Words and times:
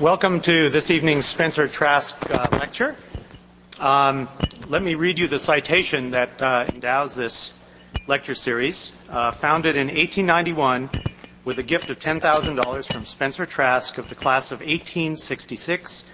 Welcome 0.00 0.40
to 0.40 0.70
this 0.70 0.90
evening's 0.90 1.24
Spencer 1.24 1.68
Trask 1.68 2.28
uh, 2.28 2.48
lecture. 2.50 2.96
Um, 3.78 4.28
let 4.66 4.82
me 4.82 4.96
read 4.96 5.20
you 5.20 5.28
the 5.28 5.38
citation 5.38 6.10
that 6.10 6.42
uh, 6.42 6.66
endows 6.68 7.14
this 7.14 7.52
lecture 8.08 8.34
series. 8.34 8.90
Uh, 9.08 9.30
founded 9.30 9.76
in 9.76 9.86
1891 9.86 10.90
with 11.44 11.60
a 11.60 11.62
gift 11.62 11.90
of 11.90 12.00
$10,000 12.00 12.88
from 12.88 13.04
Spencer 13.06 13.46
Trask 13.46 13.96
of 13.96 14.08
the 14.08 14.16
class 14.16 14.50
of 14.50 14.58
1866 14.62 16.04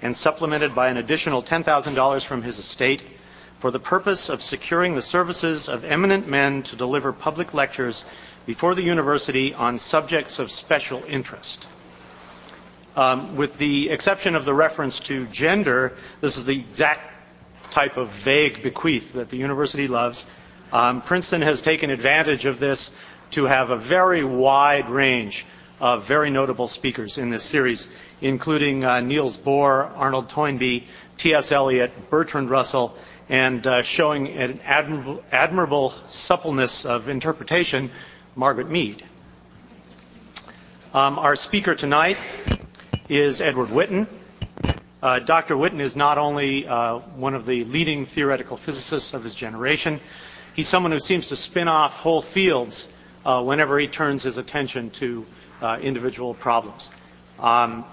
and 0.00 0.16
supplemented 0.16 0.74
by 0.74 0.88
an 0.88 0.96
additional 0.96 1.42
$10,000 1.42 2.24
from 2.24 2.40
his 2.40 2.58
estate 2.58 3.02
for 3.58 3.70
the 3.70 3.78
purpose 3.78 4.30
of 4.30 4.42
securing 4.42 4.94
the 4.94 5.02
services 5.02 5.68
of 5.68 5.84
eminent 5.84 6.26
men 6.26 6.62
to 6.62 6.74
deliver 6.74 7.12
public 7.12 7.52
lectures 7.52 8.06
before 8.46 8.74
the 8.74 8.82
university 8.82 9.52
on 9.52 9.76
subjects 9.76 10.38
of 10.38 10.50
special 10.50 11.04
interest. 11.06 11.68
Um, 12.96 13.36
with 13.36 13.58
the 13.58 13.90
exception 13.90 14.34
of 14.34 14.46
the 14.46 14.54
reference 14.54 15.00
to 15.00 15.26
gender, 15.26 15.92
this 16.22 16.38
is 16.38 16.46
the 16.46 16.58
exact 16.58 17.12
type 17.70 17.98
of 17.98 18.08
vague 18.08 18.62
bequeath 18.62 19.12
that 19.12 19.28
the 19.28 19.36
university 19.36 19.86
loves. 19.86 20.26
Um, 20.72 21.02
Princeton 21.02 21.42
has 21.42 21.60
taken 21.60 21.90
advantage 21.90 22.46
of 22.46 22.58
this 22.58 22.90
to 23.32 23.44
have 23.44 23.68
a 23.70 23.76
very 23.76 24.24
wide 24.24 24.88
range 24.88 25.44
of 25.78 26.04
very 26.04 26.30
notable 26.30 26.66
speakers 26.68 27.18
in 27.18 27.28
this 27.28 27.42
series, 27.44 27.86
including 28.22 28.82
uh, 28.84 29.00
Niels 29.00 29.36
Bohr, 29.36 29.90
Arnold 29.94 30.30
Toynbee, 30.30 30.84
T.S. 31.18 31.52
Eliot, 31.52 32.08
Bertrand 32.08 32.48
Russell, 32.48 32.96
and 33.28 33.66
uh, 33.66 33.82
showing 33.82 34.28
an 34.28 34.58
admirable, 34.64 35.22
admirable 35.30 35.90
suppleness 36.08 36.86
of 36.86 37.10
interpretation, 37.10 37.90
Margaret 38.36 38.70
Mead. 38.70 39.04
Um, 40.94 41.18
our 41.18 41.36
speaker 41.36 41.74
tonight 41.74 42.16
is 43.08 43.40
Edward 43.40 43.68
Witten. 43.68 44.06
Uh, 45.00 45.20
Dr. 45.20 45.54
Witten 45.54 45.78
is 45.80 45.94
not 45.94 46.18
only 46.18 46.66
uh, 46.66 46.98
one 46.98 47.34
of 47.34 47.46
the 47.46 47.62
leading 47.64 48.04
theoretical 48.04 48.56
physicists 48.56 49.14
of 49.14 49.22
his 49.22 49.32
generation, 49.32 50.00
he's 50.54 50.66
someone 50.68 50.90
who 50.90 50.98
seems 50.98 51.28
to 51.28 51.36
spin 51.36 51.68
off 51.68 51.96
whole 51.98 52.20
fields 52.20 52.88
uh, 53.24 53.42
whenever 53.42 53.78
he 53.78 53.86
turns 53.86 54.24
his 54.24 54.38
attention 54.38 54.90
to 54.90 55.24
uh, 55.62 55.78
individual 55.80 56.34
problems. 56.34 56.90
Um, 57.38 57.84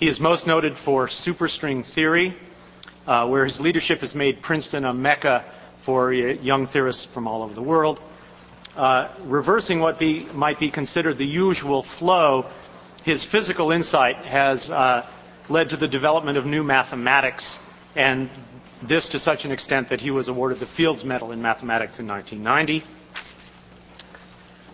he 0.00 0.08
is 0.08 0.18
most 0.18 0.48
noted 0.48 0.76
for 0.76 1.06
superstring 1.06 1.84
theory, 1.84 2.36
uh, 3.06 3.28
where 3.28 3.44
his 3.44 3.60
leadership 3.60 4.00
has 4.00 4.16
made 4.16 4.42
Princeton 4.42 4.84
a 4.84 4.92
mecca 4.92 5.44
for 5.82 6.12
young 6.12 6.66
theorists 6.66 7.04
from 7.04 7.28
all 7.28 7.42
over 7.42 7.54
the 7.54 7.62
world. 7.62 8.02
Uh, 8.76 9.06
reversing 9.22 9.78
what 9.78 10.00
be, 10.00 10.26
might 10.34 10.58
be 10.58 10.70
considered 10.70 11.18
the 11.18 11.26
usual 11.26 11.82
flow 11.82 12.46
his 13.04 13.22
physical 13.22 13.70
insight 13.70 14.16
has 14.24 14.70
uh, 14.70 15.04
led 15.48 15.70
to 15.70 15.76
the 15.76 15.88
development 15.88 16.38
of 16.38 16.46
new 16.46 16.64
mathematics, 16.64 17.58
and 17.94 18.30
this 18.82 19.10
to 19.10 19.18
such 19.18 19.44
an 19.44 19.52
extent 19.52 19.88
that 19.88 20.00
he 20.00 20.10
was 20.10 20.28
awarded 20.28 20.58
the 20.58 20.66
Fields 20.66 21.04
Medal 21.04 21.30
in 21.30 21.42
Mathematics 21.42 22.00
in 22.00 22.08
1990. 22.08 22.82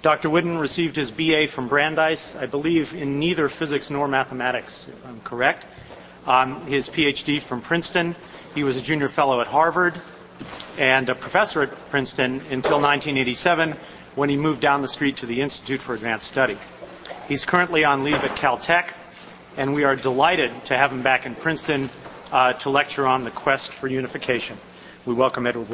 Dr. 0.03 0.31
Witten 0.31 0.59
received 0.61 0.97
his 0.97 1.11
BA 1.11 1.49
from 1.49 1.69
Brandeis, 1.69 2.35
I 2.37 2.47
believe, 2.47 2.95
in 2.95 3.19
neither 3.19 3.49
physics 3.49 3.91
nor 3.91 4.09
mathematics, 4.09 4.87
if 4.89 5.07
I'm 5.07 5.21
correct. 5.21 5.67
Um, 6.27 6.67
his 6.67 6.89
PhD 6.89 7.43
from 7.43 7.61
Princeton. 7.61 8.15
He 8.55 8.63
was 8.65 8.77
a 8.77 8.81
junior 8.81 9.09
fellow 9.09 9.41
at 9.41 9.47
Harvard 9.47 10.01
and 10.79 11.09
a 11.09 11.15
professor 11.15 11.63
at 11.63 11.91
Princeton 11.91 12.35
until 12.51 12.81
1987 12.81 13.77
when 14.15 14.29
he 14.31 14.37
moved 14.37 14.61
down 14.61 14.81
the 14.81 14.89
street 14.89 15.19
to 15.19 15.27
the 15.27 15.41
Institute 15.43 15.81
for 15.81 15.95
Advanced 15.95 16.29
Study. 16.29 16.57
He's 17.31 17.45
currently 17.45 17.85
on 17.85 18.03
leave 18.03 18.25
at 18.25 18.35
Caltech, 18.35 18.89
and 19.57 19.73
we 19.73 19.85
are 19.85 19.95
delighted 19.95 20.65
to 20.65 20.77
have 20.77 20.91
him 20.91 21.01
back 21.01 21.27
in 21.27 21.37
Princeton 21.37 21.89
uh, 22.33 22.55
to 22.55 22.71
lecture 22.71 23.07
on 23.07 23.23
the 23.23 23.31
quest 23.31 23.71
for 23.71 23.87
unification. 23.87 24.59
We 25.07 25.15
welcome 25.15 25.47
Edward 25.47 25.71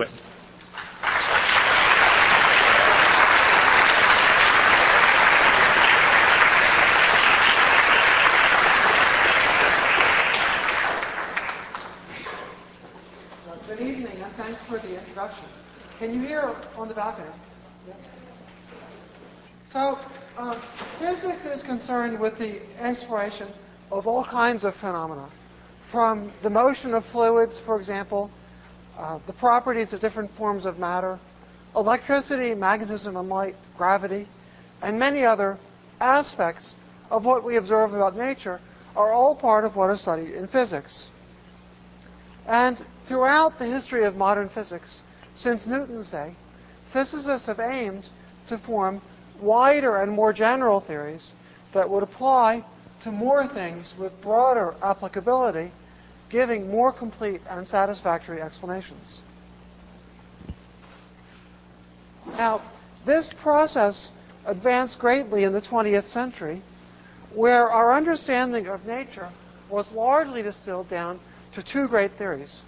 evening, 13.81 14.19
and 14.22 14.33
thanks 14.34 14.61
for 14.65 14.77
the 14.78 14.99
introduction. 14.99 15.47
Can 15.99 16.12
you 16.12 16.21
hear 16.21 16.55
on 16.77 16.89
the 16.89 16.95
balcony? 16.95 17.31
Yes. 17.89 17.97
So, 19.65 19.99
uh, 20.36 20.52
physics 20.98 21.44
is 21.47 21.62
concerned 21.62 22.19
with 22.19 22.38
the 22.38 22.60
exploration 22.78 23.48
of 23.91 24.06
all 24.06 24.24
kinds 24.24 24.64
of 24.64 24.74
phenomena, 24.74 25.26
from 25.84 26.30
the 26.42 26.50
motion 26.50 26.94
of 26.94 27.04
fluids, 27.04 27.58
for 27.58 27.76
example, 27.76 28.30
uh, 28.98 29.19
the 29.26 29.32
properties 29.32 29.92
of 29.92 30.00
different 30.00 30.30
forms 30.32 30.66
of 30.66 30.78
matter, 30.78 31.19
electricity, 31.74 32.54
magnetism 32.54 33.16
and 33.16 33.28
light, 33.28 33.54
gravity, 33.76 34.26
and 34.82 34.98
many 34.98 35.24
other 35.24 35.58
aspects 36.00 36.74
of 37.10 37.24
what 37.24 37.44
we 37.44 37.56
observe 37.56 37.94
about 37.94 38.16
nature 38.16 38.60
are 38.97 39.12
all 39.12 39.34
part 39.34 39.64
of 39.64 39.76
what 39.76 39.91
is 39.91 40.00
studied 40.00 40.30
in 40.30 40.47
physics. 40.47 41.06
And 42.47 42.82
throughout 43.04 43.58
the 43.58 43.66
history 43.66 44.04
of 44.04 44.16
modern 44.16 44.48
physics, 44.48 45.03
since 45.34 45.66
Newton's 45.66 46.10
day, 46.10 46.34
physicists 46.91 47.47
have 47.47 47.60
aimed 47.60 48.08
to 48.48 48.58
form 48.58 49.00
wider 49.41 49.97
and 49.97 50.12
more 50.12 50.32
general 50.32 50.80
theories 50.80 51.34
that 51.72 51.88
would 51.88 52.02
apply 52.02 52.64
to 53.02 53.10
more 53.12 53.47
things 53.47 53.94
with 53.98 54.20
broader 54.20 54.74
applicability, 54.82 55.70
giving 56.28 56.70
more 56.70 56.92
complete 56.92 57.41
and 57.50 57.66
satisfactory 57.66 58.41
explanations. 58.41 59.20
Now, 62.36 62.60
this 63.04 63.28
process 63.28 64.10
advanced 64.47 64.98
greatly 64.98 65.44
in 65.44 65.53
the 65.53 65.60
20th 65.60 66.04
century, 66.04 66.62
where 67.34 67.70
our 67.70 67.92
understanding 67.94 68.66
of 68.66 68.86
nature 68.86 69.28
was 69.68 69.92
largely 69.92 70.42
distilled 70.42 70.88
down 70.88 71.20
to 71.53 71.62
two 71.62 71.88
great 71.88 72.12
theories, 72.12 72.62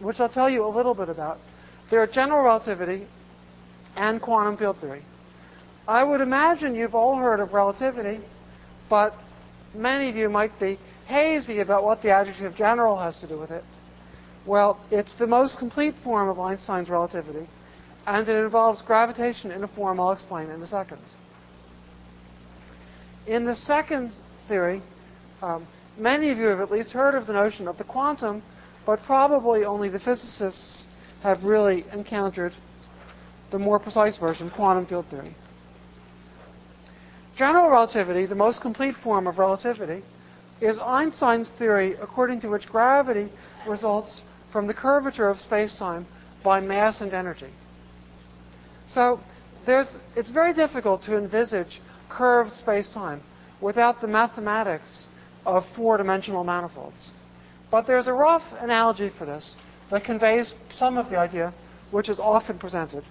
which 0.00 0.20
I'll 0.20 0.28
tell 0.28 0.50
you 0.50 0.66
a 0.66 0.68
little 0.68 0.94
bit 0.94 1.08
about. 1.08 1.38
They're 1.90 2.06
general 2.06 2.42
relativity 2.42 3.06
and 3.96 4.20
quantum 4.20 4.56
field 4.56 4.78
theory. 4.78 5.02
I 5.86 6.02
would 6.02 6.20
imagine 6.20 6.74
you've 6.74 6.94
all 6.94 7.16
heard 7.16 7.40
of 7.40 7.52
relativity, 7.52 8.20
but 8.88 9.16
many 9.74 10.08
of 10.08 10.16
you 10.16 10.30
might 10.30 10.58
be 10.58 10.78
hazy 11.06 11.60
about 11.60 11.84
what 11.84 12.00
the 12.00 12.10
adjective 12.10 12.56
general 12.56 12.96
has 12.96 13.18
to 13.20 13.26
do 13.26 13.36
with 13.36 13.50
it. 13.50 13.64
Well, 14.46 14.78
it's 14.90 15.14
the 15.14 15.26
most 15.26 15.58
complete 15.58 15.94
form 15.94 16.28
of 16.28 16.40
Einstein's 16.40 16.88
relativity, 16.88 17.46
and 18.06 18.26
it 18.28 18.36
involves 18.36 18.80
gravitation 18.80 19.50
in 19.50 19.62
a 19.62 19.68
form 19.68 20.00
I'll 20.00 20.12
explain 20.12 20.50
in 20.50 20.62
a 20.62 20.66
second. 20.66 21.00
In 23.26 23.44
the 23.44 23.56
second 23.56 24.14
theory, 24.48 24.80
um, 25.42 25.66
many 25.98 26.30
of 26.30 26.38
you 26.38 26.46
have 26.46 26.60
at 26.60 26.70
least 26.70 26.92
heard 26.92 27.14
of 27.14 27.26
the 27.26 27.32
notion 27.34 27.68
of 27.68 27.76
the 27.76 27.84
quantum, 27.84 28.42
but 28.86 29.02
probably 29.04 29.64
only 29.64 29.88
the 29.90 29.98
physicists 29.98 30.86
have 31.22 31.44
really 31.44 31.84
encountered 31.92 32.52
the 33.50 33.58
more 33.58 33.78
precise 33.78 34.16
version, 34.16 34.50
quantum 34.50 34.84
field 34.84 35.06
theory. 35.06 35.34
General 37.36 37.68
relativity, 37.68 38.26
the 38.26 38.34
most 38.34 38.60
complete 38.60 38.94
form 38.94 39.26
of 39.26 39.38
relativity, 39.38 40.02
is 40.60 40.78
Einstein's 40.78 41.50
theory 41.50 41.94
according 42.00 42.40
to 42.40 42.48
which 42.48 42.68
gravity 42.68 43.28
results 43.66 44.20
from 44.50 44.66
the 44.66 44.74
curvature 44.74 45.28
of 45.28 45.38
spacetime 45.38 46.04
by 46.44 46.60
mass 46.60 47.00
and 47.00 47.12
energy. 47.12 47.50
So 48.86 49.18
it's 49.66 50.30
very 50.30 50.52
difficult 50.52 51.02
to 51.02 51.16
envisage 51.16 51.80
curved 52.08 52.52
spacetime 52.54 53.18
without 53.60 54.00
the 54.00 54.06
mathematics 54.06 55.08
of 55.44 55.66
four-dimensional 55.66 56.44
manifolds. 56.44 57.10
But 57.70 57.86
there's 57.86 58.06
a 58.06 58.12
rough 58.12 58.54
analogy 58.62 59.08
for 59.08 59.24
this 59.24 59.56
that 59.90 60.04
conveys 60.04 60.54
some 60.70 60.96
of 60.96 61.10
the 61.10 61.18
idea 61.18 61.52
which 61.90 62.08
is 62.08 62.20
often 62.20 62.58
presented. 62.58 63.02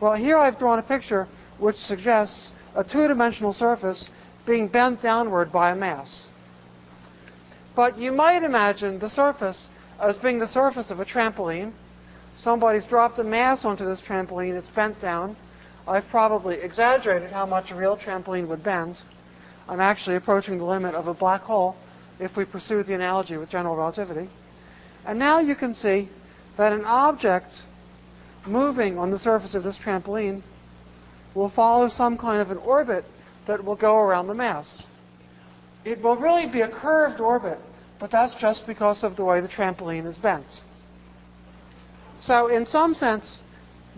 Well, 0.00 0.14
here 0.14 0.38
I've 0.38 0.58
drawn 0.58 0.78
a 0.78 0.82
picture 0.82 1.28
which 1.58 1.76
suggests 1.76 2.52
a 2.74 2.84
two-dimensional 2.84 3.52
surface 3.52 4.08
being 4.44 4.68
bent 4.68 5.02
downward 5.02 5.50
by 5.50 5.70
a 5.70 5.74
mass. 5.74 6.28
But 7.74 7.98
you 7.98 8.12
might 8.12 8.42
imagine 8.42 8.98
the 8.98 9.08
surface 9.08 9.68
as 10.00 10.18
being 10.18 10.38
the 10.38 10.46
surface 10.46 10.90
of 10.90 11.00
a 11.00 11.04
trampoline. 11.04 11.72
Somebody's 12.36 12.84
dropped 12.84 13.18
a 13.18 13.24
mass 13.24 13.64
onto 13.64 13.84
this 13.84 14.00
trampoline, 14.00 14.56
it's 14.56 14.68
bent 14.68 15.00
down. 15.00 15.36
I've 15.88 16.08
probably 16.08 16.56
exaggerated 16.56 17.30
how 17.30 17.46
much 17.46 17.70
a 17.70 17.74
real 17.74 17.96
trampoline 17.96 18.48
would 18.48 18.62
bend. 18.62 19.00
I'm 19.68 19.80
actually 19.80 20.16
approaching 20.16 20.58
the 20.58 20.64
limit 20.64 20.94
of 20.94 21.08
a 21.08 21.14
black 21.14 21.42
hole 21.42 21.76
if 22.18 22.36
we 22.36 22.44
pursue 22.44 22.82
the 22.82 22.94
analogy 22.94 23.36
with 23.36 23.50
general 23.50 23.76
relativity. 23.76 24.28
And 25.04 25.18
now 25.18 25.40
you 25.40 25.54
can 25.54 25.74
see 25.74 26.08
that 26.56 26.72
an 26.72 26.84
object 26.84 27.62
moving 28.46 28.98
on 28.98 29.10
the 29.10 29.18
surface 29.18 29.54
of 29.54 29.62
this 29.62 29.78
trampoline 29.78 30.42
will 31.36 31.50
follow 31.50 31.86
some 31.88 32.16
kind 32.16 32.40
of 32.40 32.50
an 32.50 32.56
orbit 32.56 33.04
that 33.44 33.62
will 33.62 33.76
go 33.76 33.96
around 33.96 34.26
the 34.26 34.34
mass. 34.34 34.82
it 35.84 36.02
will 36.02 36.16
really 36.16 36.46
be 36.46 36.62
a 36.62 36.68
curved 36.68 37.20
orbit, 37.20 37.60
but 38.00 38.10
that's 38.10 38.34
just 38.34 38.66
because 38.66 39.04
of 39.04 39.14
the 39.14 39.24
way 39.24 39.40
the 39.40 39.46
trampoline 39.46 40.06
is 40.06 40.18
bent. 40.18 40.60
So, 42.18 42.48
in 42.48 42.66
some 42.66 42.94
sense, 42.94 43.38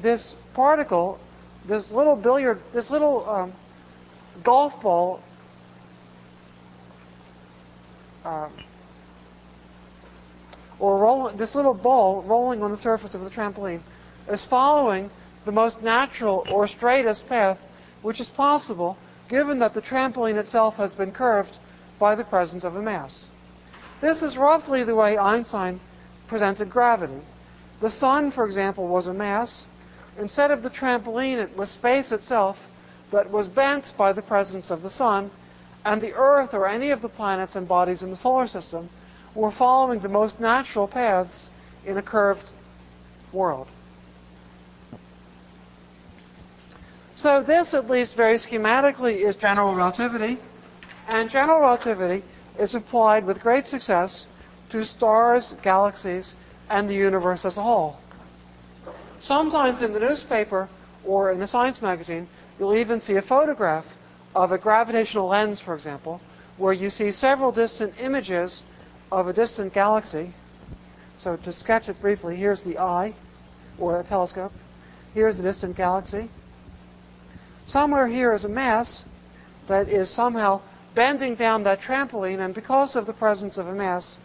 this 0.02 0.34
particle, 0.52 1.18
this 1.64 1.90
little 1.90 2.16
billiard, 2.16 2.60
this 2.74 2.90
little 2.90 3.26
um, 3.30 3.52
golf 4.42 4.82
ball, 4.82 5.22
um, 8.24 8.52
or 10.78 10.98
roll, 10.98 11.28
this 11.30 11.54
little 11.54 11.74
ball 11.74 12.22
rolling 12.22 12.62
on 12.62 12.70
the 12.70 12.76
surface 12.76 13.14
of 13.14 13.22
the 13.22 13.30
trampoline, 13.30 13.80
is 14.28 14.44
following 14.44 15.08
the 15.48 15.52
most 15.52 15.82
natural 15.82 16.46
or 16.52 16.66
straightest 16.66 17.26
path 17.26 17.56
which 18.02 18.20
is 18.20 18.28
possible 18.28 18.98
given 19.30 19.60
that 19.60 19.72
the 19.72 19.80
trampoline 19.80 20.36
itself 20.36 20.76
has 20.76 20.92
been 20.92 21.10
curved 21.10 21.56
by 21.98 22.14
the 22.14 22.22
presence 22.22 22.64
of 22.64 22.76
a 22.76 22.82
mass. 22.82 23.24
This 24.02 24.22
is 24.22 24.36
roughly 24.36 24.84
the 24.84 24.94
way 24.94 25.16
Einstein 25.16 25.80
presented 26.26 26.68
gravity. 26.68 27.22
The 27.80 27.88
sun, 27.88 28.30
for 28.30 28.44
example, 28.44 28.88
was 28.88 29.06
a 29.06 29.14
mass. 29.14 29.64
Instead 30.18 30.50
of 30.50 30.62
the 30.62 30.68
trampoline, 30.68 31.38
it 31.38 31.56
was 31.56 31.70
space 31.70 32.12
itself 32.12 32.68
that 33.10 33.30
was 33.30 33.48
bent 33.48 33.94
by 33.96 34.12
the 34.12 34.20
presence 34.20 34.70
of 34.70 34.82
the 34.82 34.90
sun, 34.90 35.30
and 35.82 36.02
the 36.02 36.12
Earth 36.12 36.52
or 36.52 36.66
any 36.66 36.90
of 36.90 37.00
the 37.00 37.08
planets 37.08 37.56
and 37.56 37.66
bodies 37.66 38.02
in 38.02 38.10
the 38.10 38.16
solar 38.16 38.48
system 38.48 38.90
were 39.34 39.50
following 39.50 40.00
the 40.00 40.10
most 40.10 40.40
natural 40.40 40.86
paths 40.86 41.48
in 41.86 41.96
a 41.96 42.02
curved 42.02 42.50
world. 43.32 43.66
So 47.18 47.42
this, 47.42 47.74
at 47.74 47.90
least 47.90 48.14
very 48.14 48.36
schematically, 48.36 49.16
is 49.16 49.34
general 49.34 49.74
relativity. 49.74 50.38
And 51.08 51.28
general 51.28 51.58
relativity 51.58 52.22
is 52.60 52.76
applied 52.76 53.26
with 53.26 53.42
great 53.42 53.66
success 53.66 54.24
to 54.68 54.84
stars, 54.84 55.52
galaxies, 55.62 56.36
and 56.70 56.88
the 56.88 56.94
universe 56.94 57.44
as 57.44 57.56
a 57.56 57.60
whole. 57.60 57.98
Sometimes 59.18 59.82
in 59.82 59.94
the 59.94 59.98
newspaper 59.98 60.68
or 61.04 61.32
in 61.32 61.42
a 61.42 61.48
science 61.48 61.82
magazine, 61.82 62.28
you'll 62.56 62.76
even 62.76 63.00
see 63.00 63.16
a 63.16 63.22
photograph 63.22 63.96
of 64.32 64.52
a 64.52 64.58
gravitational 64.58 65.26
lens, 65.26 65.58
for 65.58 65.74
example, 65.74 66.20
where 66.56 66.72
you 66.72 66.88
see 66.88 67.10
several 67.10 67.50
distant 67.50 67.94
images 68.00 68.62
of 69.10 69.26
a 69.26 69.32
distant 69.32 69.72
galaxy. 69.72 70.32
So 71.16 71.34
to 71.34 71.52
sketch 71.52 71.88
it 71.88 72.00
briefly, 72.00 72.36
here's 72.36 72.62
the 72.62 72.78
eye, 72.78 73.12
or 73.76 73.98
a 73.98 74.04
telescope. 74.04 74.52
Here's 75.14 75.36
the 75.36 75.42
distant 75.42 75.76
galaxy. 75.76 76.28
Somewhere 77.68 78.06
here 78.06 78.32
is 78.32 78.46
a 78.46 78.48
mass 78.48 79.04
that 79.66 79.90
is 79.90 80.08
somehow 80.08 80.62
bending 80.94 81.34
down 81.34 81.64
that 81.64 81.82
trampoline, 81.82 82.40
and 82.40 82.54
because 82.54 82.96
of 82.96 83.04
the 83.04 83.12
presence 83.12 83.58
of 83.58 83.68
a 83.68 83.74
mass, 83.74 84.16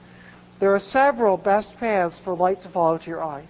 there 0.60 0.74
are 0.74 0.80
several 0.80 1.36
best 1.36 1.78
paths 1.78 2.18
for 2.18 2.34
light 2.36 2.62
to 2.62 2.70
follow 2.70 2.98
to 2.98 3.10
your 3.10 3.22
eye. 3.22 3.44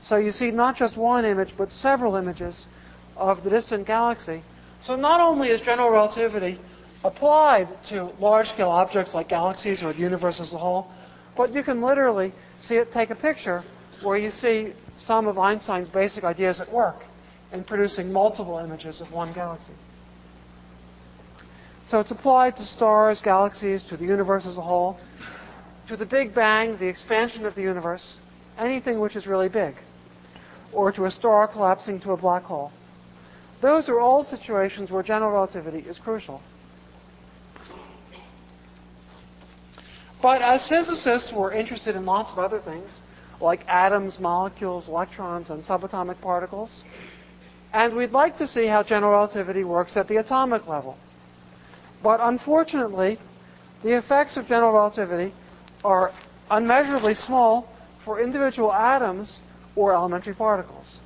So 0.00 0.16
you 0.16 0.32
see 0.32 0.50
not 0.50 0.74
just 0.74 0.96
one 0.96 1.24
image, 1.24 1.54
but 1.56 1.70
several 1.70 2.16
images 2.16 2.66
of 3.16 3.44
the 3.44 3.50
distant 3.50 3.86
galaxy. 3.86 4.42
So 4.80 4.96
not 4.96 5.20
only 5.20 5.48
is 5.48 5.60
general 5.60 5.90
relativity 5.90 6.58
applied 7.04 7.68
to 7.84 8.12
large-scale 8.18 8.70
objects 8.70 9.14
like 9.14 9.28
galaxies 9.28 9.84
or 9.84 9.92
the 9.92 10.00
universe 10.00 10.40
as 10.40 10.52
a 10.52 10.58
whole, 10.58 10.90
but 11.36 11.54
you 11.54 11.62
can 11.62 11.80
literally 11.80 12.32
see 12.58 12.74
it 12.74 12.90
take 12.90 13.10
a 13.10 13.14
picture 13.14 13.62
where 14.02 14.18
you 14.18 14.32
see 14.32 14.72
some 14.98 15.28
of 15.28 15.38
Einstein's 15.38 15.88
basic 15.88 16.24
ideas 16.24 16.60
at 16.60 16.72
work 16.72 17.04
in 17.52 17.64
producing 17.64 18.12
multiple 18.12 18.58
images 18.58 19.00
of 19.00 19.12
one 19.12 19.32
galaxy. 19.32 19.72
So 21.86 22.00
it's 22.00 22.10
applied 22.10 22.56
to 22.56 22.64
stars, 22.64 23.20
galaxies, 23.20 23.82
to 23.84 23.96
the 23.96 24.04
universe 24.04 24.46
as 24.46 24.56
a 24.56 24.62
whole, 24.62 24.98
to 25.88 25.96
the 25.96 26.06
Big 26.06 26.34
Bang, 26.34 26.76
the 26.76 26.88
expansion 26.88 27.44
of 27.44 27.54
the 27.54 27.62
universe, 27.62 28.18
anything 28.58 29.00
which 29.00 29.16
is 29.16 29.26
really 29.26 29.48
big, 29.48 29.74
or 30.72 30.92
to 30.92 31.04
a 31.04 31.10
star 31.10 31.46
collapsing 31.48 32.00
to 32.00 32.12
a 32.12 32.16
black 32.16 32.44
hole. 32.44 32.72
Those 33.60 33.88
are 33.88 34.00
all 34.00 34.24
situations 34.24 34.90
where 34.90 35.02
general 35.02 35.32
relativity 35.32 35.80
is 35.80 35.98
crucial. 35.98 36.40
But 40.22 40.40
as 40.40 40.68
physicists, 40.68 41.32
we're 41.32 41.52
interested 41.52 41.96
in 41.96 42.06
lots 42.06 42.32
of 42.32 42.38
other 42.38 42.60
things, 42.60 43.02
like 43.40 43.68
atoms, 43.68 44.20
molecules, 44.20 44.88
electrons, 44.88 45.50
and 45.50 45.64
subatomic 45.64 46.20
particles. 46.20 46.84
And 47.72 47.94
we'd 47.94 48.12
like 48.12 48.36
to 48.38 48.46
see 48.46 48.66
how 48.66 48.82
general 48.82 49.12
relativity 49.12 49.64
works 49.64 49.96
at 49.96 50.06
the 50.08 50.18
atomic 50.18 50.68
level. 50.68 50.98
But 52.02 52.20
unfortunately, 52.22 53.18
the 53.82 53.92
effects 53.92 54.36
of 54.36 54.46
general 54.46 54.72
relativity 54.72 55.32
are 55.84 56.12
unmeasurably 56.50 57.14
small 57.14 57.68
for 58.00 58.20
individual 58.20 58.72
atoms 58.72 59.38
or 59.74 59.94
elementary 59.94 60.34
particles. 60.34 60.98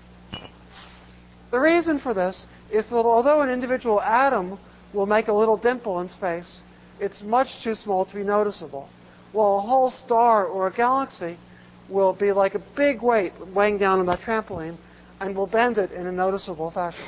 The 1.50 1.60
reason 1.60 1.98
for 1.98 2.12
this 2.12 2.46
is 2.70 2.88
that 2.88 2.96
although 2.96 3.42
an 3.42 3.50
individual 3.50 4.00
atom 4.00 4.58
will 4.92 5.06
make 5.06 5.28
a 5.28 5.32
little 5.32 5.56
dimple 5.56 6.00
in 6.00 6.08
space, 6.10 6.60
it's 6.98 7.22
much 7.22 7.62
too 7.62 7.74
small 7.74 8.04
to 8.04 8.14
be 8.14 8.24
noticeable. 8.24 8.88
While 9.32 9.58
a 9.58 9.60
whole 9.60 9.90
star 9.90 10.46
or 10.46 10.66
a 10.66 10.72
galaxy 10.72 11.36
will 11.88 12.12
be 12.12 12.32
like 12.32 12.54
a 12.54 12.58
big 12.58 13.02
weight 13.02 13.32
weighing 13.54 13.78
down 13.78 14.00
on 14.00 14.06
that 14.06 14.20
trampoline 14.20 14.76
and 15.20 15.34
will 15.34 15.46
bend 15.46 15.78
it 15.78 15.92
in 15.92 16.06
a 16.06 16.12
noticeable 16.12 16.70
fashion. 16.70 17.04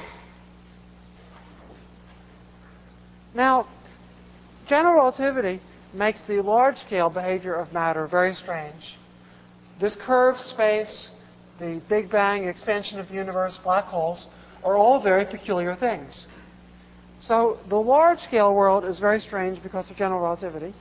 Now, 3.35 3.67
general 4.67 4.95
relativity 4.95 5.61
makes 5.93 6.25
the 6.25 6.41
large 6.41 6.79
scale 6.79 7.11
behavior 7.11 7.55
of 7.55 7.73
matter 7.73 8.07
very 8.07 8.35
strange. 8.35 8.97
This 9.79 9.95
curved 9.97 10.41
space, 10.41 11.13
the 11.59 11.81
Big 11.89 12.11
Bang, 12.11 12.45
expansion 12.45 12.99
of 12.99 13.09
the 13.09 13.15
universe, 13.15 13.57
black 13.59 13.85
holes, 13.85 14.27
are 14.65 14.77
all 14.77 14.99
very 14.99 15.25
peculiar 15.25 15.75
things. 15.75 16.27
So 17.21 17.59
the 17.69 17.81
large 17.81 18.21
scale 18.21 18.55
world 18.55 18.85
is 18.85 18.99
very 18.99 19.21
strange 19.21 19.63
because 19.63 19.91
of 19.91 19.97
general 19.97 20.21
relativity, 20.21 20.73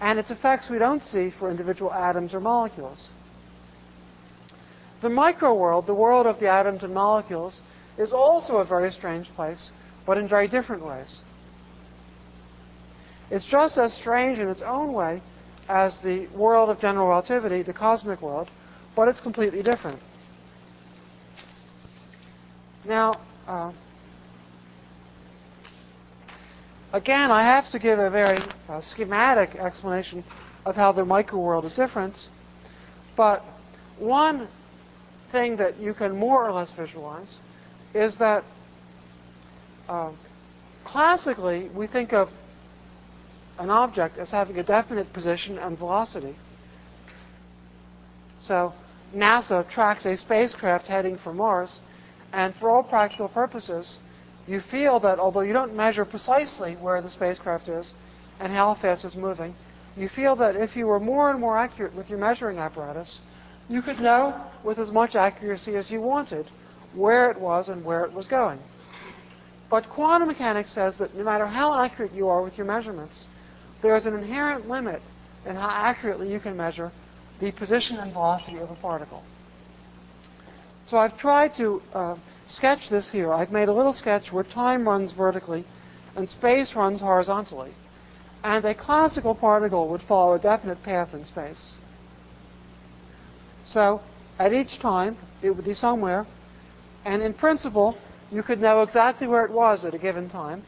and 0.00 0.18
its 0.18 0.30
effects 0.30 0.68
we 0.68 0.78
don't 0.78 1.02
see 1.02 1.30
for 1.30 1.50
individual 1.50 1.92
atoms 1.92 2.34
or 2.34 2.40
molecules. 2.40 3.08
The 5.00 5.10
micro 5.10 5.52
world, 5.54 5.86
the 5.86 5.94
world 5.94 6.26
of 6.26 6.40
the 6.40 6.48
atoms 6.48 6.82
and 6.82 6.94
molecules, 6.94 7.62
is 7.98 8.12
also 8.12 8.58
a 8.58 8.64
very 8.64 8.90
strange 8.92 9.28
place, 9.34 9.70
but 10.04 10.18
in 10.18 10.26
very 10.26 10.48
different 10.48 10.84
ways. 10.84 11.20
It's 13.30 13.44
just 13.44 13.76
as 13.76 13.92
strange 13.92 14.38
in 14.38 14.48
its 14.48 14.62
own 14.62 14.92
way 14.92 15.20
as 15.68 15.98
the 15.98 16.26
world 16.28 16.70
of 16.70 16.80
general 16.80 17.08
relativity, 17.08 17.62
the 17.62 17.72
cosmic 17.72 18.22
world, 18.22 18.48
but 18.94 19.08
it's 19.08 19.20
completely 19.20 19.62
different. 19.62 19.98
Now, 22.84 23.14
uh, 23.48 23.72
again, 26.92 27.30
I 27.30 27.42
have 27.42 27.68
to 27.70 27.78
give 27.78 27.98
a 27.98 28.10
very 28.10 28.38
uh, 28.68 28.80
schematic 28.80 29.56
explanation 29.56 30.22
of 30.64 30.76
how 30.76 30.92
the 30.92 31.04
micro 31.04 31.38
world 31.38 31.64
is 31.64 31.72
different, 31.72 32.28
but 33.16 33.44
one 33.98 34.46
thing 35.36 35.56
that 35.56 35.78
you 35.78 35.92
can 35.92 36.16
more 36.16 36.48
or 36.48 36.52
less 36.52 36.72
visualize 36.72 37.38
is 37.92 38.16
that 38.16 38.42
uh, 39.88 40.08
classically 40.84 41.68
we 41.74 41.86
think 41.86 42.14
of 42.14 42.32
an 43.58 43.70
object 43.70 44.16
as 44.16 44.30
having 44.30 44.58
a 44.58 44.62
definite 44.62 45.12
position 45.12 45.58
and 45.58 45.76
velocity. 45.78 46.34
So 48.38 48.72
NASA 49.14 49.68
tracks 49.68 50.06
a 50.06 50.16
spacecraft 50.16 50.86
heading 50.86 51.16
for 51.16 51.34
Mars, 51.34 51.80
and 52.32 52.54
for 52.54 52.70
all 52.70 52.82
practical 52.82 53.28
purposes, 53.28 53.98
you 54.48 54.60
feel 54.60 55.00
that 55.00 55.18
although 55.18 55.46
you 55.48 55.52
don't 55.52 55.74
measure 55.74 56.06
precisely 56.06 56.72
where 56.76 57.02
the 57.02 57.10
spacecraft 57.10 57.68
is 57.68 57.92
and 58.40 58.52
how 58.52 58.72
fast 58.74 59.04
it's 59.04 59.16
moving, 59.16 59.54
you 59.96 60.08
feel 60.08 60.36
that 60.36 60.56
if 60.56 60.76
you 60.76 60.86
were 60.86 61.00
more 61.00 61.30
and 61.30 61.40
more 61.40 61.58
accurate 61.58 61.94
with 61.94 62.08
your 62.08 62.18
measuring 62.18 62.58
apparatus, 62.58 63.20
you 63.68 63.82
could 63.82 64.00
know 64.00 64.34
with 64.62 64.78
as 64.78 64.90
much 64.90 65.16
accuracy 65.16 65.76
as 65.76 65.90
you 65.90 66.00
wanted 66.00 66.46
where 66.94 67.30
it 67.30 67.38
was 67.38 67.68
and 67.68 67.84
where 67.84 68.04
it 68.04 68.12
was 68.12 68.26
going. 68.28 68.58
But 69.68 69.88
quantum 69.88 70.28
mechanics 70.28 70.70
says 70.70 70.98
that 70.98 71.14
no 71.16 71.24
matter 71.24 71.46
how 71.46 71.82
accurate 71.82 72.14
you 72.14 72.28
are 72.28 72.42
with 72.42 72.56
your 72.56 72.66
measurements, 72.66 73.26
there 73.82 73.96
is 73.96 74.06
an 74.06 74.14
inherent 74.14 74.68
limit 74.68 75.02
in 75.44 75.56
how 75.56 75.68
accurately 75.68 76.32
you 76.32 76.38
can 76.38 76.56
measure 76.56 76.92
the 77.40 77.50
position 77.52 77.98
and 77.98 78.12
velocity 78.12 78.58
of 78.58 78.70
a 78.70 78.74
particle. 78.76 79.22
So 80.84 80.98
I've 80.98 81.18
tried 81.18 81.54
to 81.56 81.82
uh, 81.92 82.14
sketch 82.46 82.88
this 82.88 83.10
here. 83.10 83.32
I've 83.32 83.50
made 83.50 83.68
a 83.68 83.72
little 83.72 83.92
sketch 83.92 84.32
where 84.32 84.44
time 84.44 84.86
runs 84.86 85.12
vertically 85.12 85.64
and 86.14 86.28
space 86.28 86.76
runs 86.76 87.00
horizontally. 87.00 87.72
And 88.44 88.64
a 88.64 88.74
classical 88.74 89.34
particle 89.34 89.88
would 89.88 90.02
follow 90.02 90.34
a 90.34 90.38
definite 90.38 90.82
path 90.84 91.12
in 91.12 91.24
space. 91.24 91.72
So 93.66 94.00
at 94.38 94.52
each 94.52 94.78
time, 94.78 95.16
it 95.42 95.50
would 95.50 95.64
be 95.64 95.74
somewhere. 95.74 96.26
And 97.04 97.22
in 97.22 97.34
principle, 97.34 97.98
you 98.32 98.42
could 98.42 98.60
know 98.60 98.82
exactly 98.82 99.26
where 99.26 99.44
it 99.44 99.50
was 99.50 99.84
at 99.84 99.94
a 99.94 99.98
given 99.98 100.28
time. 100.28 100.62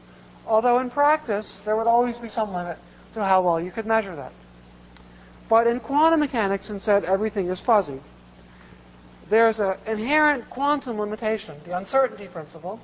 Although 0.47 0.79
in 0.79 0.89
practice, 0.89 1.59
there 1.59 1.75
would 1.75 1.87
always 1.87 2.17
be 2.17 2.29
some 2.29 2.53
limit 2.53 2.77
to 3.13 3.23
how 3.23 3.41
well 3.41 3.59
you 3.59 3.71
could 3.71 3.85
measure 3.85 4.15
that. 4.15 4.31
But 5.47 5.67
in 5.67 5.79
quantum 5.79 6.19
mechanics, 6.19 6.69
instead, 6.69 7.03
everything 7.05 7.47
is 7.47 7.59
fuzzy. 7.59 7.99
There's 9.29 9.59
an 9.59 9.75
inherent 9.85 10.49
quantum 10.49 10.99
limitation, 10.99 11.55
the 11.65 11.77
uncertainty 11.77 12.27
principle. 12.27 12.79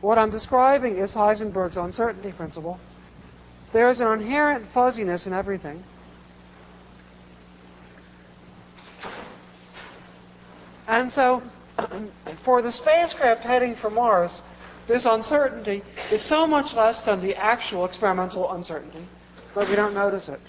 What 0.00 0.18
I'm 0.18 0.30
describing 0.30 0.96
is 0.96 1.14
Heisenberg's 1.14 1.76
uncertainty 1.76 2.32
principle. 2.32 2.78
There 3.72 3.88
is 3.88 4.00
an 4.00 4.08
inherent 4.08 4.66
fuzziness 4.66 5.26
in 5.26 5.32
everything. 5.32 5.82
And 10.86 11.10
so, 11.10 11.42
for 12.36 12.60
the 12.60 12.70
spacecraft 12.70 13.44
heading 13.44 13.74
for 13.74 13.88
Mars, 13.88 14.42
this 14.86 15.06
uncertainty 15.06 15.82
is 16.10 16.20
so 16.20 16.46
much 16.46 16.74
less 16.74 17.02
than 17.02 17.22
the 17.22 17.36
actual 17.36 17.84
experimental 17.84 18.52
uncertainty 18.52 19.06
that 19.54 19.68
we 19.68 19.76
don't 19.76 19.94
notice 19.94 20.28
it. 20.28 20.40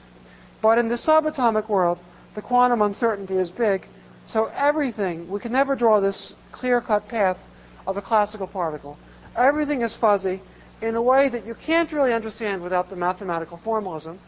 But 0.61 0.77
in 0.77 0.89
the 0.89 0.95
subatomic 0.95 1.69
world, 1.69 1.99
the 2.35 2.41
quantum 2.41 2.81
uncertainty 2.81 3.35
is 3.35 3.51
big, 3.51 3.85
so 4.25 4.51
everything, 4.55 5.29
we 5.29 5.39
can 5.39 5.51
never 5.51 5.75
draw 5.75 5.99
this 5.99 6.35
clear-cut 6.51 7.07
path 7.07 7.37
of 7.85 7.95
a 7.95 8.01
classical 8.01 8.47
particle. 8.47 8.97
Everything 9.35 9.81
is 9.81 9.95
fuzzy 9.95 10.41
in 10.83 10.95
a 10.95 11.01
way 11.01 11.29
that 11.29 11.45
you 11.45 11.55
can't 11.55 11.91
really 11.93 12.13
understand 12.13 12.61
without 12.61 12.89
the 12.89 12.95
mathematical 12.97 13.55
formalism, 13.55 14.19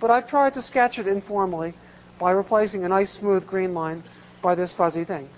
but 0.00 0.10
I've 0.10 0.28
tried 0.28 0.54
to 0.54 0.62
sketch 0.62 0.98
it 0.98 1.06
informally 1.06 1.72
by 2.18 2.32
replacing 2.32 2.84
a 2.84 2.88
nice 2.88 3.10
smooth 3.10 3.46
green 3.46 3.74
line 3.74 4.02
by 4.42 4.56
this 4.56 4.72
fuzzy 4.72 5.04
thing. 5.04 5.28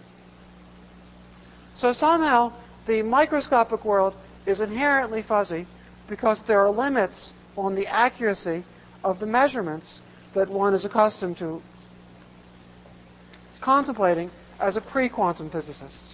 So 1.74 1.92
somehow 1.92 2.52
the 2.86 3.02
microscopic 3.02 3.84
world 3.84 4.14
is 4.46 4.60
inherently 4.60 5.20
fuzzy 5.20 5.66
because 6.08 6.40
there 6.42 6.60
are 6.60 6.70
limits 6.70 7.32
on 7.56 7.74
the 7.74 7.88
accuracy 7.88 8.64
of 9.04 9.18
the 9.18 9.26
measurements 9.26 10.00
that 10.32 10.48
one 10.48 10.72
is 10.72 10.86
accustomed 10.86 11.36
to 11.38 11.60
contemplating 13.60 14.30
as 14.58 14.76
a 14.76 14.80
pre-quantum 14.80 15.50
physicist. 15.50 16.11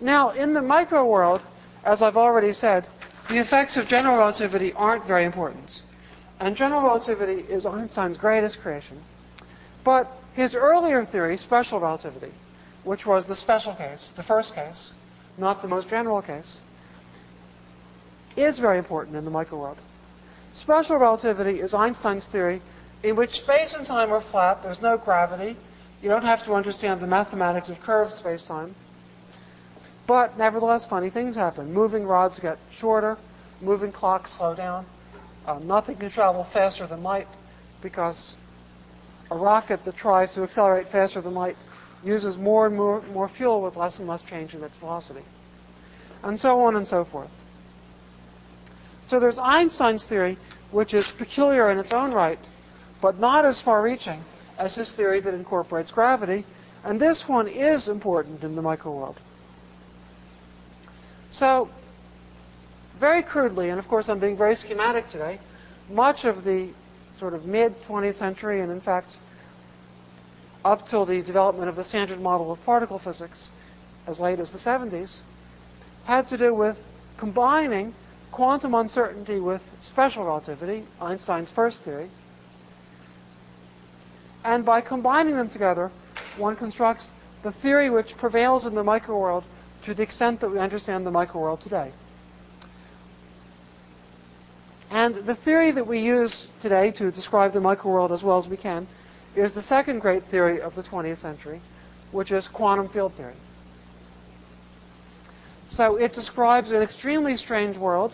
Now, 0.00 0.30
in 0.30 0.54
the 0.54 0.62
micro 0.62 1.04
world, 1.04 1.40
as 1.84 2.02
I've 2.02 2.16
already 2.16 2.52
said, 2.52 2.86
the 3.28 3.38
effects 3.38 3.76
of 3.76 3.88
general 3.88 4.16
relativity 4.16 4.72
aren't 4.72 5.04
very 5.04 5.24
important. 5.24 5.82
And 6.40 6.56
general 6.56 6.82
relativity 6.82 7.44
is 7.52 7.66
Einstein's 7.66 8.16
greatest 8.16 8.60
creation. 8.60 8.98
But 9.84 10.10
his 10.34 10.54
earlier 10.54 11.04
theory, 11.04 11.36
special 11.36 11.80
relativity, 11.80 12.32
which 12.84 13.06
was 13.06 13.26
the 13.26 13.36
special 13.36 13.74
case, 13.74 14.10
the 14.10 14.22
first 14.22 14.54
case, 14.54 14.92
not 15.36 15.62
the 15.62 15.68
most 15.68 15.88
general 15.88 16.22
case, 16.22 16.60
is 18.36 18.58
very 18.58 18.78
important 18.78 19.16
in 19.16 19.24
the 19.24 19.30
micro 19.30 19.58
world. 19.58 19.78
Special 20.54 20.96
relativity 20.96 21.60
is 21.60 21.74
Einstein's 21.74 22.26
theory 22.26 22.60
in 23.02 23.16
which 23.16 23.40
space 23.42 23.74
and 23.74 23.86
time 23.86 24.12
are 24.12 24.20
flat, 24.20 24.62
there's 24.62 24.82
no 24.82 24.96
gravity, 24.96 25.56
you 26.02 26.08
don't 26.08 26.24
have 26.24 26.44
to 26.44 26.54
understand 26.54 27.00
the 27.00 27.06
mathematics 27.06 27.68
of 27.68 27.80
curved 27.82 28.12
space-time. 28.12 28.74
But 30.08 30.38
nevertheless, 30.38 30.86
funny 30.86 31.10
things 31.10 31.36
happen. 31.36 31.74
Moving 31.74 32.06
rods 32.06 32.38
get 32.38 32.56
shorter, 32.70 33.18
moving 33.60 33.92
clocks 33.92 34.32
slow 34.32 34.54
down. 34.54 34.86
Uh, 35.46 35.58
nothing 35.58 35.96
can 35.96 36.08
travel 36.08 36.44
faster 36.44 36.86
than 36.86 37.02
light 37.02 37.28
because 37.82 38.34
a 39.30 39.36
rocket 39.36 39.84
that 39.84 39.96
tries 39.98 40.32
to 40.32 40.44
accelerate 40.44 40.88
faster 40.88 41.20
than 41.20 41.34
light 41.34 41.58
uses 42.02 42.38
more 42.38 42.66
and 42.66 42.74
more, 42.74 43.02
more 43.12 43.28
fuel 43.28 43.60
with 43.60 43.76
less 43.76 43.98
and 43.98 44.08
less 44.08 44.22
change 44.22 44.54
in 44.54 44.64
its 44.64 44.74
velocity. 44.76 45.20
And 46.22 46.40
so 46.40 46.62
on 46.62 46.74
and 46.74 46.88
so 46.88 47.04
forth. 47.04 47.30
So 49.08 49.20
there's 49.20 49.38
Einstein's 49.38 50.04
theory, 50.04 50.38
which 50.70 50.94
is 50.94 51.10
peculiar 51.10 51.68
in 51.68 51.78
its 51.78 51.92
own 51.92 52.12
right, 52.12 52.38
but 53.02 53.18
not 53.18 53.44
as 53.44 53.60
far 53.60 53.82
reaching 53.82 54.24
as 54.56 54.74
his 54.74 54.90
theory 54.90 55.20
that 55.20 55.34
incorporates 55.34 55.90
gravity. 55.90 56.46
And 56.82 56.98
this 56.98 57.28
one 57.28 57.46
is 57.46 57.88
important 57.88 58.42
in 58.42 58.56
the 58.56 58.62
microworld. 58.62 59.16
So 61.30 61.68
very 62.98 63.22
crudely, 63.22 63.70
and 63.70 63.78
of 63.78 63.88
course 63.88 64.08
I'm 64.08 64.18
being 64.18 64.36
very 64.36 64.56
schematic 64.56 65.08
today, 65.08 65.38
much 65.90 66.24
of 66.24 66.44
the 66.44 66.70
sort 67.18 67.34
of 67.34 67.46
mid 67.46 67.80
20th 67.82 68.16
century, 68.16 68.60
and 68.60 68.70
in 68.70 68.80
fact 68.80 69.16
up 70.64 70.88
till 70.88 71.04
the 71.04 71.22
development 71.22 71.68
of 71.68 71.76
the 71.76 71.84
standard 71.84 72.20
model 72.20 72.50
of 72.50 72.64
particle 72.64 72.98
physics 72.98 73.50
as 74.06 74.20
late 74.20 74.40
as 74.40 74.50
the 74.52 74.58
70s, 74.58 75.18
had 76.04 76.28
to 76.30 76.38
do 76.38 76.54
with 76.54 76.82
combining 77.18 77.94
quantum 78.32 78.74
uncertainty 78.74 79.38
with 79.38 79.64
special 79.80 80.24
relativity, 80.24 80.84
Einstein's 81.00 81.50
first 81.50 81.82
theory. 81.82 82.08
And 84.44 84.64
by 84.64 84.80
combining 84.80 85.36
them 85.36 85.50
together, 85.50 85.90
one 86.36 86.56
constructs 86.56 87.12
the 87.42 87.52
theory 87.52 87.90
which 87.90 88.16
prevails 88.16 88.66
in 88.66 88.74
the 88.74 88.84
microworld 88.84 89.44
to 89.84 89.94
the 89.94 90.02
extent 90.02 90.40
that 90.40 90.50
we 90.50 90.58
understand 90.58 91.06
the 91.06 91.10
microworld 91.10 91.60
today. 91.60 91.92
And 94.90 95.14
the 95.14 95.34
theory 95.34 95.70
that 95.70 95.86
we 95.86 96.00
use 96.00 96.46
today 96.62 96.90
to 96.92 97.10
describe 97.10 97.52
the 97.52 97.60
microworld 97.60 98.10
as 98.10 98.24
well 98.24 98.38
as 98.38 98.48
we 98.48 98.56
can 98.56 98.86
is 99.34 99.52
the 99.52 99.62
second 99.62 100.00
great 100.00 100.24
theory 100.24 100.60
of 100.60 100.74
the 100.74 100.82
20th 100.82 101.18
century, 101.18 101.60
which 102.10 102.32
is 102.32 102.48
quantum 102.48 102.88
field 102.88 103.12
theory. 103.14 103.34
So 105.68 105.96
it 105.96 106.14
describes 106.14 106.70
an 106.70 106.82
extremely 106.82 107.36
strange 107.36 107.76
world. 107.76 108.12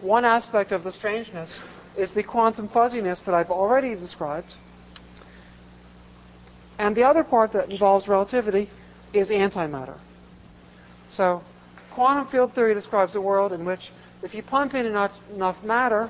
One 0.00 0.24
aspect 0.24 0.70
of 0.70 0.84
the 0.84 0.92
strangeness 0.92 1.60
is 1.96 2.12
the 2.12 2.22
quantum 2.22 2.68
fuzziness 2.68 3.22
that 3.22 3.34
I've 3.34 3.50
already 3.50 3.94
described. 3.96 4.52
And 6.78 6.94
the 6.94 7.04
other 7.04 7.24
part 7.24 7.52
that 7.52 7.70
involves 7.70 8.06
relativity 8.06 8.68
is 9.12 9.30
antimatter. 9.30 9.96
So 11.06 11.42
quantum 11.92 12.26
field 12.26 12.52
theory 12.52 12.74
describes 12.74 13.14
a 13.14 13.20
world 13.20 13.52
in 13.52 13.64
which 13.64 13.90
if 14.22 14.34
you 14.34 14.42
pump 14.42 14.74
in 14.74 14.86
enough, 14.86 15.18
enough 15.30 15.62
matter, 15.62 16.08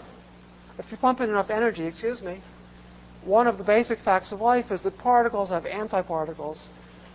if 0.78 0.90
you 0.90 0.96
pump 0.96 1.20
in 1.20 1.30
enough 1.30 1.50
energy, 1.50 1.86
excuse 1.86 2.22
me, 2.22 2.40
one 3.22 3.46
of 3.46 3.58
the 3.58 3.64
basic 3.64 3.98
facts 3.98 4.32
of 4.32 4.40
life 4.40 4.70
is 4.70 4.82
that 4.82 4.98
particles 4.98 5.48
have 5.50 5.64
antiparticles. 5.64 6.68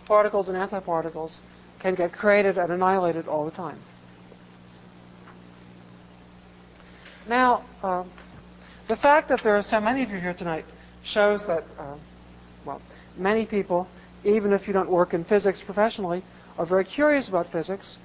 Particles 0.04 0.48
and 0.48 0.58
antiparticles 0.58 1.40
can 1.78 1.94
get 1.94 2.12
created 2.12 2.58
and 2.58 2.70
annihilated 2.70 3.28
all 3.28 3.44
the 3.44 3.50
time. 3.50 3.78
Now, 7.26 7.64
um, 7.82 8.10
the 8.88 8.96
fact 8.96 9.28
that 9.28 9.42
there 9.42 9.56
are 9.56 9.62
so 9.62 9.80
many 9.80 10.02
of 10.02 10.10
you 10.10 10.18
here 10.18 10.34
tonight 10.34 10.64
shows 11.02 11.46
that, 11.46 11.64
uh, 11.78 11.94
well, 12.64 12.80
many 13.16 13.46
people, 13.46 13.88
even 14.24 14.52
if 14.52 14.66
you 14.66 14.72
don't 14.72 14.90
work 14.90 15.14
in 15.14 15.24
physics 15.24 15.60
professionally, 15.60 16.22
are 16.58 16.66
very 16.66 16.84
curious 16.84 17.28
about 17.28 17.46
physics 17.46 17.98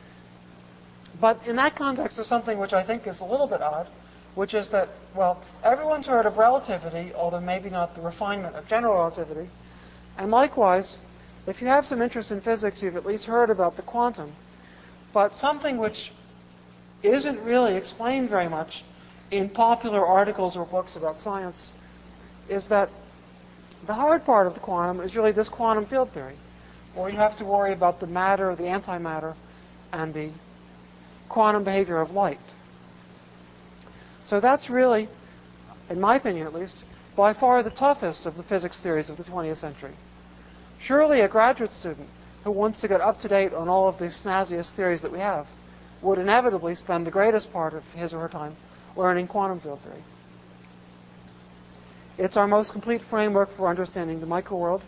but 1.20 1.48
in 1.48 1.56
that 1.56 1.76
context, 1.76 2.18
there's 2.18 2.28
something 2.28 2.60
which 2.60 2.74
I 2.74 2.84
think 2.84 3.08
is 3.08 3.22
a 3.22 3.26
little 3.26 3.48
bit 3.48 3.62
odd, 3.62 3.88
which 4.36 4.54
is 4.54 4.70
that, 4.70 4.90
well, 5.16 5.42
everyone's 5.64 6.06
heard 6.06 6.28
of 6.28 6.38
relativity, 6.38 7.12
although 7.16 7.40
maybe 7.40 7.70
not 7.70 7.96
the 7.96 8.02
refinement 8.02 8.56
of 8.56 8.68
general 8.68 8.96
relativity. 8.98 9.50
And 10.18 10.30
likewise, 10.30 11.00
if 11.48 11.62
you 11.62 11.68
have 11.68 11.86
some 11.86 12.02
interest 12.02 12.32
in 12.32 12.42
physics, 12.42 12.84
you've 12.84 12.96
at 12.96 13.06
least 13.06 13.26
heard 13.26 13.50
about 13.50 13.78
the 13.78 13.82
quantum. 13.82 14.32
But 15.12 15.40
something 15.40 15.78
which 15.78 16.12
isn't 17.02 17.42
really 17.44 17.76
explained 17.76 18.30
very 18.30 18.50
much 18.50 18.84
in 19.32 19.50
popular 19.50 20.06
articles 20.06 20.56
or 20.56 20.66
books 20.66 20.96
about 20.96 21.20
science 21.20 21.72
is 22.48 22.68
that 22.68 22.90
the 23.88 23.94
hard 23.94 24.24
part 24.24 24.46
of 24.46 24.54
the 24.54 24.60
quantum 24.60 25.00
is 25.02 25.16
really 25.16 25.32
this 25.32 25.50
quantum 25.50 25.86
field 25.86 26.12
theory, 26.12 26.36
where 26.98 27.10
you 27.10 27.18
have 27.18 27.36
to 27.38 27.46
worry 27.46 27.72
about 27.72 28.00
the 28.00 28.08
matter, 28.08 28.56
the 28.56 28.64
antimatter, 28.64 29.36
and 29.94 30.14
the 30.14 30.30
quantum 31.30 31.64
behavior 31.64 32.02
of 32.02 32.14
light. 32.14 32.40
So 34.24 34.40
that's 34.40 34.70
really, 34.70 35.08
in 35.90 36.02
my 36.02 36.16
opinion 36.16 36.48
at 36.48 36.54
least, 36.54 36.76
by 37.16 37.34
far 37.34 37.64
the 37.64 37.70
toughest 37.70 38.26
of 38.26 38.36
the 38.36 38.44
physics 38.44 38.80
theories 38.80 39.10
of 39.10 39.18
the 39.18 39.24
20th 39.24 39.58
century. 39.58 39.94
Surely 40.80 41.22
a 41.22 41.28
graduate 41.28 41.72
student 41.72 42.10
who 42.44 42.52
wants 42.52 42.82
to 42.82 42.88
get 42.88 43.02
up 43.02 43.20
to 43.22 43.28
date 43.28 43.54
on 43.54 43.70
all 43.70 43.88
of 43.88 43.98
the 43.98 44.06
snazziest 44.06 44.72
theories 44.72 45.02
that 45.02 45.12
we 45.12 45.20
have 45.20 45.48
would 46.02 46.20
inevitably 46.20 46.76
spend 46.76 47.06
the 47.06 47.12
greatest 47.12 47.52
part 47.52 47.74
of 47.74 47.92
his 47.94 48.14
or 48.14 48.22
her 48.22 48.30
time 48.30 48.56
learning 48.96 49.28
quantum 49.28 49.60
field 49.60 49.80
theory. 49.82 50.04
It's 52.18 52.38
our 52.38 52.48
most 52.48 52.72
complete 52.72 53.02
framework 53.02 53.52
for 53.52 53.68
understanding 53.68 54.20
the 54.20 54.26
microworld. 54.26 54.82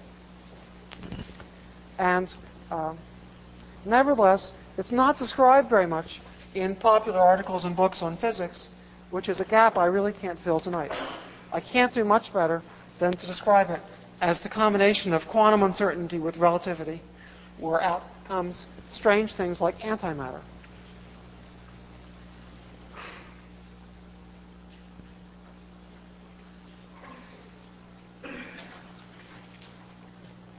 And 2.00 2.34
uh, 2.72 2.94
nevertheless, 3.86 4.54
it's 4.78 4.92
not 4.92 5.18
described 5.18 5.70
very 5.70 5.86
much 5.86 6.22
in 6.56 6.76
popular 6.76 7.20
articles 7.20 7.66
and 7.66 7.76
books 7.76 8.02
on 8.02 8.16
physics, 8.16 8.70
which 9.12 9.28
is 9.28 9.42
a 9.42 9.46
gap 9.46 9.78
I 9.78 9.86
really 9.86 10.14
can't 10.14 10.40
fill 10.40 10.62
tonight. 10.62 10.94
I 11.52 11.60
can't 11.60 11.92
do 11.92 12.06
much 12.06 12.32
better 12.32 12.62
than 13.00 13.12
to 13.12 13.28
describe 13.28 13.70
it 13.70 13.82
as 14.22 14.42
the 14.42 14.50
combination 14.50 15.14
of 15.14 15.28
quantum 15.28 15.62
uncertainty 15.62 16.20
with 16.20 16.38
relativity, 16.38 17.02
where 17.60 17.82
out 17.82 18.04
comes 18.30 18.66
strange 18.92 19.34
things 19.34 19.60
like 19.60 19.80
antimatter. 19.80 20.40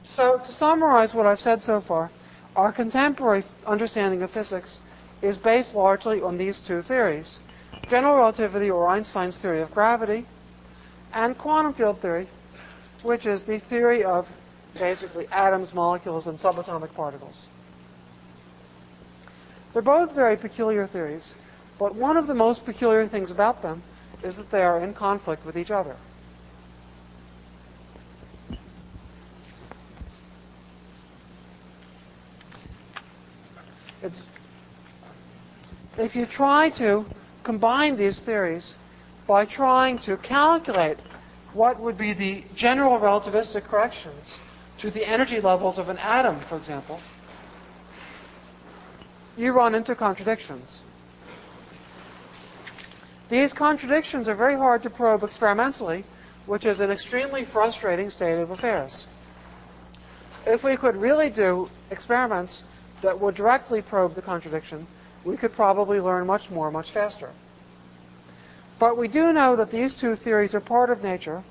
So, 0.03 0.30
to 0.45 0.51
summarize 0.51 1.13
what 1.13 1.25
I've 1.25 1.39
said 1.39 1.63
so 1.63 1.81
far, 1.81 2.09
our 2.55 2.71
contemporary 2.71 3.43
understanding 3.65 4.21
of 4.23 4.31
physics 4.31 4.79
is 5.21 5.37
based 5.37 5.75
largely 5.75 6.21
on 6.21 6.37
these 6.37 6.59
two 6.59 6.81
theories 6.81 7.37
general 7.89 8.15
relativity, 8.15 8.71
or 8.71 8.87
Einstein's 8.87 9.37
theory 9.37 9.61
of 9.61 9.73
gravity, 9.73 10.25
and 11.13 11.37
quantum 11.37 11.73
field 11.73 11.99
theory, 11.99 12.27
which 13.03 13.25
is 13.25 13.43
the 13.43 13.59
theory 13.59 14.03
of 14.03 14.29
basically 14.79 15.27
atoms, 15.31 15.73
molecules, 15.73 16.27
and 16.27 16.39
subatomic 16.39 16.93
particles. 16.93 17.47
They're 19.73 19.81
both 19.81 20.13
very 20.13 20.37
peculiar 20.37 20.87
theories, 20.87 21.33
but 21.77 21.95
one 21.95 22.15
of 22.15 22.27
the 22.27 22.33
most 22.33 22.65
peculiar 22.65 23.07
things 23.07 23.31
about 23.31 23.61
them 23.61 23.83
is 24.23 24.37
that 24.37 24.51
they 24.51 24.63
are 24.63 24.79
in 24.79 24.93
conflict 24.93 25.45
with 25.45 25.57
each 25.57 25.71
other. 25.71 25.95
If 35.97 36.15
you 36.15 36.25
try 36.25 36.69
to 36.69 37.05
combine 37.43 37.95
these 37.95 38.19
theories 38.19 38.75
by 39.27 39.45
trying 39.45 39.97
to 39.99 40.17
calculate 40.17 40.97
what 41.53 41.79
would 41.79 41.97
be 41.97 42.13
the 42.13 42.43
general 42.55 42.99
relativistic 42.99 43.63
corrections 43.63 44.39
to 44.77 44.89
the 44.89 45.05
energy 45.07 45.41
levels 45.41 45.77
of 45.77 45.89
an 45.89 45.97
atom, 45.97 46.39
for 46.41 46.57
example, 46.57 46.99
you 49.37 49.51
run 49.51 49.75
into 49.75 49.95
contradictions. 49.95 50.81
These 53.29 53.53
contradictions 53.53 54.27
are 54.27 54.35
very 54.35 54.55
hard 54.55 54.83
to 54.83 54.89
probe 54.89 55.23
experimentally, 55.23 56.03
which 56.45 56.65
is 56.65 56.79
an 56.79 56.91
extremely 56.91 57.43
frustrating 57.45 58.09
state 58.09 58.37
of 58.39 58.51
affairs. 58.51 59.07
If 60.45 60.63
we 60.63 60.75
could 60.75 60.97
really 60.97 61.29
do 61.29 61.69
experiments 61.91 62.63
that 63.01 63.19
would 63.19 63.35
directly 63.35 63.81
probe 63.81 64.15
the 64.15 64.21
contradiction, 64.21 64.87
we 65.23 65.37
could 65.37 65.53
probably 65.53 65.99
learn 65.99 66.25
much 66.25 66.49
more 66.49 66.71
much 66.71 66.91
faster. 66.91 67.29
But 68.79 68.97
we 68.97 69.07
do 69.07 69.31
know 69.31 69.55
that 69.55 69.69
these 69.69 69.93
two 69.93 70.15
theories 70.15 70.55
are 70.55 70.59
part 70.59 70.89
of 70.89 71.03
nature, 71.03 71.43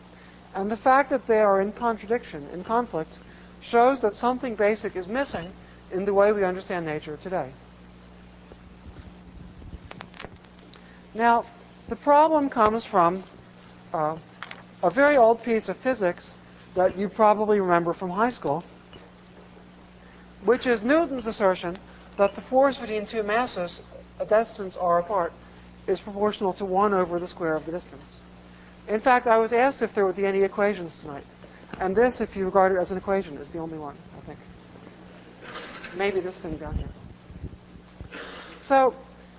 and 0.55 0.71
the 0.71 0.77
fact 0.77 1.11
that 1.11 1.27
they 1.27 1.41
are 1.41 1.61
in 1.61 1.73
contradiction, 1.73 2.49
in 2.53 2.65
conflict, 2.65 3.19
shows 3.61 4.01
that 4.01 4.15
something 4.15 4.57
basic 4.57 4.97
is 4.97 5.07
missing 5.07 5.53
in 5.93 6.05
the 6.05 6.15
way 6.15 6.33
we 6.33 6.43
understand 6.45 6.87
nature 6.87 7.19
today. 7.23 7.53
Now, 11.15 11.45
the 11.89 11.97
problem 11.97 12.49
comes 12.49 12.85
from 12.85 13.23
uh, 13.93 14.17
a 14.83 14.91
very 14.91 15.17
old 15.17 15.43
piece 15.43 15.69
of 15.69 15.77
physics 15.77 16.35
that 16.75 16.97
you 16.97 17.09
probably 17.09 17.61
remember 17.61 17.93
from 17.93 18.11
high 18.11 18.31
school, 18.31 18.65
which 20.45 20.67
is 20.67 20.83
Newton's 20.83 21.27
assertion 21.27 21.77
that 22.21 22.35
the 22.35 22.41
force 22.43 22.77
between 22.77 23.07
two 23.07 23.23
masses 23.23 23.81
a 24.19 24.27
distance 24.27 24.77
r 24.77 24.99
apart 24.99 25.33
is 25.87 25.99
proportional 26.03 26.53
to 26.53 26.67
1 26.67 26.93
over 26.93 27.19
the 27.19 27.27
square 27.27 27.57
of 27.57 27.65
the 27.65 27.73
distance. 27.73 28.21
In 28.89 29.01
fact, 29.01 29.27
I 29.27 29.39
was 29.39 29.55
asked 29.55 29.81
if 29.81 29.95
there 29.95 30.05
would 30.05 30.17
be 30.17 30.27
any 30.27 30.43
equations 30.43 31.01
tonight. 31.01 31.25
And 31.81 31.97
this, 31.97 32.21
if 32.21 32.37
you 32.37 32.45
regard 32.45 32.73
it 32.73 32.77
as 32.79 32.91
an 32.91 32.99
equation, 32.99 33.39
is 33.39 33.49
the 33.49 33.59
only 33.59 33.79
one, 33.79 33.95
I 34.19 34.21
think. 34.21 34.39
Maybe 35.97 36.21
this 36.21 36.39
thing 36.39 36.59
down 36.59 36.75
here. 36.75 38.21
So, 38.65 38.95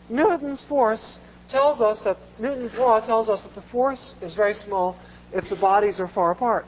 Newton's 0.09 0.63
force 0.63 1.19
tells 1.49 1.81
us 1.81 2.01
that, 2.01 2.17
Newton's 2.39 2.75
law 2.75 2.99
tells 2.99 3.29
us 3.29 3.43
that 3.43 3.53
the 3.53 3.61
force 3.61 4.15
is 4.21 4.33
very 4.33 4.55
small 4.55 4.97
if 5.31 5.49
the 5.49 5.55
bodies 5.55 5.99
are 5.99 6.07
far 6.07 6.31
apart. 6.31 6.65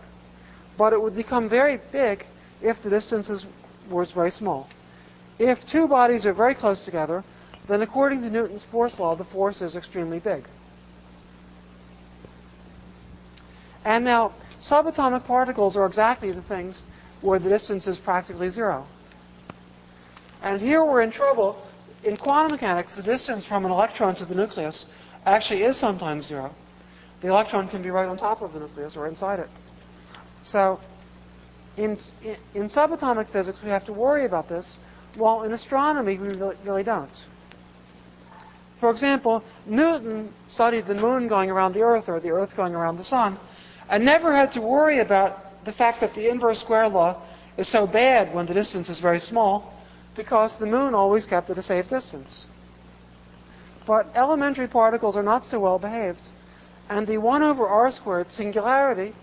But 0.78 0.93
it 0.93 1.02
would 1.02 1.15
become 1.15 1.49
very 1.49 1.80
big 1.91 2.23
if 2.62 2.84
the 2.84 2.91
distances 2.91 3.47
was 3.89 4.12
very 4.12 4.30
small. 4.30 4.69
If 5.39 5.65
two 5.65 5.88
bodies 5.88 6.26
are 6.26 6.34
very 6.34 6.56
close 6.56 6.86
together, 6.86 7.24
then 7.67 7.82
according 7.82 8.22
to 8.22 8.30
Newton's 8.30 8.63
force 8.63 9.00
law, 9.00 9.15
the 9.15 9.24
force 9.24 9.62
is 9.62 9.76
extremely 9.76 10.19
big. 10.19 10.43
And 13.86 14.06
now, 14.06 14.34
subatomic 14.60 15.26
particles 15.26 15.76
are 15.76 15.86
exactly 15.86 16.32
the 16.32 16.41
things 16.41 16.84
where 17.22 17.39
the 17.39 17.50
distance 17.50 17.88
is 17.88 17.98
practically 17.98 18.50
zero. 18.50 18.86
And 20.41 20.62
here 20.62 20.84
we're 20.84 21.02
in 21.02 21.12
trouble. 21.12 21.62
In 22.04 22.17
quantum 22.17 22.52
mechanics, 22.52 22.96
the 22.96 23.04
distance 23.04 23.46
from 23.46 23.65
an 23.65 23.72
electron 23.72 24.15
to 24.15 24.26
the 24.26 24.36
nucleus 24.36 24.91
actually 25.26 25.63
is 25.63 25.78
sometimes 25.78 26.26
zero. 26.26 26.54
The 27.22 27.30
electron 27.30 27.69
can 27.69 27.82
be 27.82 27.89
right 27.89 28.08
on 28.08 28.17
top 28.17 28.41
of 28.41 28.54
the 28.54 28.60
nucleus 28.60 28.98
or 28.98 29.08
inside 29.08 29.39
it. 29.39 29.50
So, 30.43 30.82
in, 31.78 31.98
in, 32.22 32.36
in 32.54 32.69
subatomic 32.69 33.28
physics, 33.28 33.63
we 33.63 33.69
have 33.69 33.86
to 33.86 33.93
worry 33.93 34.26
about 34.26 34.50
this, 34.50 34.78
while 35.15 35.43
in 35.43 35.52
astronomy, 35.54 36.17
we 36.17 36.30
really, 36.30 36.56
really 36.63 36.84
don't. 36.84 37.26
For 38.80 38.89
example, 38.89 39.43
Newton 39.65 40.34
studied 40.47 40.86
the 40.86 40.95
moon 40.95 41.28
going 41.28 41.49
around 41.49 41.73
the 41.73 41.84
Earth 41.84 42.10
or 42.10 42.19
the 42.19 42.32
Earth 42.32 42.56
going 42.56 42.76
around 42.76 42.97
the 42.97 43.04
sun, 43.04 43.38
and 43.89 44.04
never 44.04 44.34
had 44.34 44.52
to 44.54 44.62
worry 44.62 44.99
about 44.99 45.63
the 45.65 45.71
fact 45.71 46.02
that 46.02 46.13
the 46.13 46.28
inverse 46.28 46.60
square 46.60 46.89
law 46.89 47.21
is 47.56 47.67
so 47.67 47.88
bad 47.88 48.34
when 48.34 48.45
the 48.45 48.54
distance 48.54 48.89
is 48.89 48.99
very 48.99 49.19
small, 49.19 49.73
because 50.15 50.58
the 50.58 50.65
moon 50.65 50.93
always 50.93 51.26
kept 51.26 51.49
at 51.49 51.58
a 51.58 51.62
safe 51.62 51.89
distance. 51.89 52.45
But 53.86 54.08
elementary 54.15 54.67
particles 54.67 55.15
are 55.15 55.23
not 55.23 55.45
so 55.45 55.60
well 55.60 55.80
behaved, 55.80 56.21
and 56.89 57.08
the 57.08 57.17
1 57.17 57.43
over 57.43 57.67
r 57.67 57.91
squared 57.91 58.32
singularity 58.32 59.13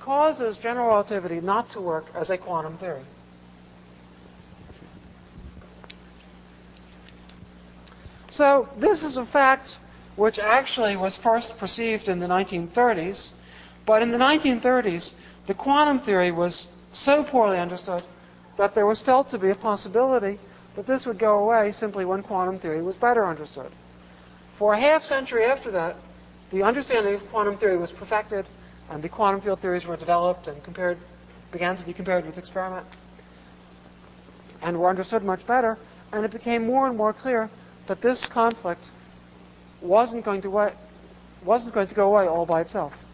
causes 0.00 0.56
general 0.56 0.88
relativity 0.88 1.40
not 1.40 1.70
to 1.70 1.80
work 1.80 2.06
as 2.14 2.30
a 2.30 2.38
quantum 2.38 2.78
theory. 2.78 3.04
So 8.30 8.68
this 8.76 9.04
is 9.04 9.16
a 9.16 9.24
fact 9.24 9.78
which 10.16 10.38
actually 10.38 10.96
was 10.96 11.16
first 11.16 11.58
perceived 11.58 12.08
in 12.08 12.18
the 12.18 12.26
1930s, 12.26 13.32
but 13.86 14.02
in 14.02 14.10
the 14.10 14.18
1930s, 14.18 15.14
the 15.46 15.54
quantum 15.54 15.98
theory 15.98 16.30
was 16.30 16.68
so 16.92 17.22
poorly 17.24 17.58
understood 17.58 18.02
that 18.56 18.74
there 18.74 18.86
was 18.86 19.00
felt 19.00 19.30
to 19.30 19.38
be 19.38 19.50
a 19.50 19.54
possibility 19.54 20.38
that 20.74 20.86
this 20.86 21.06
would 21.06 21.18
go 21.18 21.38
away 21.38 21.72
simply 21.72 22.04
when 22.04 22.22
quantum 22.22 22.58
theory 22.58 22.82
was 22.82 22.96
better 22.96 23.26
understood. 23.26 23.70
For 24.54 24.74
a 24.74 24.78
half 24.78 25.04
century 25.04 25.44
after 25.44 25.70
that, 25.70 25.96
the 26.50 26.64
understanding 26.64 27.14
of 27.14 27.30
quantum 27.30 27.56
theory 27.56 27.78
was 27.78 27.92
perfected, 27.92 28.44
and 28.90 29.02
the 29.02 29.08
quantum 29.08 29.40
field 29.40 29.60
theories 29.60 29.86
were 29.86 29.96
developed 29.96 30.48
and 30.48 30.62
compared, 30.62 30.98
began 31.52 31.76
to 31.76 31.84
be 31.84 31.92
compared 31.92 32.26
with 32.26 32.38
experiment, 32.38 32.86
and 34.62 34.78
were 34.78 34.88
understood 34.88 35.22
much 35.22 35.46
better, 35.46 35.78
and 36.12 36.24
it 36.24 36.30
became 36.30 36.66
more 36.66 36.86
and 36.88 36.96
more 36.96 37.12
clear 37.12 37.48
that 37.88 38.00
this 38.00 38.26
conflict 38.26 38.84
wasn't 39.80 40.24
going 40.24 40.42
to 40.42 40.50
wa- 40.50 40.72
wasn't 41.44 41.74
going 41.74 41.88
to 41.88 41.94
go 41.94 42.08
away 42.08 42.26
all 42.26 42.46
by 42.46 42.60
itself. 42.60 43.04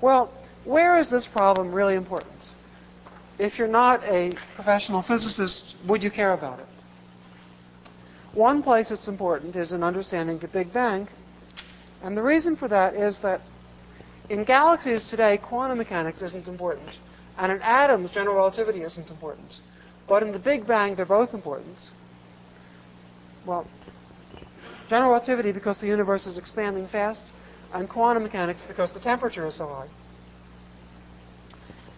Well, 0.00 0.32
where 0.64 0.98
is 0.98 1.08
this 1.10 1.26
problem 1.26 1.72
really 1.72 1.94
important? 1.94 2.32
If 3.38 3.58
you're 3.58 3.68
not 3.68 4.04
a 4.04 4.32
professional 4.54 5.02
physicist, 5.02 5.76
would 5.86 6.02
you 6.02 6.10
care 6.10 6.32
about 6.32 6.58
it? 6.58 6.66
One 8.32 8.62
place 8.62 8.90
it's 8.90 9.08
important 9.08 9.56
is 9.56 9.72
in 9.72 9.82
understanding 9.82 10.38
the 10.38 10.48
Big 10.48 10.72
Bang. 10.72 11.08
And 12.02 12.16
the 12.16 12.22
reason 12.22 12.56
for 12.56 12.68
that 12.68 12.94
is 12.94 13.20
that 13.20 13.40
in 14.28 14.44
galaxies 14.44 15.08
today, 15.08 15.38
quantum 15.38 15.78
mechanics 15.78 16.22
isn't 16.22 16.46
important. 16.46 16.88
And 17.38 17.50
in 17.50 17.62
atoms, 17.62 18.10
general 18.10 18.36
relativity 18.36 18.82
isn't 18.82 19.10
important. 19.10 19.60
But 20.06 20.22
in 20.22 20.32
the 20.32 20.38
Big 20.38 20.66
Bang, 20.66 20.94
they're 20.94 21.06
both 21.06 21.34
important. 21.34 21.76
Well, 23.48 23.66
general 24.90 25.10
relativity 25.12 25.52
because 25.52 25.80
the 25.80 25.86
universe 25.86 26.26
is 26.26 26.36
expanding 26.36 26.86
fast, 26.86 27.24
and 27.72 27.88
quantum 27.88 28.22
mechanics 28.22 28.62
because 28.62 28.90
the 28.90 29.00
temperature 29.00 29.46
is 29.46 29.54
so 29.54 29.66
high. 29.66 29.86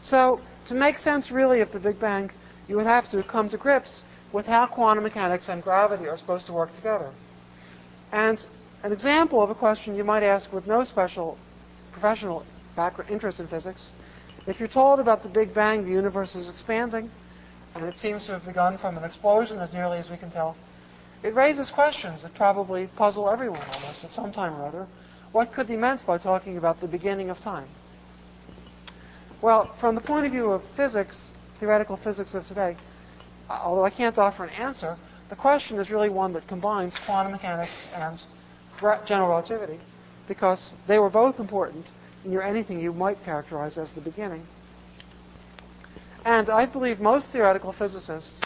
So, 0.01 0.41
to 0.67 0.75
make 0.75 1.01
sense 1.01 1.33
really 1.33 1.61
of 1.61 1.73
the 1.73 1.81
Big 1.81 1.99
Bang, 1.99 2.31
you 2.69 2.77
would 2.77 2.87
have 2.87 3.11
to 3.11 3.25
come 3.25 3.49
to 3.49 3.57
grips 3.57 4.05
with 4.31 4.47
how 4.47 4.67
quantum 4.67 5.03
mechanics 5.03 5.49
and 5.49 5.61
gravity 5.61 6.07
are 6.07 6.17
supposed 6.17 6.47
to 6.47 6.53
work 6.53 6.73
together. 6.73 7.11
And 8.13 8.47
an 8.85 8.93
example 8.93 9.43
of 9.43 9.51
a 9.51 9.57
question 9.57 9.97
you 9.97 10.05
might 10.05 10.23
ask 10.23 10.53
with 10.53 10.69
no 10.69 10.85
special 10.85 11.37
professional 11.91 12.47
background 12.77 13.11
interest 13.11 13.41
in 13.41 13.49
physics, 13.49 13.91
if 14.47 14.61
you're 14.61 14.69
told 14.69 15.01
about 15.01 15.25
the 15.25 15.29
Big 15.29 15.53
Bang, 15.53 15.85
the 15.85 15.91
universe 15.91 16.37
is 16.37 16.49
expanding, 16.49 17.11
and 17.75 17.85
it 17.87 17.99
seems 17.99 18.27
to 18.27 18.33
have 18.35 18.47
begun 18.47 18.79
from 18.79 18.97
an 18.97 19.03
explosion 19.03 19.59
as 19.59 19.73
nearly 19.73 19.99
as 19.99 20.09
we 20.09 20.17
can 20.17 20.31
tell, 20.31 20.55
it 21.23 21.35
raises 21.35 21.71
questions 21.71 22.23
that 22.23 22.35
probably 22.35 22.87
puzzle 22.87 23.29
everyone 23.29 23.63
almost 23.75 24.05
at 24.05 24.15
some 24.15 24.33
time 24.33 24.55
or 24.55 24.65
other. 24.67 24.87
What 25.33 25.53
could 25.53 25.69
he 25.69 25.77
meant 25.77 26.05
by 26.07 26.19
talking 26.19 26.57
about 26.57 26.81
the 26.81 26.89
beginning 26.89 27.31
of 27.31 27.41
time? 27.41 27.69
Well, 29.41 29.67
from 29.75 29.95
the 29.95 30.01
point 30.01 30.27
of 30.27 30.33
view 30.33 30.51
of 30.51 30.63
physics, 30.63 31.33
theoretical 31.59 31.97
physics 31.97 32.35
of 32.35 32.47
today, 32.47 32.77
although 33.49 33.85
I 33.85 33.91
can't 33.91 34.19
offer 34.19 34.45
an 34.45 34.51
answer, 34.51 34.97
the 35.29 35.37
question 35.37 35.79
is 35.79 35.91
really 35.91 36.09
one 36.09 36.33
that 36.33 36.47
combines 36.47 36.97
quantum 36.99 37.33
mechanics 37.33 37.89
and 37.95 38.23
general 39.07 39.29
relativity 39.29 39.79
because 40.27 40.73
they 40.87 40.99
were 40.99 41.11
both 41.11 41.39
important 41.39 41.87
near 42.25 42.43
anything 42.43 42.81
you 42.81 42.93
might 42.93 43.25
characterize 43.25 43.79
as 43.79 43.93
the 43.93 44.01
beginning. 44.01 44.47
And 46.25 46.51
I 46.51 46.67
believe 46.67 47.01
most 47.01 47.31
theoretical 47.31 47.73
physicists, 47.73 48.43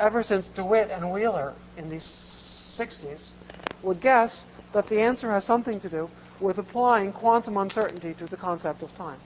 ever 0.00 0.22
since 0.22 0.46
DeWitt 0.48 0.90
and 0.90 1.12
Wheeler 1.12 1.52
in 1.76 1.88
the 1.88 1.96
60s, 1.96 3.30
would 3.82 4.00
guess 4.00 4.44
that 4.72 4.88
the 4.88 5.00
answer 5.00 5.30
has 5.30 5.44
something 5.44 5.80
to 5.80 5.88
do 5.88 6.10
with 6.40 6.58
applying 6.58 7.12
quantum 7.12 7.56
uncertainty 7.56 8.14
to 8.14 8.26
the 8.26 8.36
concept 8.36 8.82
of 8.82 8.96
time. 8.96 9.18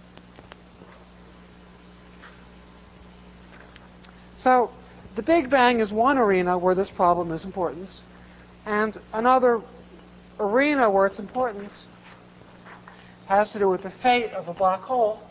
So 4.36 4.70
the 5.14 5.22
Big 5.22 5.50
Bang 5.50 5.80
is 5.80 5.92
one 5.92 6.18
arena 6.18 6.58
where 6.58 6.74
this 6.74 6.90
problem 6.90 7.32
is 7.32 7.44
important, 7.44 7.90
and 8.66 8.96
another 9.12 9.60
arena 10.38 10.88
where 10.90 11.06
it's 11.06 11.18
important 11.18 11.72
has 13.26 13.52
to 13.52 13.58
do 13.58 13.68
with 13.68 13.82
the 13.82 13.90
fate 13.90 14.32
of 14.32 14.48
a 14.48 14.54
black 14.54 14.80
hole, 14.80 15.22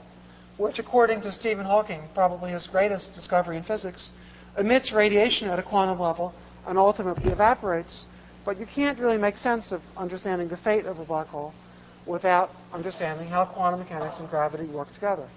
which, 0.57 0.79
according 0.79 1.21
to 1.21 1.31
Stephen 1.31 1.65
Hawking, 1.65 2.01
probably 2.13 2.51
his 2.51 2.67
greatest 2.67 3.15
discovery 3.15 3.57
in 3.57 3.63
physics, 3.63 4.11
emits 4.57 4.91
radiation 4.91 5.49
at 5.49 5.59
a 5.59 5.63
quantum 5.63 5.99
level 5.99 6.33
and 6.67 6.77
ultimately 6.77 7.31
evaporates. 7.31 8.05
But 8.45 8.59
you 8.59 8.65
can't 8.65 8.99
really 8.99 9.17
make 9.17 9.37
sense 9.37 9.71
of 9.71 9.81
understanding 9.97 10.47
the 10.47 10.57
fate 10.57 10.85
of 10.85 10.99
a 10.99 11.05
black 11.05 11.27
hole 11.27 11.53
without 12.05 12.53
understanding 12.73 13.27
how 13.27 13.45
quantum 13.45 13.79
mechanics 13.81 14.19
and 14.19 14.29
gravity 14.29 14.63
work 14.65 14.91
together. 14.93 15.27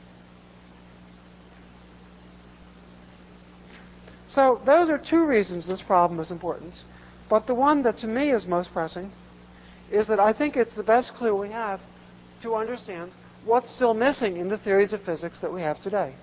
So 4.28 4.60
those 4.64 4.90
are 4.90 4.98
two 4.98 5.26
reasons 5.26 5.66
this 5.66 5.82
problem 5.82 6.20
is 6.20 6.30
important. 6.30 6.80
But 7.28 7.48
the 7.48 7.54
one 7.54 7.82
that 7.82 7.98
to 7.98 8.06
me 8.06 8.30
is 8.30 8.46
most 8.46 8.72
pressing 8.72 9.10
is 9.90 10.06
that 10.06 10.20
I 10.20 10.32
think 10.32 10.56
it's 10.56 10.74
the 10.74 10.84
best 10.84 11.14
clue 11.14 11.34
we 11.34 11.50
have 11.50 11.80
to 12.42 12.54
understand 12.54 13.10
what's 13.44 13.70
still 13.70 13.92
missing 13.92 14.36
in 14.36 14.48
the 14.48 14.58
theories 14.58 14.92
of 14.92 15.00
physics 15.00 15.40
that 15.40 15.52
we 15.52 15.62
have 15.62 15.80
today. 15.80 16.14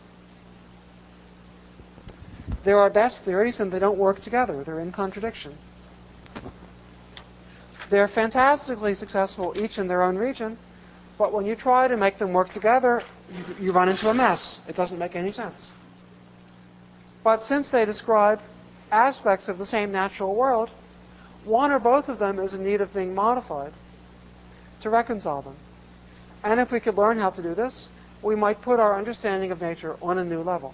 There 2.67 2.79
are 2.79 2.89
best 2.89 3.23
theories 3.23 3.61
and 3.61 3.71
they 3.71 3.79
don't 3.79 3.97
work 3.97 4.19
together. 4.19 4.61
They're 4.61 4.81
in 4.81 4.91
contradiction. 4.91 5.57
They're 7.87 8.09
fantastically 8.09 8.93
successful 8.93 9.53
each 9.57 9.77
in 9.77 9.87
their 9.87 10.03
own 10.03 10.17
region, 10.17 10.57
but 11.17 11.31
when 11.31 11.45
you 11.45 11.55
try 11.55 11.87
to 11.87 11.95
make 11.95 12.17
them 12.17 12.33
work 12.33 12.49
together, 12.49 13.03
you, 13.33 13.67
you 13.67 13.71
run 13.71 13.87
into 13.87 14.09
a 14.09 14.13
mess. 14.13 14.59
It 14.67 14.75
doesn't 14.75 14.99
make 14.99 15.15
any 15.15 15.31
sense. 15.31 15.71
But 17.23 17.45
since 17.45 17.69
they 17.69 17.85
describe 17.85 18.41
aspects 18.91 19.47
of 19.47 19.59
the 19.59 19.65
same 19.65 19.93
natural 19.93 20.35
world, 20.35 20.69
one 21.45 21.71
or 21.71 21.79
both 21.79 22.09
of 22.09 22.19
them 22.19 22.37
is 22.37 22.53
in 22.53 22.65
need 22.65 22.81
of 22.81 22.93
being 22.93 23.15
modified 23.15 23.71
to 24.81 24.89
reconcile 24.89 25.41
them. 25.41 25.55
And 26.43 26.59
if 26.59 26.73
we 26.73 26.81
could 26.81 26.97
learn 26.97 27.17
how 27.17 27.29
to 27.29 27.41
do 27.41 27.55
this, 27.55 27.87
we 28.21 28.35
might 28.35 28.61
put 28.61 28.81
our 28.81 28.97
understanding 28.97 29.53
of 29.53 29.61
nature 29.61 29.95
on 30.01 30.17
a 30.17 30.25
new 30.25 30.41
level. 30.41 30.73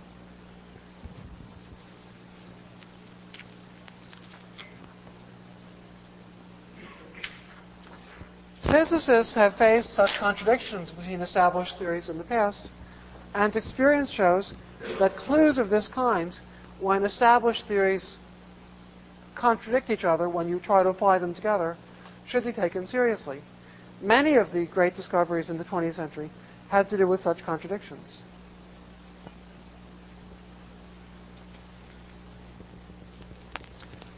Physicists 8.73 9.35
have 9.35 9.53
faced 9.53 9.93
such 9.93 10.17
contradictions 10.17 10.89
between 10.89 11.21
established 11.21 11.77
theories 11.77 12.09
in 12.09 12.17
the 12.17 12.23
past, 12.23 12.65
and 13.35 13.55
experience 13.55 14.09
shows 14.09 14.51
that 14.97 15.15
clues 15.15 15.59
of 15.59 15.69
this 15.69 15.87
kind, 15.87 16.35
when 16.79 17.03
established 17.03 17.67
theories 17.67 18.17
contradict 19.35 19.91
each 19.91 20.03
other 20.03 20.27
when 20.27 20.49
you 20.49 20.57
try 20.57 20.81
to 20.81 20.89
apply 20.89 21.19
them 21.19 21.35
together, 21.35 21.77
should 22.25 22.45
be 22.45 22.51
taken 22.51 22.87
seriously. 22.87 23.43
Many 24.01 24.37
of 24.37 24.51
the 24.51 24.65
great 24.65 24.95
discoveries 24.95 25.51
in 25.51 25.59
the 25.59 25.65
20th 25.65 25.93
century 25.93 26.31
had 26.69 26.89
to 26.89 26.97
do 26.97 27.05
with 27.05 27.21
such 27.21 27.45
contradictions. 27.45 28.21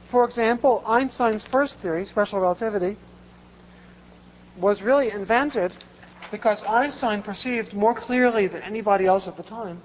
For 0.05 0.23
example, 0.23 0.81
Einstein's 0.87 1.43
first 1.43 1.81
theory, 1.81 2.05
special 2.05 2.39
relativity, 2.39 2.95
was 4.57 4.81
really 4.81 5.11
invented 5.11 5.73
because 6.31 6.63
Einstein 6.65 7.21
perceived 7.21 7.73
more 7.73 7.93
clearly 7.93 8.47
than 8.47 8.61
anybody 8.63 9.05
else 9.05 9.27
at 9.27 9.37
the 9.37 9.43
time 9.43 9.81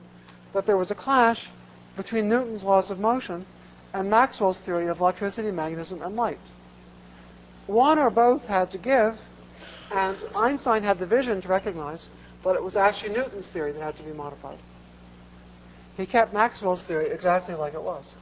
that 0.53 0.67
there 0.67 0.77
was 0.77 0.91
a 0.91 0.95
clash 0.95 1.49
between 1.97 2.29
Newton's 2.29 2.65
laws 2.65 2.91
of 2.91 2.99
motion 2.99 3.45
and 3.93 4.09
Maxwell's 4.09 4.61
theory 4.61 4.87
of 4.87 5.01
electricity, 5.01 5.51
magnetism, 5.51 6.03
and 6.03 6.17
light. 6.17 6.39
One 7.67 7.99
or 7.99 8.11
both 8.11 8.47
had 8.47 8.71
to 8.73 8.79
give, 8.79 9.19
and 9.93 10.17
Einstein 10.35 10.83
had 10.83 10.99
the 10.99 11.07
vision 11.07 11.41
to 11.41 11.49
recognize 11.49 12.09
that 12.45 12.55
it 12.55 12.63
was 12.63 12.77
actually 12.77 13.15
Newton's 13.15 13.49
theory 13.49 13.73
that 13.73 13.83
had 13.83 13.97
to 13.97 14.03
be 14.03 14.13
modified. 14.13 14.59
He 15.97 16.07
kept 16.07 16.33
Maxwell's 16.33 16.85
theory 16.85 17.11
exactly 17.11 17.55
like 17.55 17.75
it 17.75 17.83
was. 17.83 18.13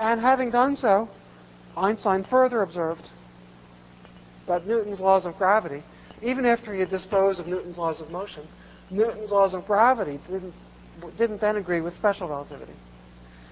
And 0.00 0.20
having 0.20 0.50
done 0.50 0.76
so, 0.76 1.08
Einstein 1.78 2.24
further 2.24 2.62
observed 2.62 3.08
that 4.46 4.66
Newton's 4.66 5.00
laws 5.00 5.26
of 5.26 5.38
gravity, 5.38 5.82
even 6.22 6.44
after 6.44 6.72
he 6.72 6.80
had 6.80 6.88
disposed 6.88 7.38
of 7.40 7.46
Newton's 7.46 7.78
laws 7.78 8.00
of 8.00 8.10
motion, 8.10 8.46
Newton's 8.90 9.30
laws 9.30 9.54
of 9.54 9.66
gravity 9.66 10.18
didn't, 10.28 10.54
didn't 11.16 11.40
then 11.40 11.56
agree 11.56 11.80
with 11.80 11.94
special 11.94 12.28
relativity. 12.28 12.72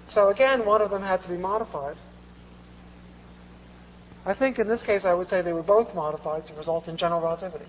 So 0.08 0.28
again, 0.28 0.64
one 0.64 0.82
of 0.82 0.90
them 0.90 1.02
had 1.02 1.22
to 1.22 1.28
be 1.28 1.36
modified. 1.36 1.96
I 4.24 4.34
think 4.34 4.58
in 4.58 4.66
this 4.66 4.82
case 4.82 5.04
I 5.04 5.14
would 5.14 5.28
say 5.28 5.42
they 5.42 5.52
were 5.52 5.62
both 5.62 5.94
modified 5.94 6.46
to 6.46 6.54
result 6.54 6.88
in 6.88 6.96
general 6.96 7.20
relativity. 7.20 7.66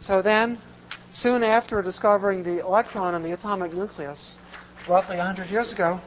So 0.00 0.22
then, 0.22 0.58
soon 1.10 1.44
after 1.44 1.82
discovering 1.82 2.42
the 2.42 2.60
electron 2.60 3.14
in 3.14 3.22
the 3.22 3.32
atomic 3.32 3.74
nucleus, 3.74 4.38
roughly 4.88 5.16
100 5.16 5.50
years 5.50 5.72
ago, 5.72 6.00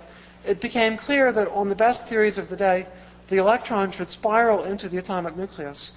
it 0.46 0.60
became 0.60 0.98
clear 0.98 1.32
that 1.32 1.48
on 1.50 1.70
the 1.70 1.76
best 1.76 2.08
theories 2.08 2.38
of 2.38 2.50
the 2.50 2.56
day, 2.56 2.88
the 3.30 3.38
electron 3.38 3.92
should 3.92 4.12
spiral 4.12 4.64
into 4.64 4.90
the 4.90 4.98
atomic 4.98 5.38
nucleus 5.38 5.94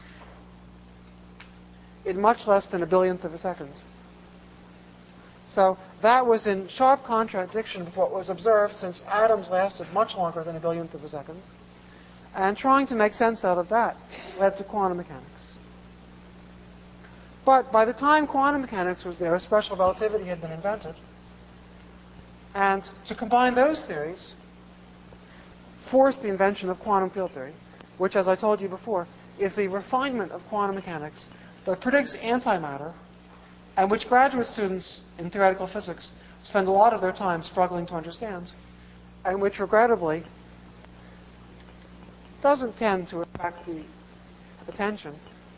in 2.04 2.20
much 2.20 2.46
less 2.46 2.68
than 2.68 2.82
a 2.82 2.86
billionth 2.86 3.24
of 3.24 3.32
a 3.34 3.38
second. 3.38 3.72
So 5.48 5.78
that 6.02 6.26
was 6.26 6.46
in 6.46 6.68
sharp 6.68 7.04
contradiction 7.04 7.84
with 7.84 7.96
what 7.96 8.12
was 8.12 8.28
observed 8.28 8.76
since 8.76 9.02
atoms 9.10 9.50
lasted 9.50 9.92
much 9.92 10.16
longer 10.16 10.42
than 10.42 10.56
a 10.56 10.60
billionth 10.60 10.94
of 10.94 11.04
a 11.04 11.08
second. 11.08 11.40
And 12.34 12.56
trying 12.56 12.86
to 12.88 12.94
make 12.94 13.14
sense 13.14 13.44
out 13.44 13.58
of 13.58 13.68
that 13.68 13.96
led 14.38 14.56
to 14.58 14.64
quantum 14.64 14.98
mechanics. 14.98 15.54
But 17.44 17.70
by 17.70 17.84
the 17.84 17.92
time 17.92 18.26
quantum 18.26 18.62
mechanics 18.62 19.04
was 19.04 19.18
there, 19.18 19.38
special 19.38 19.76
relativity 19.76 20.24
had 20.24 20.40
been 20.40 20.50
invented. 20.50 20.94
And 22.54 22.88
to 23.06 23.14
combine 23.14 23.54
those 23.54 23.84
theories 23.84 24.34
forced 25.78 26.22
the 26.22 26.28
invention 26.28 26.70
of 26.70 26.78
quantum 26.80 27.10
field 27.10 27.32
theory, 27.32 27.52
which, 27.98 28.16
as 28.16 28.28
I 28.28 28.36
told 28.36 28.60
you 28.60 28.68
before, 28.68 29.06
is 29.38 29.54
the 29.54 29.68
refinement 29.68 30.32
of 30.32 30.48
quantum 30.48 30.76
mechanics 30.76 31.30
that 31.64 31.80
predicts 31.80 32.16
antimatter 32.16 32.92
and 33.76 33.90
which 33.90 34.08
graduate 34.08 34.46
students 34.46 35.04
in 35.18 35.30
theoretical 35.30 35.66
physics 35.66 36.12
spend 36.44 36.68
a 36.68 36.70
lot 36.70 36.92
of 36.92 37.00
their 37.00 37.12
time 37.12 37.42
struggling 37.42 37.86
to 37.86 37.94
understand, 37.94 38.52
and 39.24 39.40
which 39.40 39.58
regrettably 39.58 40.22
doesn't 42.42 42.76
tend 42.76 43.08
to 43.08 43.22
attract 43.22 43.66
the 43.66 43.82
attention 44.68 45.14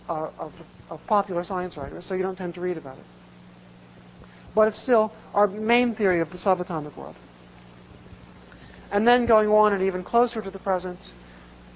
uh, 0.08 0.28
of, 0.38 0.54
of 0.88 1.04
popular 1.06 1.44
science 1.44 1.76
writers, 1.76 2.06
so 2.06 2.14
you 2.14 2.22
don't 2.22 2.36
tend 2.38 2.54
to 2.54 2.60
read 2.60 2.78
about 2.78 2.96
it. 2.96 3.04
But 4.56 4.68
it's 4.68 4.78
still 4.78 5.12
our 5.34 5.46
main 5.46 5.94
theory 5.94 6.20
of 6.20 6.30
the 6.30 6.38
subatomic 6.38 6.96
world. 6.96 7.14
And 8.90 9.06
then 9.06 9.26
going 9.26 9.50
on 9.50 9.74
and 9.74 9.82
even 9.82 10.02
closer 10.02 10.40
to 10.40 10.50
the 10.50 10.58
present, 10.58 10.98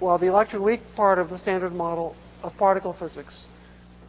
well, 0.00 0.16
the 0.16 0.28
electroweak 0.28 0.80
part 0.96 1.18
of 1.18 1.28
the 1.28 1.36
standard 1.36 1.74
model 1.74 2.16
of 2.42 2.56
particle 2.56 2.94
physics 2.94 3.46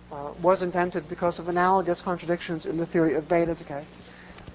uh, 0.10 0.30
was 0.42 0.62
invented 0.62 1.10
because 1.10 1.38
of 1.38 1.50
analogous 1.50 2.02
contradictions 2.02 2.66
in 2.66 2.78
the 2.78 2.86
theory 2.86 3.16
of 3.16 3.28
beta 3.28 3.56
decay, 3.56 3.84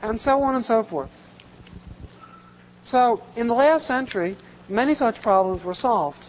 and 0.00 0.18
so 0.18 0.42
on 0.42 0.54
and 0.54 0.64
so 0.64 0.82
forth. 0.82 1.10
So, 2.84 3.22
in 3.36 3.48
the 3.48 3.54
last 3.54 3.86
century, 3.86 4.36
many 4.66 4.94
such 4.94 5.20
problems 5.20 5.62
were 5.62 5.74
solved, 5.74 6.26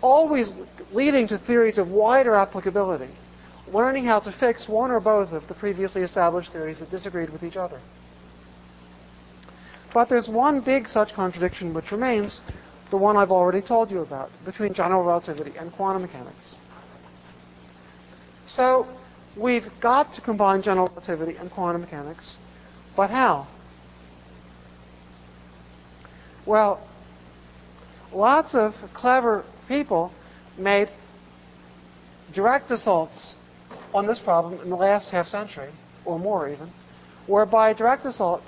always 0.00 0.54
leading 0.90 1.28
to 1.28 1.36
theories 1.36 1.76
of 1.76 1.90
wider 1.90 2.34
applicability, 2.34 3.12
learning 3.72 4.04
how 4.04 4.18
to 4.20 4.32
fix 4.32 4.68
one 4.68 4.90
or 4.90 5.00
both 5.00 5.32
of 5.32 5.46
the 5.46 5.54
previously 5.54 6.02
established 6.02 6.52
theories 6.52 6.80
that 6.80 6.90
disagreed 6.90 7.30
with 7.30 7.42
each 7.42 7.56
other. 7.56 7.78
But 9.92 10.08
there's 10.08 10.28
one 10.28 10.60
big 10.60 10.88
such 10.88 11.14
contradiction 11.14 11.74
which 11.74 11.92
remains, 11.92 12.40
the 12.90 12.96
one 12.96 13.16
I've 13.16 13.32
already 13.32 13.60
told 13.60 13.90
you 13.90 14.00
about, 14.00 14.30
between 14.44 14.72
general 14.72 15.02
relativity 15.02 15.56
and 15.58 15.72
quantum 15.72 16.02
mechanics. 16.02 16.58
So 18.46 18.86
we've 19.36 19.68
got 19.80 20.12
to 20.14 20.20
combine 20.20 20.62
general 20.62 20.88
relativity 20.88 21.36
and 21.36 21.50
quantum 21.50 21.80
mechanics, 21.82 22.38
but 22.96 23.10
how? 23.10 23.46
Well, 26.46 26.80
lots 28.12 28.54
of 28.54 28.76
clever 28.92 29.44
people 29.68 30.12
made 30.56 30.88
direct 32.32 32.70
assaults 32.70 33.36
on 33.94 34.06
this 34.06 34.18
problem 34.18 34.60
in 34.60 34.70
the 34.70 34.76
last 34.76 35.10
half 35.10 35.28
century, 35.28 35.70
or 36.04 36.18
more 36.18 36.48
even, 36.48 36.70
where 37.26 37.46
by 37.46 37.72
direct 37.72 38.04
assault, 38.04 38.42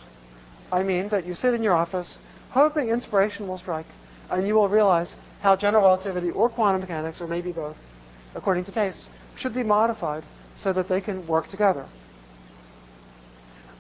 I 0.73 0.83
mean 0.83 1.09
that 1.09 1.27
you 1.27 1.35
sit 1.35 1.55
in 1.55 1.63
your 1.63 1.75
office 1.75 2.19
hoping 2.51 2.89
inspiration 2.89 3.49
will 3.49 3.57
strike 3.57 3.87
and 4.31 4.47
you 4.47 4.55
will 4.55 4.69
realize 4.69 5.17
how 5.41 5.57
general 5.57 5.85
relativity 5.85 6.31
or 6.31 6.49
quantum 6.49 6.81
mechanics, 6.81 7.21
or 7.21 7.27
maybe 7.27 7.53
both, 7.53 7.77
according 8.35 8.65
to 8.65 8.73
taste, 8.73 9.09
should 9.37 9.55
be 9.55 9.63
modified 9.63 10.23
so 10.55 10.73
that 10.73 10.89
they 10.89 11.01
can 11.01 11.27
work 11.27 11.49
together. 11.49 11.85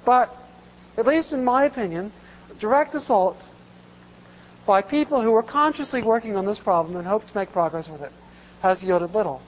But, 0.04 0.34
at 0.98 1.06
least 1.06 1.32
in 1.32 1.44
my 1.44 1.64
opinion, 1.64 2.12
direct 2.58 2.94
assault 2.94 3.40
by 4.66 4.82
people 4.82 5.20
who 5.20 5.32
were 5.32 5.42
consciously 5.42 6.02
working 6.02 6.36
on 6.36 6.44
this 6.44 6.58
problem 6.58 6.96
and 6.96 7.06
hoped 7.06 7.28
to 7.28 7.36
make 7.36 7.52
progress 7.52 7.88
with 7.88 8.02
it 8.02 8.12
has 8.62 8.82
yielded 8.82 9.14
little. 9.14 9.40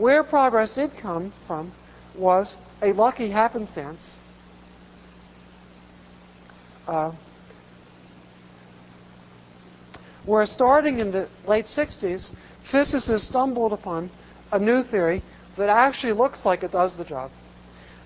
Where 0.00 0.24
progress 0.24 0.76
did 0.76 0.96
come 0.96 1.30
from 1.46 1.72
was 2.14 2.56
a 2.80 2.94
lucky 2.94 3.28
happenstance. 3.28 4.16
Uh, 6.88 7.10
where 10.24 10.46
starting 10.46 11.00
in 11.00 11.10
the 11.10 11.28
late 11.46 11.66
60s, 11.66 12.32
physicists 12.62 13.28
stumbled 13.28 13.74
upon 13.74 14.08
a 14.50 14.58
new 14.58 14.82
theory 14.82 15.20
that 15.56 15.68
actually 15.68 16.14
looks 16.14 16.46
like 16.46 16.62
it 16.62 16.72
does 16.72 16.96
the 16.96 17.04
job. 17.04 17.30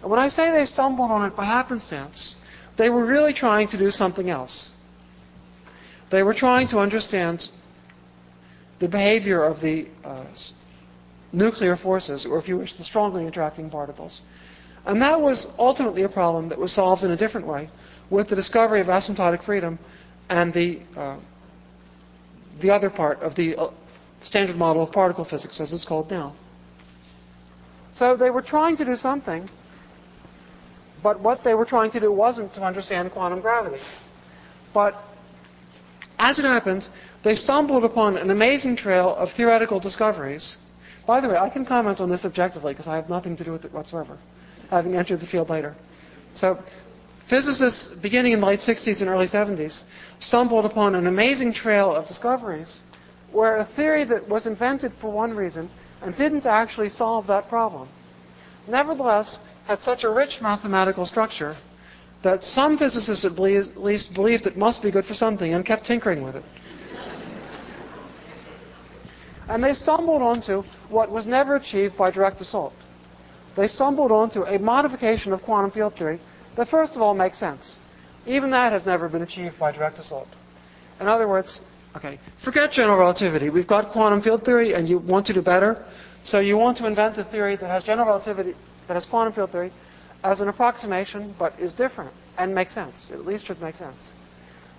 And 0.03 0.11
when 0.11 0.19
I 0.19 0.27
say 0.27 0.51
they 0.51 0.65
stumbled 0.65 1.13
on 1.13 1.25
it 1.25 1.37
by 1.37 1.45
happenstance, 1.45 2.35
they 2.75 2.91
were 2.91 3.05
really 3.05 3.33
trying 3.33 3.69
to 3.69 3.77
do 3.77 3.93
something 3.93 4.29
else. 4.29 4.73
They 6.11 6.25
were 6.25 6.35
trying 6.35 6.67
to 6.69 6.81
understand 6.81 7.49
the 8.81 8.89
behavior 8.89 9.45
of 9.45 9.61
the 9.61 9.87
uh, 10.05 10.25
nuclear 11.35 11.77
forces, 11.77 12.27
or 12.27 12.39
if 12.39 12.49
you 12.49 12.59
wish, 12.59 12.75
the 12.75 12.85
strongly 12.85 13.27
interacting 13.27 13.71
particles. 13.71 14.23
And 14.87 15.03
that 15.03 15.21
was 15.21 15.53
ultimately 15.59 16.03
a 16.03 16.09
problem 16.09 16.49
that 16.51 16.59
was 16.59 16.73
solved 16.73 17.05
in 17.05 17.11
a 17.11 17.17
different 17.17 17.47
way 17.47 17.69
with 18.11 18.29
the 18.29 18.37
discovery 18.37 18.81
of 18.81 18.89
asymptotic 18.89 19.43
freedom 19.43 19.79
and 20.29 20.53
the, 20.53 20.81
uh, 20.97 21.17
the 22.61 22.71
other 22.71 22.91
part 22.91 23.23
of 23.23 23.35
the 23.35 23.57
uh, 23.57 23.69
standard 24.23 24.57
model 24.57 24.83
of 24.83 24.93
particle 24.93 25.25
physics, 25.25 25.61
as 25.61 25.73
it's 25.73 25.85
called 25.85 26.11
now. 26.11 26.35
So 27.93 28.17
they 28.17 28.31
were 28.31 28.43
trying 28.43 28.77
to 28.77 28.85
do 28.85 28.97
something 28.97 29.49
but 31.05 31.21
what 31.21 31.45
they 31.45 31.53
were 31.53 31.67
trying 31.67 31.91
to 31.91 32.01
do 32.01 32.11
wasn't 32.11 32.55
to 32.55 32.63
understand 32.63 33.13
quantum 33.13 33.43
gravity. 33.43 33.83
But 34.73 34.97
as 36.19 36.39
it 36.39 36.47
happened, 36.47 36.89
they 37.23 37.35
stumbled 37.35 37.85
upon 37.85 38.17
an 38.17 38.31
amazing 38.31 38.77
trail 38.77 39.15
of 39.15 39.31
theoretical 39.31 39.81
discoveries. 39.81 40.57
By 41.07 41.21
the 41.21 41.29
way, 41.29 41.37
I 41.37 41.51
can 41.51 41.65
comment 41.65 42.01
on 42.01 42.09
this 42.09 42.25
objectively 42.25 42.73
because 42.73 42.89
I 42.89 42.97
have 42.97 43.11
nothing 43.11 43.37
to 43.37 43.45
do 43.45 43.53
with 43.53 43.65
it 43.65 43.73
whatsoever, 43.73 44.17
having 44.71 44.97
entered 44.97 45.21
the 45.21 45.27
field 45.27 45.51
later. 45.51 45.75
So, 46.33 46.59
physicists 47.27 47.91
beginning 47.91 48.33
in 48.33 48.41
the 48.41 48.47
late 48.47 48.61
60s 48.61 49.01
and 49.01 49.11
early 49.11 49.27
70s 49.27 49.85
stumbled 50.19 50.65
upon 50.65 50.95
an 50.95 51.07
amazing 51.07 51.53
trail 51.53 51.95
of 51.95 52.07
discoveries 52.07 52.81
where 53.33 53.57
a 53.57 53.65
theory 53.65 54.05
that 54.05 54.29
was 54.29 54.47
invented 54.47 54.93
for 54.95 55.11
one 55.11 55.35
reason 55.35 55.69
and 56.03 56.17
didn't 56.17 56.47
actually 56.47 56.89
solve 56.89 57.27
that 57.27 57.49
problem, 57.49 57.89
nevertheless 58.69 59.39
had 59.67 59.83
such 59.83 60.05
a 60.05 60.09
rich 60.09 60.41
mathematical 60.41 61.07
structure 61.07 61.57
that 62.23 62.43
some 62.43 62.79
physicists 62.79 63.25
at 63.25 63.39
least 63.39 64.15
believed 64.15 64.47
it 64.47 64.57
must 64.57 64.83
be 64.83 64.91
good 64.91 65.05
for 65.05 65.15
something 65.15 65.53
and 65.53 65.65
kept 65.67 65.85
tinkering 65.85 66.23
with 66.23 66.37
it. 66.37 66.45
And 69.49 69.63
they 69.63 69.75
stumbled 69.75 70.23
onto 70.23 70.63
what 70.89 71.11
was 71.11 71.27
never 71.27 71.57
achieved 71.57 71.97
by 71.97 72.11
direct 72.11 72.41
assault. 72.41 72.75
They 73.57 73.67
stumbled 73.67 74.11
onto 74.11 74.45
a 74.45 74.59
modification 74.59 75.33
of 75.33 75.43
quantum 75.45 75.71
field 75.71 75.95
theory 75.95 76.19
that, 76.57 76.69
first 76.69 76.97
of 76.97 77.03
all, 77.03 77.15
makes 77.15 77.39
sense. 77.39 77.79
Even 78.27 78.51
that 78.51 78.73
has 78.73 78.87
never 78.87 79.09
been 79.09 79.23
achieved 79.23 79.59
by 79.59 79.73
direct 79.73 79.99
assault. 79.99 80.29
In 81.01 81.09
other 81.09 81.29
words, 81.29 81.61
okay, 81.97 82.19
forget 82.37 82.73
general 82.73 82.99
relativity. 82.99 83.51
We've 83.51 83.67
got 83.67 83.91
quantum 83.91 84.23
field 84.23 84.45
theory, 84.45 84.75
and 84.75 84.89
you 84.89 84.99
want 84.99 85.27
to 85.27 85.33
do 85.33 85.43
better. 85.43 85.85
So 86.23 86.41
you 86.41 86.57
want 86.57 86.79
to 86.79 86.87
invent 86.87 87.19
a 87.19 87.25
theory 87.25 87.57
that 87.57 87.67
has 87.67 87.85
general 87.85 88.07
relativity 88.07 88.55
that 88.87 88.95
has 88.95 89.07
quantum 89.07 89.33
field 89.33 89.51
theory 89.51 89.73
as 90.23 90.41
an 90.41 90.49
approximation, 90.49 91.35
but 91.39 91.55
is 91.59 91.73
different 91.73 92.11
and 92.39 92.55
makes 92.55 92.73
sense. 92.73 93.11
It 93.11 93.15
at 93.15 93.27
least 93.27 93.47
should 93.47 93.61
make 93.61 93.77
sense. 93.77 94.15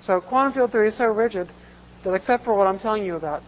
So 0.01 0.21
quantum 0.21 0.54
field 0.54 0.71
theory 0.71 0.88
is 0.88 0.95
so 0.95 1.08
rigid 1.08 1.47
that 2.04 2.13
except 2.13 2.43
for 2.43 2.54
what 2.54 2.67
I'm 2.67 2.80
telling 2.80 3.06
you 3.06 3.15
about, 3.15 3.43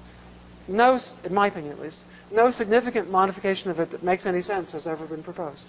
no, 0.67 0.99
in 1.23 1.33
my 1.33 1.47
opinion 1.47 1.73
at 1.73 1.81
least, 1.81 2.01
no 2.31 2.51
significant 2.51 3.09
modification 3.09 3.71
of 3.71 3.79
it 3.79 3.91
that 3.91 4.03
makes 4.03 4.25
any 4.25 4.41
sense 4.41 4.73
has 4.73 4.87
ever 4.87 5.05
been 5.05 5.23
proposed. 5.23 5.65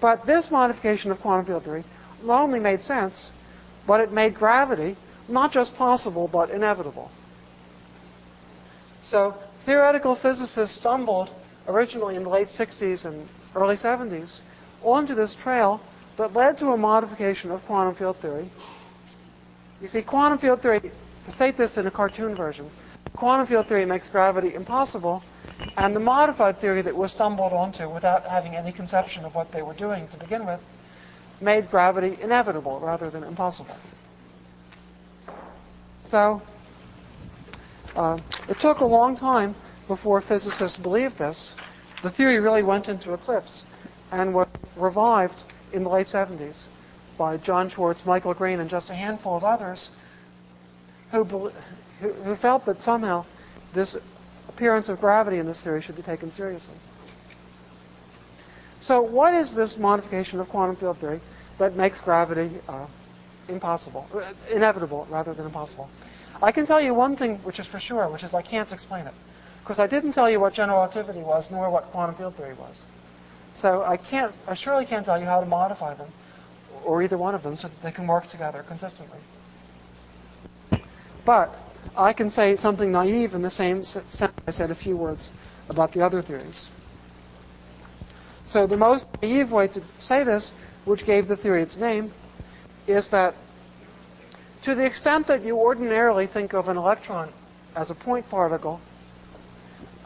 But 0.00 0.26
this 0.26 0.50
modification 0.50 1.10
of 1.10 1.20
quantum 1.20 1.46
field 1.46 1.64
theory 1.64 1.84
not 2.22 2.42
only 2.42 2.58
made 2.58 2.82
sense, 2.82 3.30
but 3.86 4.00
it 4.00 4.12
made 4.12 4.34
gravity 4.34 4.96
not 5.28 5.52
just 5.52 5.76
possible, 5.76 6.26
but 6.28 6.50
inevitable. 6.50 7.10
So 9.02 9.34
theoretical 9.64 10.14
physicists 10.14 10.76
stumbled 10.76 11.30
originally 11.68 12.16
in 12.16 12.24
the 12.24 12.28
late 12.28 12.48
60s 12.48 13.04
and 13.04 13.28
early 13.54 13.76
70s, 13.76 14.40
onto 14.82 15.14
this 15.14 15.34
trail 15.34 15.80
that 16.16 16.34
led 16.34 16.58
to 16.58 16.72
a 16.72 16.76
modification 16.76 17.50
of 17.50 17.64
quantum 17.66 17.94
field 17.94 18.16
theory. 18.16 18.48
You 19.80 19.88
see, 19.88 20.02
quantum 20.02 20.38
field 20.38 20.60
theory, 20.62 20.80
to 20.80 21.30
state 21.30 21.56
this 21.56 21.78
in 21.78 21.86
a 21.86 21.90
cartoon 21.90 22.34
version, 22.34 22.68
quantum 23.16 23.46
field 23.46 23.66
theory 23.66 23.84
makes 23.86 24.08
gravity 24.08 24.54
impossible, 24.54 25.22
and 25.76 25.94
the 25.94 26.00
modified 26.00 26.58
theory 26.58 26.82
that 26.82 26.96
was 26.96 27.12
stumbled 27.12 27.52
onto 27.52 27.88
without 27.88 28.26
having 28.26 28.56
any 28.56 28.72
conception 28.72 29.24
of 29.24 29.34
what 29.34 29.52
they 29.52 29.62
were 29.62 29.74
doing 29.74 30.08
to 30.08 30.18
begin 30.18 30.46
with 30.46 30.60
made 31.40 31.70
gravity 31.70 32.18
inevitable 32.20 32.78
rather 32.80 33.10
than 33.10 33.24
impossible. 33.24 33.76
So, 36.10 36.42
uh, 37.96 38.18
it 38.48 38.58
took 38.58 38.80
a 38.80 38.84
long 38.84 39.16
time 39.16 39.54
before 39.88 40.20
physicists 40.20 40.78
believed 40.78 41.18
this, 41.18 41.54
the 42.02 42.10
theory 42.10 42.40
really 42.40 42.62
went 42.62 42.88
into 42.88 43.12
eclipse 43.12 43.64
and 44.12 44.34
was 44.34 44.48
revived 44.76 45.42
in 45.72 45.84
the 45.84 45.90
late 45.90 46.06
70s 46.06 46.66
by 47.18 47.36
John 47.36 47.68
Schwarz, 47.68 48.06
Michael 48.06 48.34
Green, 48.34 48.60
and 48.60 48.70
just 48.70 48.90
a 48.90 48.94
handful 48.94 49.36
of 49.36 49.44
others 49.44 49.90
who, 51.12 51.52
who, 52.00 52.12
who 52.12 52.34
felt 52.34 52.64
that 52.66 52.82
somehow 52.82 53.24
this 53.72 53.96
appearance 54.48 54.88
of 54.88 55.00
gravity 55.00 55.38
in 55.38 55.46
this 55.46 55.62
theory 55.62 55.80
should 55.82 55.96
be 55.96 56.02
taken 56.02 56.30
seriously. 56.30 56.74
So, 58.80 59.02
what 59.02 59.34
is 59.34 59.54
this 59.54 59.76
modification 59.76 60.40
of 60.40 60.48
quantum 60.48 60.76
field 60.76 60.98
theory 60.98 61.20
that 61.58 61.76
makes 61.76 62.00
gravity 62.00 62.50
uh, 62.68 62.86
impossible, 63.48 64.08
uh, 64.14 64.22
inevitable 64.52 65.06
rather 65.10 65.34
than 65.34 65.46
impossible? 65.46 65.88
I 66.42 66.52
can 66.52 66.64
tell 66.64 66.80
you 66.80 66.94
one 66.94 67.16
thing 67.16 67.36
which 67.38 67.60
is 67.60 67.66
for 67.66 67.78
sure, 67.78 68.08
which 68.08 68.24
is 68.24 68.32
I 68.32 68.42
can't 68.42 68.72
explain 68.72 69.06
it. 69.06 69.14
Because 69.62 69.78
I 69.78 69.86
didn't 69.86 70.12
tell 70.12 70.30
you 70.30 70.40
what 70.40 70.54
general 70.54 70.78
relativity 70.78 71.20
was, 71.20 71.50
nor 71.50 71.68
what 71.68 71.84
quantum 71.92 72.14
field 72.14 72.34
theory 72.36 72.54
was. 72.54 72.82
So 73.54 73.82
I 73.82 73.98
can't, 73.98 74.32
I 74.48 74.54
surely 74.54 74.86
can't 74.86 75.04
tell 75.04 75.20
you 75.20 75.26
how 75.26 75.40
to 75.40 75.46
modify 75.46 75.94
them, 75.94 76.08
or 76.84 77.02
either 77.02 77.18
one 77.18 77.34
of 77.34 77.42
them, 77.42 77.58
so 77.58 77.68
that 77.68 77.82
they 77.82 77.92
can 77.92 78.06
work 78.06 78.26
together 78.26 78.64
consistently. 78.66 79.18
But 81.26 81.54
I 81.96 82.12
can 82.12 82.30
say 82.30 82.56
something 82.56 82.92
naive 82.92 83.34
in 83.34 83.42
the 83.42 83.50
same 83.50 83.84
sense 83.84 84.22
I 84.46 84.50
said 84.50 84.70
a 84.70 84.74
few 84.74 84.96
words 84.96 85.30
about 85.68 85.92
the 85.92 86.02
other 86.02 86.22
theories. 86.22 86.68
So 88.46 88.66
the 88.66 88.76
most 88.76 89.06
naive 89.22 89.52
way 89.52 89.68
to 89.68 89.82
say 90.00 90.24
this, 90.24 90.52
which 90.84 91.04
gave 91.04 91.28
the 91.28 91.36
theory 91.36 91.62
its 91.62 91.76
name, 91.76 92.12
is 92.86 93.10
that 93.10 93.34
to 94.62 94.74
the 94.74 94.84
extent 94.84 95.26
that 95.28 95.44
you 95.44 95.56
ordinarily 95.56 96.26
think 96.26 96.52
of 96.52 96.68
an 96.68 96.76
electron 96.76 97.30
as 97.76 97.90
a 97.90 97.94
point 97.94 98.28
particle 98.28 98.80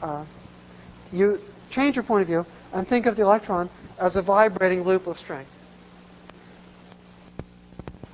uh, 0.03 0.25
you 1.13 1.41
change 1.71 1.97
your 1.97 2.03
point 2.03 2.23
of 2.23 2.29
view 2.29 2.47
and 2.73 2.87
think 2.87 3.07
of 3.07 3.17
the 3.17 3.23
electron 3.23 3.71
as 3.99 4.17
a 4.17 4.23
vibrating 4.23 4.83
loop 4.83 5.07
of 5.07 5.19
string. 5.19 5.47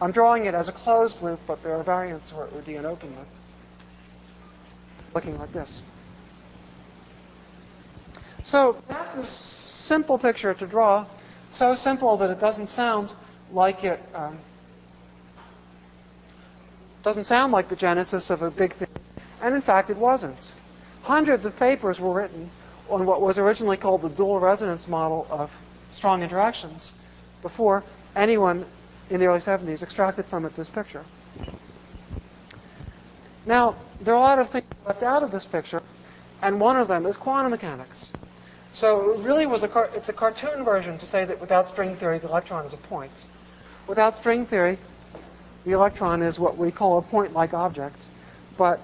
I'm 0.00 0.12
drawing 0.12 0.46
it 0.46 0.54
as 0.54 0.68
a 0.68 0.72
closed 0.72 1.22
loop, 1.22 1.40
but 1.46 1.62
there 1.62 1.74
are 1.74 1.82
variants 1.82 2.32
where 2.32 2.46
it 2.46 2.52
would 2.52 2.64
be 2.64 2.76
an 2.76 2.86
open 2.86 3.10
loop, 3.10 3.26
looking 5.14 5.38
like 5.38 5.52
this. 5.52 5.82
So 8.42 8.82
that's 8.88 9.16
a 9.16 9.24
simple 9.26 10.18
picture 10.18 10.54
to 10.54 10.66
draw 10.66 11.06
So 11.52 11.74
simple 11.74 12.16
that 12.18 12.30
it 12.30 12.38
doesn't 12.40 12.70
sound 12.70 13.12
like 13.52 13.82
it 13.82 14.00
um, 14.14 14.38
doesn't 17.02 17.24
sound 17.24 17.52
like 17.52 17.68
the 17.68 17.76
genesis 17.76 18.30
of 18.30 18.42
a 18.42 18.50
big 18.50 18.72
thing. 18.74 18.88
And 19.42 19.54
in 19.54 19.60
fact, 19.60 19.90
it 19.90 19.96
wasn't. 19.96 20.52
Hundreds 21.02 21.44
of 21.44 21.56
papers 21.58 21.98
were 21.98 22.12
written 22.12 22.50
on 22.88 23.06
what 23.06 23.20
was 23.20 23.38
originally 23.38 23.76
called 23.76 24.02
the 24.02 24.10
dual 24.10 24.38
resonance 24.38 24.86
model 24.86 25.26
of 25.30 25.54
strong 25.92 26.22
interactions 26.22 26.92
before 27.42 27.82
anyone 28.14 28.64
in 29.08 29.18
the 29.18 29.26
early 29.26 29.40
70s 29.40 29.82
extracted 29.82 30.24
from 30.26 30.44
it 30.44 30.54
this 30.54 30.68
picture. 30.68 31.04
Now, 33.46 33.74
there 34.00 34.14
are 34.14 34.18
a 34.18 34.20
lot 34.20 34.38
of 34.38 34.50
things 34.50 34.66
left 34.86 35.02
out 35.02 35.22
of 35.22 35.30
this 35.30 35.44
picture, 35.44 35.82
and 36.42 36.60
one 36.60 36.76
of 36.76 36.88
them 36.88 37.06
is 37.06 37.16
quantum 37.16 37.50
mechanics. 37.50 38.12
So 38.72 39.12
it 39.12 39.20
really 39.20 39.46
was 39.46 39.62
a 39.62 39.68
car- 39.68 39.90
it's 39.94 40.08
a 40.08 40.12
cartoon 40.12 40.64
version 40.64 40.98
to 40.98 41.06
say 41.06 41.24
that 41.24 41.40
without 41.40 41.68
string 41.68 41.96
theory, 41.96 42.18
the 42.18 42.28
electron 42.28 42.64
is 42.64 42.72
a 42.72 42.76
point. 42.76 43.26
Without 43.86 44.16
string 44.16 44.46
theory, 44.46 44.78
the 45.64 45.72
electron 45.72 46.22
is 46.22 46.38
what 46.38 46.56
we 46.56 46.70
call 46.70 46.98
a 46.98 47.02
point-like 47.02 47.52
object, 47.52 48.06
but 48.56 48.80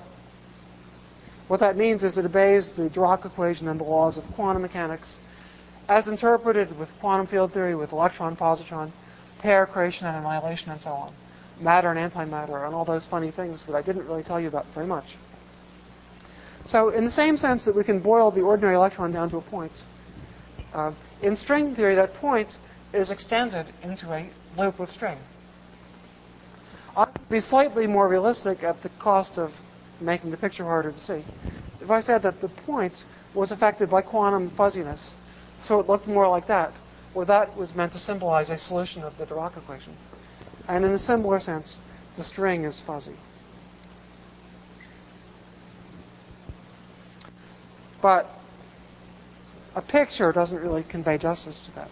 what 1.49 1.61
that 1.61 1.77
means 1.77 2.03
is 2.03 2.19
it 2.19 2.25
obeys 2.25 2.71
the 2.71 2.91
Dirac 2.91 3.25
equation 3.25 3.69
and 3.69 3.79
the 3.79 3.85
laws 3.85 4.17
of 4.17 4.35
quantum 4.35 4.63
mechanics 4.63 5.21
as 5.89 6.09
interpreted 6.09 6.77
with 6.79 6.99
quantum 6.99 7.27
field 7.27 7.53
theory, 7.53 7.77
with 7.77 7.93
electron-positron, 7.93 8.91
pair 9.39 9.67
creation 9.67 10.09
and 10.09 10.17
annihilation, 10.17 10.73
and 10.73 10.81
so 10.81 10.91
on, 10.91 11.13
matter 11.61 11.91
and 11.91 11.99
antimatter, 11.99 12.65
and 12.67 12.75
all 12.75 12.85
those 12.85 13.07
funny 13.07 13.31
things 13.31 13.67
that 13.67 13.75
I 13.75 13.83
didn't 13.83 14.07
really 14.07 14.23
tell 14.23 14.41
you 14.41 14.49
about 14.49 14.67
very 14.75 14.87
much. 14.87 15.17
So 16.67 16.89
in 16.91 17.05
the 17.05 17.11
same 17.11 17.37
sense 17.37 17.65
that 17.65 17.75
we 17.75 17.85
can 17.85 18.01
boil 18.01 18.31
the 18.31 18.43
ordinary 18.43 18.75
electron 18.75 19.13
down 19.13 19.31
to 19.31 19.37
a 19.37 19.41
point, 19.41 19.73
uh, 20.75 20.93
in 21.23 21.37
string 21.37 21.75
theory, 21.75 21.95
that 21.95 22.15
point 22.15 22.59
is 22.93 23.11
extended 23.11 23.67
into 23.83 24.13
a 24.13 24.29
loop 24.59 24.81
of 24.81 24.91
string. 24.91 25.19
I'll 26.97 27.09
be 27.31 27.41
slightly 27.41 27.87
more 27.87 28.09
realistic 28.09 28.65
at 28.65 28.83
the 28.83 28.89
cost 28.99 29.39
of 29.39 29.55
making 30.01 30.31
the 30.31 30.37
picture 30.37 30.65
harder 30.65 30.93
to 30.93 31.01
see. 31.01 31.25
If 31.81 31.91
I 31.91 32.01
said 32.01 32.23
that 32.23 32.41
the 32.41 32.49
point 32.49 33.05
was 33.35 33.53
affected 33.53 33.91
by 33.91 34.03
quantum 34.03 34.51
fuzziness, 34.51 35.15
so 35.63 35.79
it 35.79 35.89
looked 35.89 36.07
more 36.07 36.29
like 36.29 36.47
that, 36.47 36.73
where 37.13 37.27
that 37.27 37.57
was 37.57 37.75
meant 37.75 37.93
to 37.93 37.99
symbolize 37.99 38.51
a 38.51 38.59
solution 38.59 39.05
of 39.05 39.17
the 39.19 39.27
Dirac 39.27 39.57
equation. 39.57 39.93
And 40.69 40.85
in 40.85 40.91
a 40.91 40.99
similar 40.99 41.41
sense, 41.41 41.79
the 42.17 42.25
string 42.25 42.65
is 42.65 42.81
fuzzy. 42.81 43.17
But 48.01 48.29
a 49.75 49.83
picture 49.83 50.33
doesn't 50.33 50.59
really 50.59 50.83
convey 50.83 51.19
justice 51.19 51.61
to 51.61 51.75
that. 51.77 51.91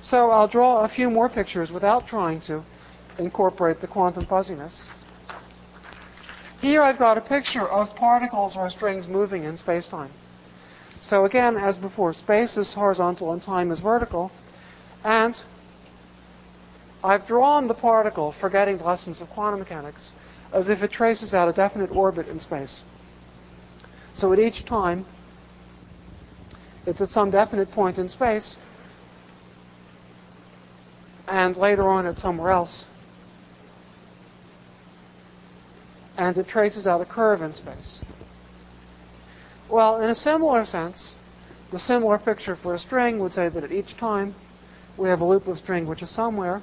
So 0.00 0.30
I'll 0.30 0.48
draw 0.48 0.80
a 0.80 0.88
few 0.88 1.10
more 1.10 1.28
pictures 1.28 1.70
without 1.70 2.06
trying 2.06 2.40
to 2.40 2.64
incorporate 3.18 3.80
the 3.80 3.86
quantum 3.86 4.26
fuzziness. 4.26 4.88
Here 6.60 6.82
I've 6.82 6.98
got 6.98 7.18
a 7.18 7.20
picture 7.20 7.68
of 7.68 7.96
particles 7.96 8.56
or 8.56 8.70
strings 8.70 9.08
moving 9.08 9.44
in 9.44 9.56
space-time. 9.56 10.10
So 11.00 11.24
again, 11.24 11.56
as 11.56 11.76
before, 11.76 12.12
space 12.12 12.56
is 12.56 12.72
horizontal 12.72 13.32
and 13.32 13.42
time 13.42 13.70
is 13.72 13.80
vertical. 13.80 14.30
And 15.04 15.40
I've 17.04 17.26
drawn 17.26 17.66
the 17.66 17.74
particle, 17.74 18.32
forgetting 18.32 18.78
the 18.78 18.84
lessons 18.84 19.20
of 19.20 19.30
quantum 19.30 19.60
mechanics, 19.60 20.12
as 20.52 20.68
if 20.68 20.82
it 20.82 20.90
traces 20.90 21.34
out 21.34 21.48
a 21.48 21.52
definite 21.52 21.90
orbit 21.90 22.28
in 22.28 22.40
space. 22.40 22.82
So 24.14 24.32
at 24.32 24.38
each 24.38 24.64
time, 24.64 25.04
it's 26.86 27.00
at 27.00 27.08
some 27.08 27.30
definite 27.30 27.72
point 27.72 27.98
in 27.98 28.08
space, 28.08 28.56
and 31.26 31.56
later 31.56 31.88
on 31.88 32.06
it's 32.06 32.22
somewhere 32.22 32.50
else. 32.50 32.84
and 36.16 36.36
it 36.36 36.46
traces 36.46 36.86
out 36.86 37.00
a 37.00 37.04
curve 37.04 37.42
in 37.42 37.52
space. 37.52 38.00
Well, 39.68 40.00
in 40.00 40.10
a 40.10 40.14
similar 40.14 40.64
sense, 40.64 41.14
the 41.70 41.78
similar 41.78 42.18
picture 42.18 42.54
for 42.54 42.74
a 42.74 42.78
string 42.78 43.18
would 43.18 43.32
say 43.32 43.48
that 43.48 43.64
at 43.64 43.72
each 43.72 43.96
time 43.96 44.34
we 44.96 45.08
have 45.08 45.20
a 45.20 45.24
loop 45.24 45.48
of 45.48 45.58
string 45.58 45.86
which 45.86 46.02
is 46.02 46.10
somewhere, 46.10 46.60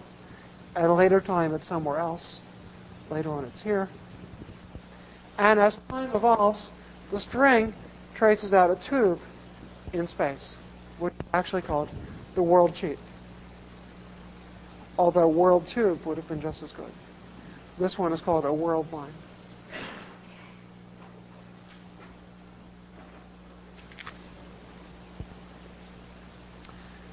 at 0.76 0.90
a 0.90 0.94
later 0.94 1.20
time 1.22 1.54
it's 1.54 1.68
somewhere 1.68 1.98
else, 1.98 2.42
later 3.10 3.32
on 3.32 3.46
it's 3.46 3.62
here. 3.62 3.90
And 5.38 5.60
as 5.60 5.78
time 5.90 6.12
evolves, 6.14 6.70
the 7.12 7.20
string 7.20 7.74
traces 8.14 8.54
out 8.54 8.70
a 8.70 8.76
tube 8.76 9.20
in 9.94 10.08
space, 10.08 10.56
which 11.00 11.14
is 11.14 11.26
actually 11.34 11.62
called 11.62 11.90
the 12.36 12.44
world 12.44 12.76
sheet. 12.76 13.00
Although 14.98 15.30
world 15.30 15.66
tube 15.66 16.06
would 16.06 16.18
have 16.18 16.28
been 16.28 16.42
just 16.42 16.62
as 16.62 16.72
good. 16.72 16.92
This 17.78 17.98
one 17.98 18.12
is 18.12 18.20
called 18.20 18.46
a 18.46 18.52
world 18.52 18.92
line. 18.92 19.14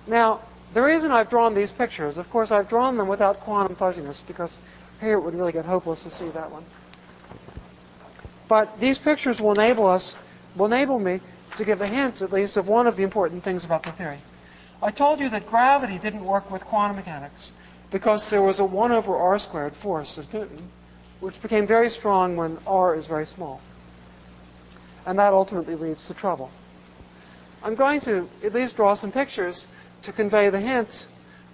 Now, 0.08 0.40
the 0.76 0.82
reason 0.82 1.10
I've 1.10 1.30
drawn 1.30 1.54
these 1.54 1.72
pictures, 1.72 2.18
of 2.18 2.28
course, 2.28 2.50
I've 2.50 2.68
drawn 2.68 2.98
them 2.98 3.08
without 3.08 3.40
quantum 3.40 3.74
fuzziness 3.76 4.20
because 4.20 4.58
here 5.00 5.14
it 5.14 5.20
would 5.20 5.34
really 5.34 5.52
get 5.52 5.64
hopeless 5.64 6.02
to 6.02 6.10
see 6.10 6.28
that 6.28 6.50
one. 6.50 6.64
But 8.46 8.78
these 8.78 8.98
pictures 8.98 9.40
will 9.40 9.52
enable 9.52 9.86
us, 9.86 10.14
will 10.54 10.66
enable 10.66 10.98
me 10.98 11.20
to 11.56 11.64
give 11.64 11.80
a 11.80 11.86
hint, 11.86 12.20
at 12.20 12.30
least, 12.30 12.58
of 12.58 12.68
one 12.68 12.86
of 12.86 12.94
the 12.94 13.04
important 13.04 13.42
things 13.42 13.64
about 13.64 13.84
the 13.84 13.92
theory. 13.92 14.18
I 14.82 14.90
told 14.90 15.18
you 15.18 15.30
that 15.30 15.48
gravity 15.48 15.98
didn't 15.98 16.22
work 16.22 16.50
with 16.50 16.62
quantum 16.66 16.96
mechanics 16.96 17.54
because 17.90 18.26
there 18.26 18.42
was 18.42 18.60
a 18.60 18.64
1 18.66 18.92
over 18.92 19.16
r 19.16 19.38
squared 19.38 19.74
force 19.74 20.18
of 20.18 20.30
Newton, 20.34 20.68
which 21.20 21.40
became 21.40 21.66
very 21.66 21.88
strong 21.88 22.36
when 22.36 22.58
r 22.66 22.94
is 22.94 23.06
very 23.06 23.24
small. 23.24 23.62
And 25.06 25.18
that 25.18 25.32
ultimately 25.32 25.74
leads 25.74 26.06
to 26.08 26.12
trouble. 26.12 26.50
I'm 27.62 27.76
going 27.76 28.00
to 28.00 28.28
at 28.44 28.52
least 28.52 28.76
draw 28.76 28.92
some 28.92 29.10
pictures 29.10 29.68
to 30.02 30.12
convey 30.12 30.50
the 30.50 30.60
hint 30.60 31.06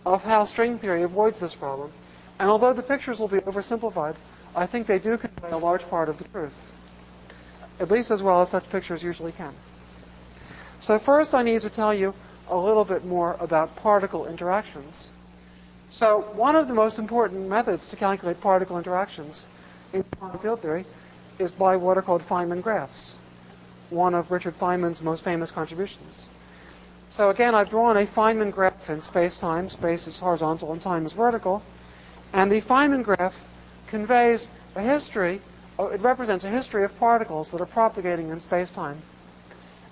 of 0.04 0.24
how 0.24 0.44
string 0.44 0.78
theory 0.78 1.02
avoids 1.02 1.40
this 1.40 1.54
problem. 1.54 1.92
And 2.38 2.50
although 2.50 2.72
the 2.72 2.82
pictures 2.82 3.18
will 3.18 3.28
be 3.28 3.38
oversimplified, 3.38 4.16
I 4.54 4.66
think 4.66 4.86
they 4.86 4.98
do 4.98 5.16
convey 5.16 5.50
a 5.50 5.58
large 5.58 5.88
part 5.88 6.08
of 6.08 6.18
the 6.18 6.24
truth, 6.24 6.52
at 7.80 7.90
least 7.90 8.10
as 8.10 8.22
well 8.22 8.42
as 8.42 8.50
such 8.50 8.68
pictures 8.70 9.02
usually 9.02 9.32
can. 9.32 9.52
So 10.80 10.98
first 10.98 11.34
I 11.34 11.42
need 11.42 11.62
to 11.62 11.70
tell 11.70 11.94
you 11.94 12.14
a 12.48 12.56
little 12.56 12.84
bit 12.84 13.04
more 13.04 13.36
about 13.40 13.76
particle 13.76 14.26
interactions. 14.26 15.08
So 15.90 16.20
one 16.34 16.56
of 16.56 16.68
the 16.68 16.74
most 16.74 16.98
important 16.98 17.48
methods 17.48 17.90
to 17.90 17.96
calculate 17.96 18.40
particle 18.40 18.78
interactions 18.78 19.44
in 19.92 20.02
quantum 20.18 20.40
field 20.40 20.60
theory 20.60 20.84
is 21.38 21.50
by 21.50 21.76
what 21.76 21.96
are 21.96 22.02
called 22.02 22.22
Feynman 22.22 22.62
graphs, 22.62 23.14
one 23.90 24.14
of 24.14 24.30
Richard 24.30 24.58
Feynman's 24.58 25.00
most 25.00 25.22
famous 25.22 25.50
contributions. 25.50 26.26
So 27.12 27.28
again, 27.28 27.54
I've 27.54 27.68
drawn 27.68 27.98
a 27.98 28.06
Feynman 28.06 28.52
graph 28.52 28.88
in 28.88 29.02
space-time. 29.02 29.68
Space 29.68 30.06
is 30.06 30.18
horizontal 30.18 30.72
and 30.72 30.80
time 30.80 31.04
is 31.04 31.12
vertical. 31.12 31.62
And 32.32 32.50
the 32.50 32.62
Feynman 32.62 33.02
graph 33.02 33.44
conveys 33.86 34.48
a 34.76 34.80
history, 34.80 35.42
uh, 35.78 35.88
it 35.88 36.00
represents 36.00 36.46
a 36.46 36.48
history 36.48 36.84
of 36.84 36.98
particles 36.98 37.50
that 37.50 37.60
are 37.60 37.66
propagating 37.66 38.30
in 38.30 38.40
space-time. 38.40 39.02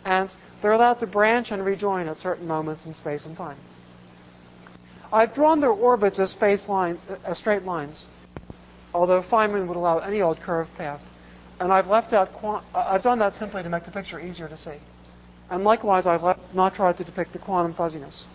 And 0.06 0.34
they're 0.62 0.72
allowed 0.72 1.00
to 1.00 1.06
branch 1.06 1.52
and 1.52 1.62
rejoin 1.62 2.08
at 2.08 2.16
certain 2.16 2.46
moments 2.46 2.86
in 2.86 2.94
space 2.94 3.26
and 3.26 3.36
time. 3.36 3.58
I've 5.12 5.34
drawn 5.34 5.60
their 5.60 5.72
orbits 5.72 6.18
as 6.18 6.68
line, 6.70 6.98
as 7.26 7.36
straight 7.36 7.66
lines, 7.66 8.06
although 8.94 9.20
Feynman 9.20 9.66
would 9.66 9.76
allow 9.76 9.98
any 9.98 10.22
old 10.22 10.40
curved 10.40 10.74
path. 10.78 11.02
And 11.60 11.70
I've 11.70 11.88
left 11.88 12.14
out, 12.14 12.32
I've 12.74 13.02
done 13.02 13.18
that 13.18 13.34
simply 13.34 13.62
to 13.62 13.68
make 13.68 13.84
the 13.84 13.90
picture 13.90 14.18
easier 14.18 14.48
to 14.48 14.56
see. 14.56 14.78
And 15.50 15.64
likewise, 15.64 16.06
I've 16.06 16.38
not 16.54 16.74
tried 16.74 16.96
to 16.98 17.04
depict 17.04 17.32
the 17.32 17.40
quantum 17.40 17.74
fuzziness. 17.74 18.26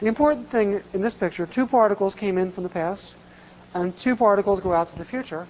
The 0.00 0.06
important 0.06 0.50
thing 0.50 0.82
in 0.94 1.02
this 1.02 1.14
picture, 1.14 1.46
two 1.46 1.66
particles 1.66 2.14
came 2.14 2.38
in 2.38 2.52
from 2.52 2.62
the 2.64 2.70
past, 2.70 3.14
and 3.74 3.96
two 3.96 4.16
particles 4.16 4.60
go 4.60 4.72
out 4.72 4.88
to 4.88 4.98
the 4.98 5.04
future. 5.04 5.46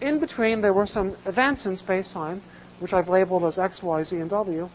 In 0.00 0.20
between, 0.20 0.60
there 0.60 0.72
were 0.72 0.86
some 0.86 1.16
events 1.26 1.66
in 1.66 1.76
space-time, 1.76 2.42
which 2.78 2.92
I've 2.92 3.08
labeled 3.08 3.44
as 3.44 3.58
x, 3.58 3.82
y, 3.82 4.02
z, 4.02 4.18
and 4.18 4.30
w, 4.30 4.68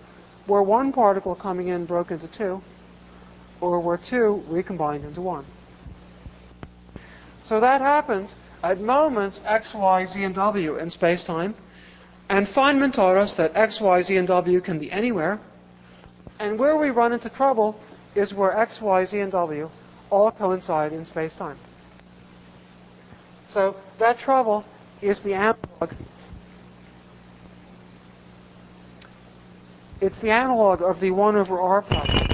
where 0.47 0.61
one 0.61 0.91
particle 0.91 1.35
coming 1.35 1.67
in 1.67 1.85
broke 1.85 2.11
into 2.11 2.27
two, 2.27 2.61
or 3.61 3.79
where 3.79 3.97
two 3.97 4.43
recombined 4.49 5.05
into 5.05 5.21
one. 5.21 5.45
So 7.43 7.59
that 7.61 7.81
happens 7.81 8.35
at 8.61 8.81
moments 8.81 9.41
x, 9.45 9.73
y, 9.73 10.05
z, 10.05 10.23
and 10.23 10.35
w 10.35 10.75
in 10.77 10.89
space-time, 10.89 11.55
and 12.29 12.47
Feynman 12.47 12.93
taught 12.93 13.17
us 13.17 13.35
that 13.35 13.55
x, 13.55 13.79
y, 13.81 14.01
z, 14.01 14.17
and 14.17 14.27
w 14.27 14.61
can 14.61 14.79
be 14.79 14.91
anywhere. 14.91 15.39
And 16.39 16.57
where 16.57 16.77
we 16.77 16.89
run 16.89 17.13
into 17.13 17.29
trouble 17.29 17.79
is 18.15 18.33
where 18.33 18.57
x, 18.57 18.81
y, 18.81 19.05
z, 19.05 19.19
and 19.19 19.31
w 19.31 19.69
all 20.09 20.31
coincide 20.31 20.93
in 20.93 21.05
space-time. 21.05 21.57
So 23.47 23.75
that 23.97 24.19
trouble 24.19 24.63
is 25.01 25.23
the 25.23 25.33
analog. 25.33 25.91
It's 30.01 30.19
the 30.19 30.31
analog 30.31 30.81
of 30.81 30.99
the 30.99 31.11
1 31.11 31.35
over 31.35 31.59
r 31.59 31.81
problem. 31.81 32.27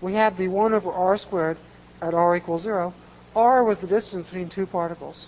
We 0.00 0.14
have 0.14 0.36
the 0.36 0.48
1 0.48 0.74
over 0.74 0.92
r 0.92 1.16
squared 1.16 1.56
at 2.02 2.12
r 2.12 2.36
equals 2.36 2.62
0 2.62 2.92
r 3.36 3.64
was 3.64 3.78
the 3.78 3.86
distance 3.86 4.26
between 4.26 4.48
two 4.48 4.66
particles. 4.66 5.26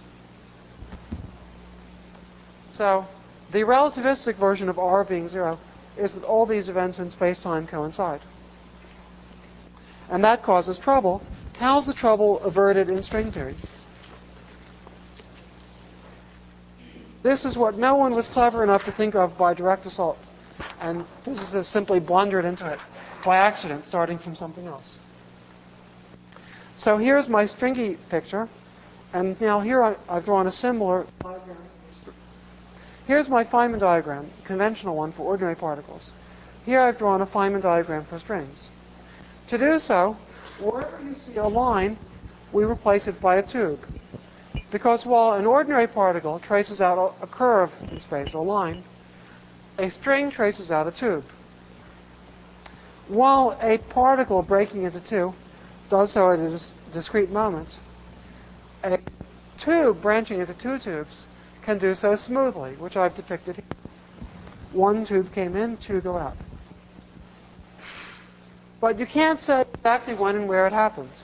So 2.71 3.07
the 3.53 3.61
relativistic 3.61 4.35
version 4.35 4.69
of 4.69 4.79
r 4.79 5.05
being 5.05 5.29
0 5.29 5.59
is 5.97 6.15
that 6.15 6.25
all 6.25 6.47
these 6.47 6.69
events 6.69 6.99
in 6.99 7.11
space-time 7.11 7.67
coincide. 7.67 8.21
And 10.11 10.23
that 10.25 10.43
causes 10.43 10.79
trouble. 10.79 11.23
How's 11.59 11.87
the 11.87 11.95
trouble 11.95 12.39
averted 12.41 12.91
in 12.91 13.03
string 13.03 13.33
theory? 13.33 13.55
This 17.23 17.45
is 17.45 17.57
what 17.57 17.77
no 17.77 17.97
one 17.97 18.15
was 18.15 18.29
clever 18.29 18.63
enough 18.63 18.85
to 18.85 18.93
think 18.93 19.15
of 19.15 19.37
by 19.37 19.55
direct 19.55 19.87
assault. 19.87 20.19
And 20.81 21.05
physicists 21.25 21.73
simply 21.73 21.99
blundered 21.99 22.45
into 22.45 22.71
it 22.71 22.79
by 23.25 23.39
accident, 23.39 23.87
starting 23.87 24.19
from 24.19 24.37
something 24.37 24.67
else. 24.67 25.01
So 26.79 26.99
here's 26.99 27.29
my 27.29 27.47
stringy 27.47 27.97
picture. 28.11 28.49
And 29.13 29.41
now 29.41 29.61
here 29.61 29.83
I, 29.83 29.97
have 30.09 30.25
drawn 30.25 30.47
a 30.47 30.53
similar 30.53 31.07
diagram. 31.23 31.57
Here's 33.07 33.29
my 33.29 33.45
Feynman 33.45 33.79
diagram, 33.79 34.29
conventional 34.45 34.97
one 34.97 35.13
for 35.13 35.23
ordinary 35.23 35.55
particles. 35.55 36.13
Here 36.67 36.81
I've 36.81 36.99
drawn 36.99 37.23
a 37.23 37.27
Feynman 37.27 37.63
diagram 37.63 38.05
for 38.05 38.19
strings. 38.19 38.69
To 39.49 39.59
do 39.59 39.79
so, 39.79 40.17
wherever 40.59 41.01
you 41.03 41.15
see 41.15 41.37
a 41.37 41.47
line, 41.47 41.97
we 42.53 42.65
replace 42.65 43.07
it 43.07 43.21
by 43.21 43.37
a 43.37 43.43
tube. 43.43 43.79
Because 44.71 45.07
while 45.07 45.35
an 45.35 45.47
ordinary 45.47 45.87
particle 45.87 46.41
traces 46.41 46.81
out 46.81 47.15
a 47.23 47.27
curve 47.27 47.75
in 47.91 48.01
space, 48.01 48.35
a 48.35 48.39
line, 48.39 48.83
a 49.79 49.89
string 49.89 50.31
traces 50.31 50.71
out 50.71 50.89
a 50.89 50.91
tube. 50.91 51.25
While 53.09 53.57
a 53.63 53.79
particle 53.79 54.43
breaking 54.43 54.83
into 54.83 54.99
two 54.99 55.33
does 55.89 56.13
so 56.13 56.31
at 56.31 56.39
a 56.39 56.61
discrete 56.93 57.31
moment, 57.31 57.77
a 58.85 58.99
tube 59.59 60.01
branching 60.01 60.41
into 60.41 60.55
two 60.55 60.79
tubes 60.79 61.25
can 61.63 61.79
do 61.79 61.95
so 61.95 62.15
smoothly, 62.15 62.73
which 62.75 62.97
I've 62.97 63.15
depicted 63.15 63.57
here. 63.57 63.65
One 64.73 65.05
tube 65.05 65.33
came 65.33 65.57
in, 65.57 65.77
two 65.79 66.01
go 66.01 66.17
out. 66.17 66.37
But 68.81 68.99
you 68.99 69.07
can't 69.07 69.41
say 69.41 69.63
exactly 69.63 70.15
when 70.15 70.37
and 70.37 70.49
where 70.49 70.67
it 70.67 70.73
happens. 70.73 71.23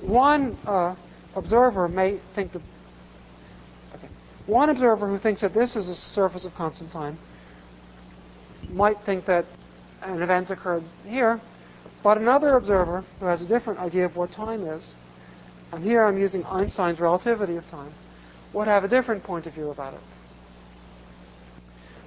One 0.00 0.56
uh, 0.66 0.94
observer 1.36 1.86
may 1.88 2.16
think 2.34 2.52
that 2.52 2.62
one 4.46 4.70
observer 4.70 5.06
who 5.06 5.18
thinks 5.18 5.42
that 5.42 5.54
this 5.54 5.76
is 5.76 5.88
a 5.88 5.94
surface 5.94 6.44
of 6.44 6.54
constant 6.56 6.90
time 6.90 7.18
might 8.72 8.98
think 9.00 9.26
that 9.26 9.44
an 10.02 10.22
event 10.22 10.50
occurred 10.50 10.82
here, 11.06 11.40
but 12.02 12.16
another 12.16 12.56
observer 12.56 13.04
who 13.18 13.26
has 13.26 13.42
a 13.42 13.46
different 13.46 13.80
idea 13.80 14.04
of 14.04 14.16
what 14.16 14.30
time 14.30 14.66
is, 14.66 14.94
and 15.72 15.84
here 15.84 16.04
I'm 16.04 16.18
using 16.18 16.44
Einstein's 16.46 17.00
relativity 17.00 17.56
of 17.56 17.70
time, 17.70 17.92
would 18.52 18.68
have 18.68 18.84
a 18.84 18.88
different 18.88 19.22
point 19.22 19.46
of 19.46 19.52
view 19.52 19.70
about 19.70 19.94
it. 19.94 20.00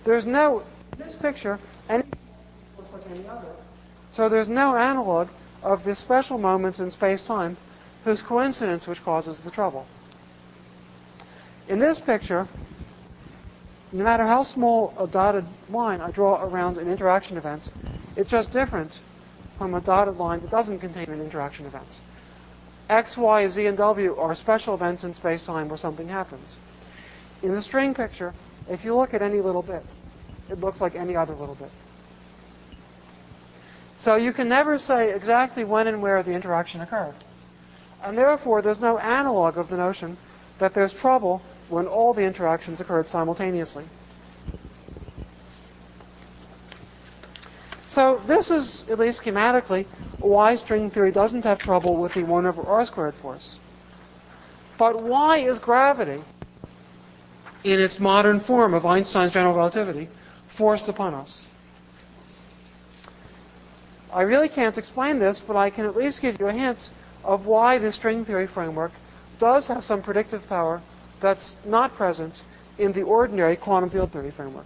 There's 0.04 0.26
no, 0.26 0.64
in 0.94 1.06
this 1.06 1.16
picture, 1.16 1.60
any 1.90 2.04
looks 2.78 2.92
like 2.92 3.04
any 3.10 3.28
other. 3.28 3.48
So 4.12 4.30
there's 4.30 4.50
no 4.50 4.76
analog 4.76 5.30
of 5.62 5.84
the 5.84 5.96
special 5.96 6.38
moments 6.38 6.80
in 6.80 6.92
space-time 6.92 7.56
whose 8.04 8.22
coincidence 8.22 8.86
which 8.86 9.04
causes 9.04 9.42
the 9.42 9.52
trouble. 9.52 9.86
In 11.70 11.80
this 11.80 12.00
picture, 12.00 12.48
no 13.94 14.04
matter 14.04 14.26
how 14.26 14.44
small 14.44 14.94
a 15.00 15.08
dotted 15.08 15.46
line 15.70 16.02
I 16.02 16.12
draw 16.12 16.44
around 16.44 16.78
an 16.78 16.92
interaction 16.92 17.38
event, 17.38 17.70
it's 18.18 18.30
just 18.30 18.52
different 18.52 19.00
from 19.58 19.74
a 19.74 19.82
dotted 19.82 20.18
line 20.18 20.40
that 20.42 20.52
doesn't 20.52 20.80
contain 20.80 21.10
an 21.10 21.22
interaction 21.22 21.66
event. 21.66 22.00
X, 22.90 23.18
Y, 23.18 23.48
Z, 23.48 23.66
and 23.66 23.78
W 23.78 24.16
are 24.18 24.36
special 24.36 24.74
events 24.74 25.04
in 25.04 25.14
space-time 25.14 25.70
where 25.70 25.78
something 25.78 26.08
happens. 26.08 26.56
In 27.42 27.54
the 27.54 27.62
string 27.62 27.94
picture, 27.94 28.34
if 28.70 28.84
you 28.84 28.96
look 28.96 29.14
at 29.14 29.22
any 29.22 29.42
little 29.42 29.62
bit, 29.62 29.84
it 30.50 30.60
looks 30.60 30.82
like 30.82 30.96
any 30.96 31.16
other 31.16 31.34
little 31.34 31.56
bit. 31.56 31.72
So 33.96 34.16
you 34.16 34.34
can 34.34 34.50
never 34.50 34.78
say 34.78 35.14
exactly 35.14 35.64
when 35.64 35.88
and 35.88 36.02
where 36.02 36.24
the 36.24 36.34
interaction 36.34 36.82
occurred. 36.82 37.16
And 38.04 38.18
therefore, 38.18 38.62
there's 38.62 38.82
no 38.82 38.98
analog 38.98 39.58
of 39.58 39.70
the 39.70 39.78
notion 39.78 40.18
that 40.60 40.74
there's 40.74 40.94
trouble 40.94 41.42
when 41.70 41.88
all 41.88 42.14
the 42.14 42.24
interactions 42.24 42.82
occurred 42.82 43.08
simultaneously. 43.08 43.86
So 47.94 48.20
this 48.26 48.50
is, 48.50 48.84
at 48.90 48.98
least 48.98 49.22
schematically, 49.22 49.86
why 50.20 50.56
string 50.56 50.90
theory 50.90 51.12
doesn't 51.12 51.44
have 51.44 51.60
trouble 51.60 51.96
with 51.96 52.16
the 52.16 52.24
1 52.24 52.48
over 52.48 52.64
r 52.64 52.84
squared 52.88 53.14
force. 53.14 53.60
But 54.80 55.04
why 55.04 55.38
is 55.38 55.60
gravity, 55.60 56.24
in 57.64 57.80
its 57.80 58.00
modern 58.00 58.40
form 58.40 58.74
of 58.74 58.84
Einstein's 58.88 59.34
general 59.34 59.54
relativity, 59.54 60.10
forced 60.48 60.90
upon 60.90 61.14
us? 61.14 61.46
I 64.12 64.24
really 64.24 64.50
can't 64.50 64.80
explain 64.80 65.20
this, 65.20 65.40
but 65.40 65.56
I 65.56 65.70
can 65.70 65.86
at 65.86 65.96
least 65.96 66.20
give 66.20 66.40
you 66.40 66.48
a 66.48 66.52
hint 66.52 66.90
of 67.24 67.46
why 67.46 67.78
the 67.78 67.92
string 67.92 68.26
theory 68.26 68.48
framework 68.48 68.92
does 69.38 69.68
have 69.68 69.86
some 69.86 70.02
predictive 70.02 70.50
power 70.50 70.82
that's 71.20 71.56
not 71.64 71.94
present 71.96 72.42
in 72.80 72.92
the 72.94 73.04
ordinary 73.04 73.56
quantum 73.56 73.92
field 73.92 74.12
theory 74.12 74.32
framework, 74.32 74.66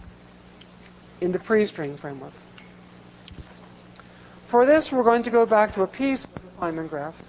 in 1.20 1.34
the 1.34 1.40
pre-string 1.40 1.98
framework. 1.98 2.32
For 4.48 4.66
this, 4.66 4.94
we're 4.94 5.04
going 5.04 5.24
to 5.24 5.30
go 5.30 5.46
back 5.46 5.74
to 5.74 5.82
a 5.82 5.88
piece 5.88 6.24
of 6.24 6.34
the 6.34 6.40
Feynman 6.60 6.90
graph. 6.90 7.22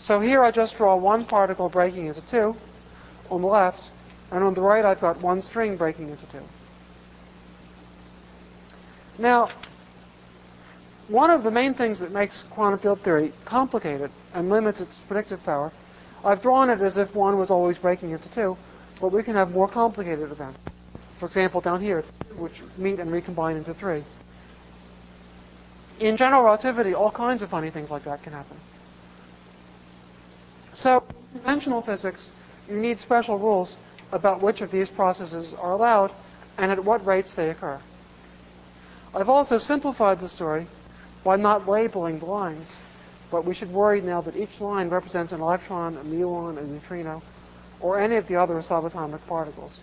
So 0.00 0.18
here 0.18 0.42
I 0.42 0.50
just 0.50 0.76
draw 0.76 0.96
one 0.96 1.24
particle 1.24 1.68
breaking 1.68 2.06
into 2.06 2.20
two 2.22 2.56
on 3.30 3.42
the 3.42 3.46
left, 3.46 3.90
and 4.32 4.42
on 4.42 4.54
the 4.54 4.60
right 4.60 4.84
I've 4.84 5.00
got 5.00 5.20
one 5.20 5.40
string 5.40 5.76
breaking 5.76 6.08
into 6.08 6.26
two. 6.26 6.42
Now, 9.18 9.50
one 11.06 11.30
of 11.30 11.44
the 11.44 11.50
main 11.52 11.74
things 11.74 12.00
that 12.00 12.10
makes 12.10 12.42
quantum 12.42 12.80
field 12.80 13.00
theory 13.02 13.32
complicated 13.44 14.10
and 14.34 14.50
limits 14.50 14.80
its 14.80 15.00
predictive 15.02 15.44
power, 15.44 15.70
I've 16.24 16.42
drawn 16.42 16.70
it 16.70 16.80
as 16.80 16.96
if 16.96 17.14
one 17.14 17.38
was 17.38 17.50
always 17.50 17.78
breaking 17.78 18.10
into 18.10 18.28
two, 18.30 18.56
but 19.00 19.12
we 19.12 19.22
can 19.22 19.36
have 19.36 19.52
more 19.52 19.68
complicated 19.68 20.32
events. 20.32 20.58
For 21.18 21.26
example, 21.26 21.60
down 21.60 21.80
here, 21.80 22.02
which 22.36 22.62
meet 22.76 22.98
and 22.98 23.12
recombine 23.12 23.56
into 23.56 23.74
three. 23.74 24.02
In 26.00 26.16
general 26.16 26.42
relativity, 26.42 26.94
all 26.94 27.10
kinds 27.10 27.42
of 27.42 27.50
funny 27.50 27.68
things 27.68 27.90
like 27.90 28.04
that 28.04 28.22
can 28.22 28.32
happen. 28.32 28.56
So, 30.72 31.04
in 31.34 31.40
conventional 31.40 31.82
physics, 31.82 32.32
you 32.68 32.76
need 32.76 33.00
special 33.00 33.38
rules 33.38 33.76
about 34.10 34.40
which 34.40 34.62
of 34.62 34.70
these 34.70 34.88
processes 34.88 35.52
are 35.54 35.72
allowed 35.72 36.10
and 36.56 36.72
at 36.72 36.82
what 36.82 37.04
rates 37.04 37.34
they 37.34 37.50
occur. 37.50 37.78
I've 39.14 39.28
also 39.28 39.58
simplified 39.58 40.20
the 40.20 40.28
story 40.28 40.66
by 41.22 41.36
not 41.36 41.68
labeling 41.68 42.18
the 42.18 42.26
lines. 42.26 42.76
But 43.30 43.44
we 43.44 43.54
should 43.54 43.72
worry 43.72 44.00
now 44.00 44.22
that 44.22 44.36
each 44.36 44.60
line 44.60 44.88
represents 44.88 45.32
an 45.32 45.40
electron, 45.40 45.96
a 45.96 46.02
muon, 46.02 46.58
a 46.58 46.62
neutrino, 46.62 47.22
or 47.78 48.00
any 48.00 48.16
of 48.16 48.26
the 48.26 48.36
other 48.36 48.54
subatomic 48.56 49.24
particles. 49.26 49.80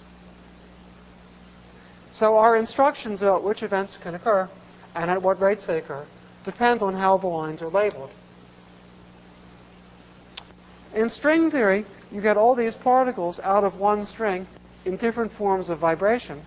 So 2.12 2.38
our 2.38 2.56
instructions 2.56 3.22
about 3.22 3.44
which 3.44 3.64
events 3.64 3.98
can 3.98 4.16
occur 4.16 4.50
and 4.98 5.12
at 5.12 5.22
what 5.22 5.40
rates 5.40 5.68
they 5.68 5.78
occur 5.78 6.04
depends 6.44 6.82
on 6.82 6.96
how 6.96 7.18
the 7.18 7.28
lines 7.28 7.62
are 7.62 7.70
labeled. 7.70 8.10
In 10.96 11.10
string 11.10 11.52
theory, 11.52 11.86
you 12.12 12.20
get 12.20 12.36
all 12.36 12.56
these 12.56 12.74
particles 12.74 13.40
out 13.42 13.64
of 13.64 13.80
one 13.80 14.04
string 14.06 14.48
in 14.86 14.98
different 14.98 15.32
forms 15.32 15.70
of 15.70 15.78
vibration. 15.78 16.42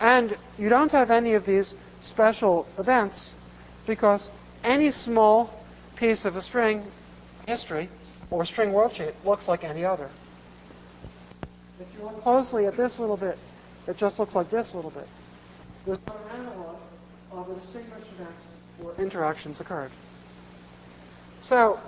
And 0.00 0.36
you 0.58 0.70
don't 0.70 0.90
have 0.92 1.10
any 1.10 1.34
of 1.34 1.44
these 1.44 1.74
special 2.00 2.66
events 2.78 3.32
because 3.86 4.30
any 4.64 4.90
small 4.90 5.52
piece 5.96 6.24
of 6.24 6.36
a 6.36 6.40
string 6.40 6.84
history 7.46 7.88
or 8.30 8.46
string 8.46 8.72
worldsheet 8.72 9.12
looks 9.24 9.46
like 9.46 9.62
any 9.62 9.84
other. 9.84 10.08
If 11.80 11.86
you 11.98 12.04
look 12.04 12.22
closely 12.22 12.66
at 12.66 12.76
this 12.76 12.98
little 12.98 13.18
bit, 13.18 13.36
it 13.86 13.98
just 13.98 14.18
looks 14.18 14.34
like 14.34 14.48
this 14.48 14.74
little 14.74 14.90
bit. 14.90 15.06
There's 15.84 15.98
no 16.06 16.14
event 17.32 18.34
where 18.78 18.94
interactions 18.98 19.60
occurred. 19.60 19.90
So, 21.40 21.80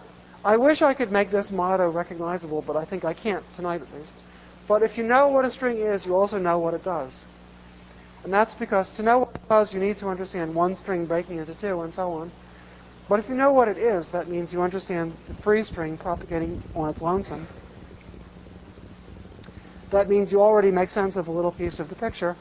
I 0.45 0.57
wish 0.57 0.83
I 0.83 0.95
could 0.95 1.13
make 1.13 1.31
this 1.31 1.51
motto 1.51 1.89
recognizable, 1.89 2.63
but 2.63 2.77
I 2.77 2.85
think 2.85 3.05
I 3.05 3.15
can't 3.15 3.45
tonight 3.55 3.81
at 3.81 3.99
least. 3.99 4.15
But 4.67 4.83
if 4.83 4.99
you 4.99 5.05
know 5.05 5.29
what 5.29 5.45
a 5.45 5.51
string 5.51 5.79
is, 5.79 6.07
you 6.07 6.17
also 6.17 6.39
know 6.39 6.59
what 6.59 6.75
it 6.75 6.85
does. 6.85 7.27
And 8.25 8.33
that's 8.33 8.55
because 8.55 8.89
to 8.91 9.03
know 9.03 9.21
what 9.21 9.35
it 9.35 9.49
does, 9.49 9.75
you 9.75 9.81
need 9.81 9.99
to 9.99 10.09
understand 10.09 10.55
one 10.55 10.77
string 10.77 11.07
breaking 11.07 11.39
into 11.39 11.55
two 11.55 11.83
and 11.83 11.93
so 11.93 12.13
on. 12.13 12.33
But 13.09 13.19
if 13.19 13.29
you 13.29 13.35
know 13.35 13.53
what 13.53 13.69
it 13.69 13.77
is, 13.77 14.11
that 14.11 14.29
means 14.29 14.53
you 14.53 14.63
understand 14.63 15.13
the 15.29 15.35
free 15.35 15.63
string 15.63 15.99
propagating 15.99 16.59
on 16.75 16.89
its 16.89 17.03
lonesome. 17.03 17.47
That 19.91 20.09
means 20.09 20.33
you 20.33 20.41
already 20.41 20.71
make 20.71 20.89
sense 20.89 21.17
of 21.17 21.29
a 21.29 21.33
little 21.33 21.53
piece 21.53 21.81
of 21.81 21.89
the 21.91 21.95
picture. 21.95 22.37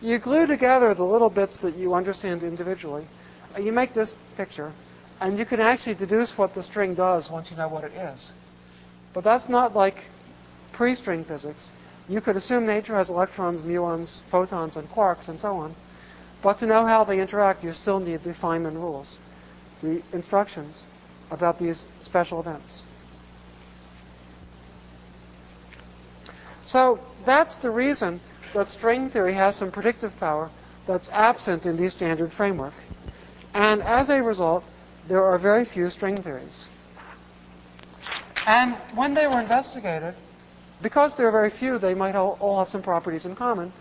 You 0.00 0.18
glue 0.18 0.46
together 0.46 0.92
the 0.92 1.04
little 1.04 1.30
bits 1.30 1.60
that 1.60 1.76
you 1.76 1.94
understand 1.94 2.42
individually, 2.42 3.06
uh, 3.56 3.60
you 3.60 3.72
make 3.72 3.94
this 3.94 4.14
picture, 4.36 4.72
and 5.20 5.38
you 5.38 5.46
can 5.46 5.60
actually 5.60 5.94
deduce 5.94 6.36
what 6.36 6.52
the 6.54 6.62
string 6.62 6.94
does 6.94 7.30
once 7.30 7.50
you 7.50 7.56
know 7.56 7.68
what 7.68 7.84
it 7.84 7.92
is. 7.94 8.32
But 9.14 9.24
that's 9.24 9.48
not 9.48 9.74
like 9.74 10.04
pre-string 10.72 11.24
physics. 11.24 11.70
You 12.08 12.20
could 12.20 12.36
assume 12.36 12.66
nature 12.66 12.94
has 12.94 13.08
electrons, 13.08 13.62
muons, 13.62 14.18
photons, 14.28 14.76
and 14.76 14.90
quarks, 14.92 15.28
and 15.28 15.40
so 15.40 15.56
on. 15.56 15.74
But 16.42 16.58
to 16.58 16.66
know 16.66 16.86
how 16.86 17.04
they 17.04 17.18
interact, 17.18 17.64
you 17.64 17.72
still 17.72 17.98
need 17.98 18.22
the 18.22 18.34
Feynman 18.34 18.74
rules, 18.74 19.18
the 19.82 20.02
instructions 20.12 20.84
about 21.30 21.58
these 21.58 21.86
special 22.02 22.38
events. 22.38 22.82
So 26.66 27.00
that's 27.24 27.56
the 27.56 27.70
reason 27.70 28.20
that 28.54 28.70
string 28.70 29.10
theory 29.10 29.32
has 29.34 29.56
some 29.56 29.70
predictive 29.70 30.18
power 30.18 30.50
that's 30.86 31.10
absent 31.10 31.66
in 31.66 31.76
the 31.76 31.88
standard 31.90 32.32
framework. 32.32 32.74
And 33.54 33.82
as 33.82 34.10
a 34.10 34.22
result, 34.22 34.64
there 35.08 35.24
are 35.24 35.38
very 35.38 35.64
few 35.64 35.90
string 35.90 36.16
theories. 36.16 36.64
And 38.46 38.74
when 38.94 39.14
they 39.14 39.26
were 39.26 39.40
investigated, 39.40 40.14
because 40.82 41.16
there 41.16 41.28
are 41.28 41.32
very 41.32 41.50
few, 41.50 41.78
they 41.78 41.94
might 41.94 42.14
all, 42.14 42.36
all 42.40 42.58
have 42.58 42.68
some 42.68 42.82
properties 42.82 43.24
in 43.24 43.34
common. 43.34 43.72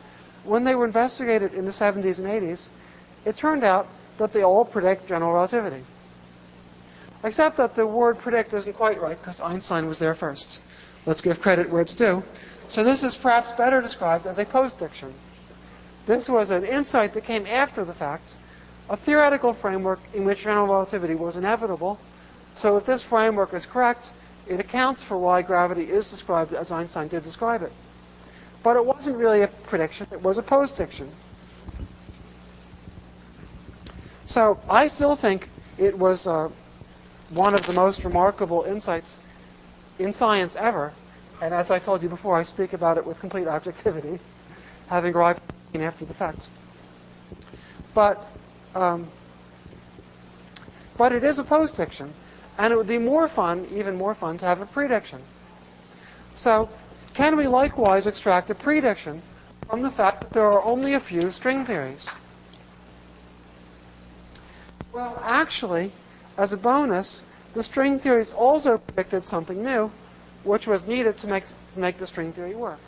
When 0.43 0.63
they 0.63 0.76
were 0.76 0.86
investigated 0.86 1.53
in 1.53 1.66
the 1.66 1.72
70s 1.72 2.18
and 2.20 2.28
80s, 2.28 2.68
it 3.26 3.36
turned 3.36 3.63
out 3.63 3.88
that 4.18 4.34
they 4.34 4.43
all 4.43 4.66
predict 4.66 5.07
general 5.07 5.34
relativity. 5.34 5.84
Except 7.24 7.57
that 7.57 7.76
the 7.76 7.86
word 7.86 8.20
predict 8.20 8.53
isn't 8.53 8.74
quite 8.74 9.01
right 9.01 9.20
because 9.20 9.41
Einstein 9.41 9.88
was 9.88 9.99
there 9.99 10.13
first. 10.13 10.61
Let's 11.05 11.22
give 11.22 11.41
credit 11.41 11.70
where 11.70 11.82
it's 11.82 11.93
due. 11.93 12.24
So 12.68 12.84
this 12.84 13.03
is 13.03 13.16
perhaps 13.16 13.51
better 13.51 13.82
described 13.82 14.26
as 14.26 14.39
a 14.39 14.45
postdiction. 14.45 15.13
This 16.05 16.30
was 16.30 16.49
an 16.51 16.63
insight 16.63 17.13
that 17.13 17.24
came 17.24 17.45
after 17.45 17.84
the 17.84 17.93
fact, 17.93 18.34
a 18.89 18.97
theoretical 18.97 19.53
framework 19.53 19.99
in 20.13 20.26
which 20.26 20.43
general 20.43 20.68
relativity 20.68 21.16
was 21.16 21.36
inevitable. 21.36 21.99
So 22.55 22.78
if 22.78 22.86
this 22.86 23.01
framework 23.01 23.53
is 23.53 23.66
correct, 23.66 24.11
it 24.47 24.59
accounts 24.59 25.03
for 25.03 25.18
why 25.18 25.41
gravity 25.41 25.84
is 25.89 26.09
described 26.09 26.53
as 26.53 26.72
Einstein 26.72 27.07
did 27.07 27.24
describe 27.24 27.63
it. 27.63 27.72
But 28.61 28.78
it 28.78 28.86
wasn't 28.86 29.18
really 29.18 29.41
a 29.41 29.47
prediction, 29.47 30.07
it 30.11 30.22
was 30.22 30.38
a 30.38 30.43
postdiction. 30.43 31.09
So 34.26 34.59
I 34.70 34.88
still 34.88 35.16
think 35.16 35.49
it 35.78 35.97
was 35.97 36.28
uh, 36.28 36.49
one 37.30 37.53
of 37.53 37.66
the 37.66 37.74
most 37.74 38.03
remarkable 38.03 38.63
insights 38.63 39.20
in 39.99 40.13
science 40.13 40.55
ever. 40.55 40.93
And 41.45 41.53
as 41.53 41.69
I 41.69 41.77
told 41.77 42.01
you 42.01 42.09
before, 42.09 42.35
I 42.35 42.41
speak 42.41 42.73
about 42.73 42.97
it 42.97 43.05
with 43.05 43.19
complete 43.19 43.47
objectivity, 43.47 44.19
having 44.87 45.13
arrived 45.13 45.43
after 45.75 46.03
the 46.03 46.13
fact. 46.15 46.47
But 47.93 48.27
um, 48.73 49.07
but 50.97 51.11
it 51.11 51.23
is 51.23 51.37
a 51.37 51.43
postdiction, 51.43 52.11
and 52.57 52.73
it 52.73 52.75
would 52.75 52.87
be 52.87 52.97
more 52.97 53.27
fun, 53.27 53.67
even 53.75 53.95
more 53.95 54.15
fun, 54.15 54.39
to 54.39 54.45
have 54.45 54.59
a 54.59 54.65
prediction. 54.65 55.21
So, 56.33 56.67
can 57.13 57.37
we 57.37 57.45
likewise 57.45 58.07
extract 58.07 58.49
a 58.49 58.55
prediction 58.55 59.21
from 59.69 59.83
the 59.83 59.91
fact 59.91 60.21
that 60.21 60.33
there 60.33 60.51
are 60.51 60.63
only 60.63 60.95
a 60.95 60.99
few 60.99 61.29
string 61.29 61.63
theories? 61.63 62.07
Well, 64.91 65.21
actually, 65.23 65.91
as 66.39 66.53
a 66.53 66.57
bonus, 66.57 67.21
the 67.53 67.61
string 67.61 67.99
theories 67.99 68.31
also 68.31 68.79
predicted 68.79 69.27
something 69.27 69.63
new, 69.63 69.91
which 70.45 70.67
was 70.67 70.87
needed 70.87 71.17
to 71.17 71.27
make, 71.27 71.43
make 71.75 71.97
the 71.97 72.07
string 72.07 72.31
theory 72.31 72.55
work. 72.55 72.79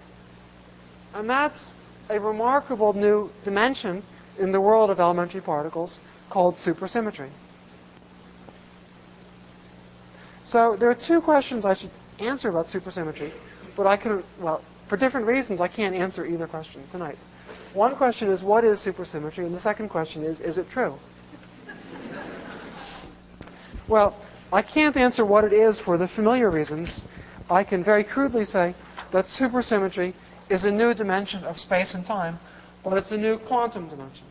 And 1.13 1.29
that's 1.29 1.73
a 2.09 2.19
remarkable 2.19 2.93
new 2.93 3.29
dimension 3.43 4.03
in 4.39 4.51
the 4.51 4.61
world 4.61 4.89
of 4.89 4.99
elementary 4.99 5.41
particles 5.41 5.99
called 6.29 6.55
supersymmetry. 6.55 7.29
So 10.47 10.75
there 10.77 10.89
are 10.89 10.93
two 10.95 11.19
questions 11.19 11.65
I 11.65 11.73
should 11.73 11.89
answer 12.19 12.49
about 12.49 12.67
supersymmetry, 12.67 13.31
but 13.75 13.85
I 13.87 13.97
can, 13.97 14.23
well, 14.39 14.61
for 14.87 14.95
different 14.95 15.27
reasons, 15.27 15.59
I 15.59 15.67
can't 15.67 15.95
answer 15.95 16.25
either 16.25 16.47
question 16.47 16.81
tonight. 16.91 17.17
One 17.73 17.95
question 17.95 18.29
is, 18.29 18.43
what 18.43 18.63
is 18.63 18.79
supersymmetry? 18.79 19.45
And 19.45 19.53
the 19.53 19.59
second 19.59 19.89
question 19.89 20.23
is, 20.23 20.39
is 20.39 20.57
it 20.57 20.69
true? 20.69 20.97
well, 23.87 24.15
I 24.53 24.61
can't 24.61 24.95
answer 24.95 25.25
what 25.25 25.43
it 25.43 25.53
is 25.53 25.79
for 25.79 25.97
the 25.97 26.07
familiar 26.07 26.49
reasons. 26.49 27.03
I 27.49 27.63
can 27.63 27.83
very 27.83 28.03
crudely 28.03 28.45
say 28.45 28.75
that 29.11 29.25
supersymmetry 29.25 30.13
is 30.49 30.65
a 30.65 30.71
new 30.71 30.93
dimension 30.93 31.43
of 31.43 31.59
space 31.59 31.93
and 31.93 32.05
time, 32.05 32.39
but 32.83 32.97
it's 32.97 33.11
a 33.11 33.17
new 33.17 33.37
quantum 33.37 33.87
dimension. 33.87 34.25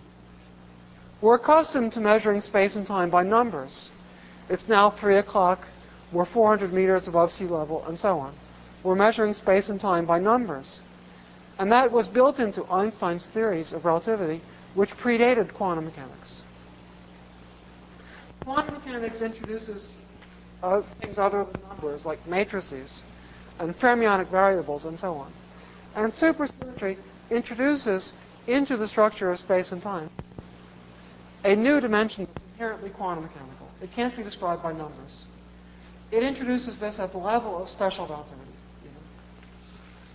We're 1.21 1.37
accustomed 1.37 1.93
to 1.95 2.01
measuring 2.01 2.43
space 2.43 2.77
and 2.77 2.87
time 2.87 3.09
by 3.11 3.23
numbers. 3.23 3.91
It's 4.49 4.69
now 4.69 4.91
3 4.91 5.17
o'clock, 5.17 5.67
we're 6.12 6.25
400 6.27 6.73
meters 6.73 7.09
above 7.09 7.33
sea 7.33 7.47
level, 7.47 7.85
and 7.87 7.99
so 7.99 8.19
on. 8.19 8.35
We're 8.83 8.95
measuring 8.95 9.35
space 9.35 9.69
and 9.69 9.81
time 9.81 10.05
by 10.05 10.19
numbers. 10.19 10.81
And 11.59 11.73
that 11.73 11.91
was 11.91 12.07
built 12.07 12.39
into 12.39 12.71
Einstein's 12.71 13.27
theories 13.27 13.73
of 13.73 13.85
relativity, 13.87 14.43
which 14.75 14.97
predated 14.97 15.55
quantum 15.55 15.87
mechanics. 15.87 16.43
Quantum 18.45 18.75
mechanics 18.75 19.23
introduces 19.23 19.93
uh, 20.63 20.83
things 21.01 21.19
other 21.19 21.45
than 21.45 21.57
numbers, 21.69 22.07
like 22.07 22.27
matrices 22.27 23.03
and 23.59 23.79
fermionic 23.79 24.29
variables, 24.29 24.85
and 24.85 24.99
so 24.99 25.15
on. 25.15 25.33
And 25.95 26.13
supersymmetry 26.13 26.97
introduces 27.31 28.13
into 28.47 28.77
the 28.77 28.87
structure 28.87 29.31
of 29.31 29.39
space 29.39 29.73
and 29.73 29.83
time 29.83 30.11
a 31.47 31.55
new 31.55 31.81
dimension 31.81 32.27
that's 32.27 32.45
inherently 32.55 32.91
quantum 32.91 33.25
mechanical. 33.25 33.69
It 33.81 33.93
can't 33.93 34.15
be 34.17 34.23
described 34.23 34.63
by 34.63 34.73
numbers. 34.73 35.27
It 36.11 36.23
introduces 36.23 36.81
this 36.81 36.99
at 36.99 37.13
the 37.13 37.19
level 37.19 37.63
of 37.63 37.69
special 37.69 38.07
relativity. 38.07 38.43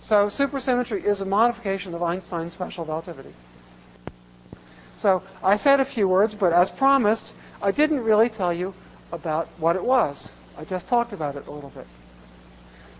So 0.02 0.26
supersymmetry 0.26 1.04
is 1.04 1.20
a 1.20 1.24
modification 1.26 1.94
of 1.94 2.02
Einstein's 2.02 2.52
special 2.52 2.84
relativity. 2.84 3.32
So 4.96 5.22
I 5.42 5.56
said 5.56 5.80
a 5.80 5.84
few 5.84 6.08
words, 6.08 6.34
but 6.34 6.52
as 6.52 6.70
promised, 6.70 7.34
I 7.62 7.70
didn't 7.70 8.00
really 8.04 8.28
tell 8.28 8.52
you 8.52 8.74
about 9.12 9.48
what 9.58 9.76
it 9.76 9.84
was. 9.84 10.32
I 10.56 10.64
just 10.64 10.88
talked 10.88 11.12
about 11.12 11.36
it 11.36 11.46
a 11.46 11.50
little 11.50 11.70
bit. 11.70 11.86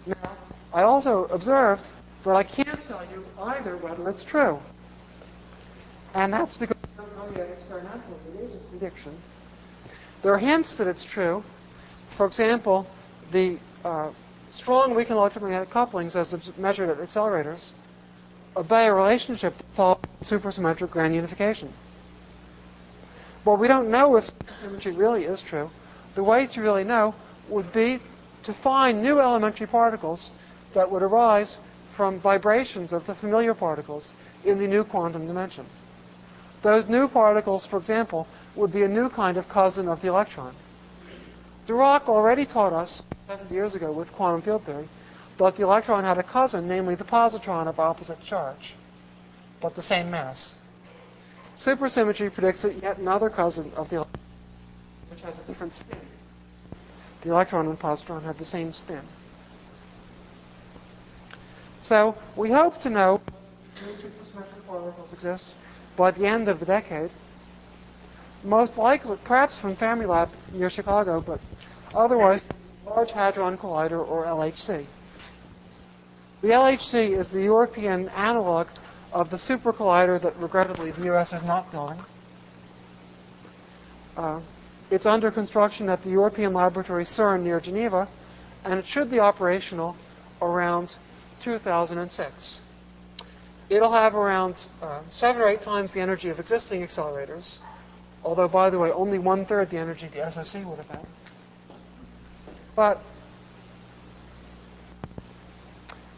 Now, 0.06 0.36
I 0.72 0.82
also 0.82 1.24
observed 1.24 1.88
but 2.22 2.36
I 2.36 2.44
can't 2.44 2.80
tell 2.80 3.02
you 3.10 3.24
either 3.42 3.76
whether 3.76 4.08
it's 4.08 4.22
true. 4.22 4.60
And 6.14 6.32
that's 6.32 6.56
because 6.56 6.76
we 6.98 7.04
don't 7.04 7.16
know 7.16 7.36
yet 7.36 7.50
experimentally. 7.50 8.16
It 8.38 8.44
is 8.44 8.54
a 8.54 8.58
prediction. 8.58 9.12
There 10.22 10.32
are 10.32 10.38
hints 10.38 10.74
that 10.74 10.86
it's 10.86 11.04
true. 11.04 11.42
For 12.10 12.26
example, 12.26 12.88
the 13.32 13.58
uh, 13.84 14.10
strong 14.50 14.94
weak 14.94 15.10
electromagnetic 15.10 15.70
couplings, 15.70 16.14
as 16.14 16.56
measured 16.58 16.90
at 16.90 16.98
accelerators, 16.98 17.72
obey 18.56 18.86
a 18.86 18.94
relationship 18.94 19.56
that 19.56 19.66
follows 19.72 19.98
supersymmetric 20.22 20.90
grand 20.90 21.14
unification. 21.14 21.72
Well, 23.44 23.56
we 23.56 23.66
don't 23.66 23.90
know 23.90 24.14
if 24.16 24.30
supersymmetry 24.38 24.96
really 24.96 25.24
is 25.24 25.42
true. 25.42 25.70
The 26.14 26.22
way 26.24 26.46
to 26.46 26.60
really 26.60 26.84
know 26.84 27.14
would 27.48 27.72
be 27.72 28.00
to 28.42 28.52
find 28.52 29.02
new 29.02 29.20
elementary 29.20 29.66
particles 29.66 30.30
that 30.74 30.90
would 30.90 31.02
arise 31.02 31.58
from 31.92 32.18
vibrations 32.18 32.92
of 32.92 33.06
the 33.06 33.14
familiar 33.14 33.54
particles 33.54 34.12
in 34.44 34.58
the 34.58 34.66
new 34.66 34.84
quantum 34.84 35.26
dimension. 35.26 35.66
Those 36.62 36.88
new 36.88 37.08
particles, 37.08 37.66
for 37.66 37.76
example, 37.76 38.26
would 38.54 38.72
be 38.72 38.82
a 38.82 38.88
new 38.88 39.08
kind 39.08 39.36
of 39.36 39.48
cousin 39.48 39.88
of 39.88 40.00
the 40.00 40.08
electron. 40.08 40.54
Dirac 41.66 42.08
already 42.08 42.44
taught 42.44 42.72
us 42.72 43.02
70 43.28 43.54
years 43.54 43.74
ago 43.74 43.90
with 43.92 44.12
quantum 44.12 44.42
field 44.42 44.64
theory 44.64 44.88
that 45.38 45.56
the 45.56 45.62
electron 45.62 46.04
had 46.04 46.18
a 46.18 46.22
cousin, 46.22 46.68
namely 46.68 46.94
the 46.94 47.04
positron 47.04 47.66
of 47.66 47.80
opposite 47.80 48.22
charge, 48.22 48.74
but 49.60 49.74
the 49.74 49.82
same 49.82 50.10
mass. 50.10 50.54
Supersymmetry 51.56 52.32
predicts 52.32 52.64
yet 52.64 52.98
another 52.98 53.30
cousin 53.30 53.72
of 53.76 53.88
the 53.88 53.96
electron, 53.96 54.21
which 55.22 55.34
has 55.34 55.44
a 55.44 55.46
different 55.46 55.72
spin. 55.72 55.98
The 57.22 57.30
electron 57.30 57.66
and 57.66 57.78
positron 57.78 58.22
have 58.24 58.38
the 58.38 58.44
same 58.44 58.72
spin. 58.72 59.02
So 61.80 62.16
we 62.36 62.50
hope 62.50 62.80
to 62.82 62.90
know 62.90 63.20
supersymmetric 63.76 64.66
particles 64.66 65.12
exist 65.12 65.54
by 65.96 66.10
the 66.10 66.26
end 66.26 66.48
of 66.48 66.60
the 66.60 66.66
decade. 66.66 67.10
Most 68.44 68.78
likely, 68.78 69.16
perhaps 69.24 69.56
from 69.56 69.76
Fermilab 69.76 70.28
near 70.52 70.68
Chicago, 70.68 71.20
but 71.20 71.40
otherwise, 71.94 72.40
Large 72.86 73.12
Hadron 73.12 73.56
Collider 73.56 74.06
or 74.06 74.24
LHC. 74.24 74.84
The 76.40 76.48
LHC 76.48 77.16
is 77.16 77.28
the 77.28 77.42
European 77.42 78.08
analog 78.10 78.66
of 79.12 79.30
the 79.30 79.38
super 79.38 79.72
collider 79.72 80.20
that 80.20 80.36
regrettably 80.38 80.90
the 80.90 81.04
U.S. 81.04 81.32
is 81.32 81.44
not 81.44 81.70
building. 81.70 82.00
Uh, 84.16 84.40
it's 84.92 85.06
under 85.06 85.30
construction 85.30 85.88
at 85.88 86.02
the 86.04 86.10
European 86.10 86.52
Laboratory 86.52 87.04
CERN 87.04 87.42
near 87.42 87.60
Geneva, 87.60 88.06
and 88.64 88.78
it 88.78 88.86
should 88.86 89.10
be 89.10 89.18
operational 89.18 89.96
around 90.40 90.94
2006. 91.42 92.60
It'll 93.70 93.92
have 93.92 94.14
around 94.14 94.64
uh, 94.82 95.00
seven 95.10 95.42
or 95.42 95.46
eight 95.48 95.62
times 95.62 95.92
the 95.92 96.00
energy 96.00 96.28
of 96.28 96.38
existing 96.38 96.82
accelerators, 96.82 97.58
Although, 98.24 98.48
by 98.48 98.70
the 98.70 98.78
way, 98.78 98.92
only 98.92 99.18
one 99.18 99.44
third 99.44 99.70
the 99.70 99.78
energy 99.78 100.06
the 100.06 100.20
SSC 100.20 100.64
would 100.64 100.78
have 100.78 100.88
had. 100.88 101.06
But 102.76 103.02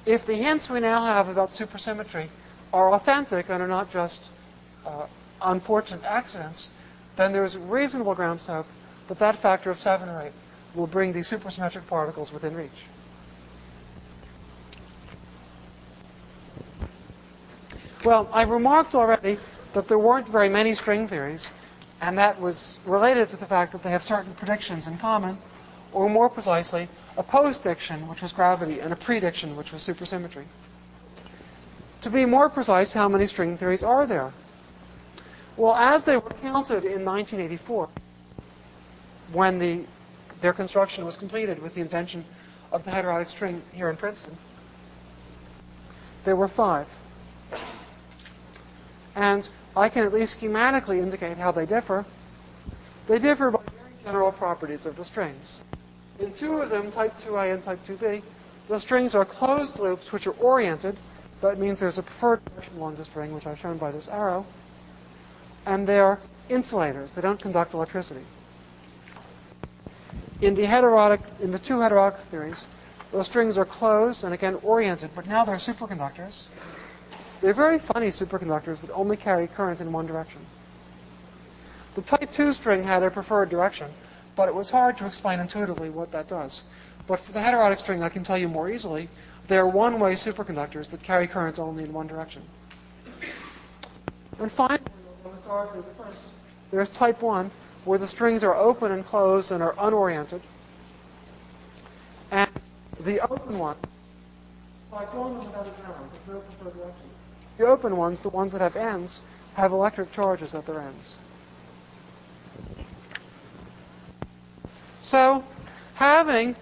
if 0.04 0.26
the 0.26 0.34
hints 0.34 0.68
we 0.68 0.80
now 0.80 1.02
have 1.04 1.28
about 1.28 1.50
supersymmetry 1.50 2.28
are 2.72 2.92
authentic 2.92 3.48
and 3.48 3.62
are 3.62 3.68
not 3.68 3.90
just 3.90 4.24
uh, 4.84 5.06
unfortunate 5.40 6.04
accidents, 6.04 6.68
then 7.16 7.32
there's 7.32 7.56
reasonable 7.56 8.14
grounds 8.14 8.44
to 8.46 8.52
hope 8.52 8.66
that 9.08 9.18
that 9.18 9.36
factor 9.36 9.70
of 9.70 9.78
7 9.78 10.08
or 10.08 10.22
8 10.22 10.32
will 10.74 10.86
bring 10.86 11.12
these 11.12 11.30
supersymmetric 11.30 11.86
particles 11.86 12.32
within 12.32 12.54
reach. 12.54 12.70
Well, 18.04 18.28
I 18.32 18.42
remarked 18.42 18.94
already 18.94 19.38
that 19.72 19.88
there 19.88 19.98
weren't 19.98 20.28
very 20.28 20.48
many 20.48 20.74
string 20.74 21.08
theories, 21.08 21.50
and 22.00 22.18
that 22.18 22.40
was 22.40 22.78
related 22.84 23.30
to 23.30 23.36
the 23.36 23.46
fact 23.46 23.72
that 23.72 23.82
they 23.82 23.90
have 23.90 24.02
certain 24.02 24.34
predictions 24.34 24.86
in 24.86 24.98
common, 24.98 25.38
or 25.92 26.10
more 26.10 26.28
precisely, 26.28 26.88
a 27.16 27.22
postdiction, 27.22 28.08
which 28.08 28.20
was 28.20 28.32
gravity, 28.32 28.80
and 28.80 28.92
a 28.92 28.96
prediction, 28.96 29.56
which 29.56 29.72
was 29.72 29.80
supersymmetry. 29.80 30.44
To 32.02 32.10
be 32.10 32.26
more 32.26 32.50
precise, 32.50 32.92
how 32.92 33.08
many 33.08 33.26
string 33.26 33.56
theories 33.56 33.82
are 33.82 34.06
there? 34.06 34.32
Well, 35.56 35.74
as 35.74 36.04
they 36.04 36.16
were 36.16 36.30
counted 36.42 36.84
in 36.84 37.04
1984, 37.04 37.88
when 39.32 39.58
the, 39.58 39.80
their 40.40 40.52
construction 40.52 41.04
was 41.04 41.16
completed 41.16 41.62
with 41.62 41.74
the 41.74 41.80
invention 41.80 42.24
of 42.72 42.84
the 42.84 42.90
heterotic 42.90 43.28
string 43.28 43.62
here 43.72 43.88
in 43.88 43.96
Princeton, 43.96 44.36
there 46.24 46.34
were 46.34 46.48
five. 46.48 46.88
And 49.14 49.48
I 49.76 49.88
can 49.88 50.04
at 50.04 50.12
least 50.12 50.40
schematically 50.40 50.98
indicate 50.98 51.36
how 51.36 51.52
they 51.52 51.66
differ. 51.66 52.04
They 53.06 53.18
differ 53.18 53.52
by 53.52 53.60
very 53.60 53.92
general 54.04 54.32
properties 54.32 54.86
of 54.86 54.96
the 54.96 55.04
strings. 55.04 55.60
In 56.18 56.32
two 56.32 56.60
of 56.60 56.70
them, 56.70 56.90
type 56.90 57.16
2a 57.18 57.54
and 57.54 57.62
type 57.62 57.84
2b, 57.86 58.22
the 58.68 58.80
strings 58.80 59.14
are 59.14 59.24
closed 59.24 59.78
loops 59.78 60.10
which 60.10 60.26
are 60.26 60.32
oriented. 60.32 60.96
That 61.42 61.58
means 61.58 61.78
there's 61.78 61.98
a 61.98 62.02
preferred 62.02 62.44
direction 62.44 62.76
along 62.78 62.96
the 62.96 63.04
string, 63.04 63.32
which 63.34 63.46
I've 63.46 63.58
shown 63.58 63.78
by 63.78 63.92
this 63.92 64.08
arrow. 64.08 64.46
And 65.66 65.86
they're 65.86 66.18
insulators. 66.48 67.12
They 67.12 67.22
don't 67.22 67.40
conduct 67.40 67.74
electricity. 67.74 68.24
In 70.40 70.54
the 70.54 70.66
heterotic, 70.66 71.20
in 71.40 71.50
the 71.50 71.58
two 71.58 71.80
heterotic 71.80 72.18
theories, 72.18 72.66
the 73.12 73.22
strings 73.22 73.56
are 73.56 73.64
closed 73.64 74.24
and 74.24 74.34
again 74.34 74.58
oriented, 74.62 75.10
but 75.14 75.26
now 75.26 75.44
they're 75.44 75.56
superconductors. 75.56 76.46
They're 77.40 77.54
very 77.54 77.78
funny 77.78 78.08
superconductors 78.08 78.80
that 78.80 78.90
only 78.90 79.16
carry 79.16 79.46
current 79.46 79.80
in 79.80 79.92
one 79.92 80.06
direction. 80.06 80.40
The 81.94 82.02
type 82.02 82.32
2 82.32 82.52
string 82.52 82.82
had 82.82 83.02
a 83.02 83.10
preferred 83.10 83.50
direction, 83.50 83.88
but 84.34 84.48
it 84.48 84.54
was 84.54 84.68
hard 84.68 84.98
to 84.98 85.06
explain 85.06 85.40
intuitively 85.40 85.90
what 85.90 86.10
that 86.12 86.26
does. 86.26 86.64
But 87.06 87.20
for 87.20 87.32
the 87.32 87.40
heterotic 87.40 87.78
string, 87.78 88.02
I 88.02 88.08
can 88.08 88.24
tell 88.24 88.38
you 88.38 88.48
more 88.48 88.68
easily. 88.68 89.08
They're 89.46 89.66
one-way 89.66 90.14
superconductors 90.14 90.90
that 90.90 91.02
carry 91.02 91.26
current 91.26 91.58
only 91.58 91.84
in 91.84 91.92
one 91.92 92.06
direction. 92.06 92.42
And 94.40 94.50
finally, 94.50 94.80
historically 95.44 95.82
the 95.82 96.02
first, 96.02 96.20
there's 96.70 96.88
type 96.88 97.20
1, 97.20 97.50
where 97.84 97.98
the 97.98 98.06
strings 98.06 98.42
are 98.42 98.56
open 98.56 98.92
and 98.92 99.04
closed 99.04 99.52
and 99.52 99.62
are 99.62 99.74
unoriented. 99.78 100.40
And 102.30 102.48
the 103.00 103.20
open 103.20 103.58
one, 103.58 103.76
type 104.90 105.12
1 105.12 105.38
without 105.38 105.66
an 105.66 105.72
arrow, 105.84 105.94
there's 106.10 106.28
no 106.28 106.40
preferred 106.40 106.74
direction. 106.74 107.10
The 107.58 107.66
open 107.66 107.96
ones, 107.98 108.22
the 108.22 108.30
ones 108.30 108.52
that 108.52 108.62
have 108.62 108.74
ends, 108.74 109.20
have 109.54 109.72
electric 109.72 110.12
charges 110.12 110.54
at 110.54 110.64
their 110.64 110.80
ends. 110.80 111.16
So, 115.02 115.44
having 115.94 116.56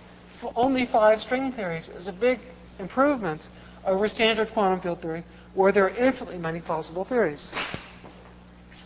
only 0.57 0.87
five 0.87 1.23
string 1.23 1.53
theories 1.53 1.89
is 1.89 2.09
a 2.09 2.13
big 2.13 2.41
improvement 2.81 3.47
over 3.87 4.09
standard 4.09 4.53
quantum 4.53 4.81
field 4.81 5.01
theory, 5.01 5.23
where 5.55 5.71
there 5.71 5.85
are 5.85 5.93
infinitely 5.97 6.39
many 6.39 6.61
possible 6.61 7.05
theories. 7.05 7.53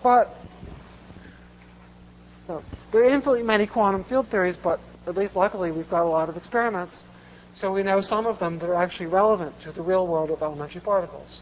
But 0.03 0.35
so, 2.47 2.63
there 2.93 3.03
are 3.03 3.09
infinitely 3.09 3.43
many 3.43 3.67
quantum 3.67 4.05
field 4.05 4.29
theories, 4.29 4.57
but 4.57 4.81
at 5.07 5.17
least 5.17 5.37
luckily 5.37 5.73
we've 5.73 5.91
got 5.91 6.05
a 6.05 6.09
lot 6.09 6.29
of 6.29 6.37
experiments, 6.37 7.05
so 7.53 7.73
we 7.73 7.83
know 7.83 8.01
some 8.01 8.27
of 8.27 8.39
them 8.39 8.59
that 8.61 8.71
are 8.71 8.75
actually 8.75 9.07
relevant 9.07 9.59
to 9.61 9.73
the 9.73 9.83
real 9.83 10.07
world 10.07 10.31
of 10.31 10.43
elementary 10.43 10.81
particles. 10.81 11.41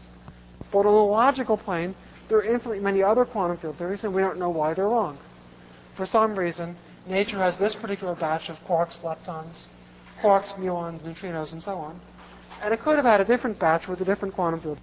But 0.71 0.79
on 0.79 0.85
the 0.85 0.91
logical 0.91 1.57
plane, 1.57 1.93
there 2.27 2.39
are 2.39 2.43
infinitely 2.43 2.79
many 2.79 3.03
other 3.03 3.25
quantum 3.25 3.57
field 3.57 3.77
theories, 3.77 4.03
and 4.03 4.13
we 4.13 4.21
don't 4.21 4.39
know 4.39 4.49
why 4.49 4.73
they're 4.73 4.87
wrong. 4.87 5.17
For 5.93 6.05
some 6.05 6.35
reason, 6.35 6.75
nature 7.05 7.37
has 7.37 7.57
this 7.57 7.75
particular 7.75 8.15
batch 8.15 8.49
of 8.49 8.65
quarks, 8.67 9.01
leptons, 9.01 9.67
quarks, 10.21 10.53
muons, 10.53 10.99
neutrinos, 10.99 11.53
and 11.53 11.61
so 11.61 11.77
on. 11.77 11.99
And 12.63 12.73
it 12.73 12.79
could 12.79 12.95
have 12.95 13.05
had 13.05 13.21
a 13.21 13.25
different 13.25 13.59
batch 13.59 13.87
with 13.87 14.01
a 14.01 14.05
different 14.05 14.33
quantum 14.33 14.59
field. 14.59 14.79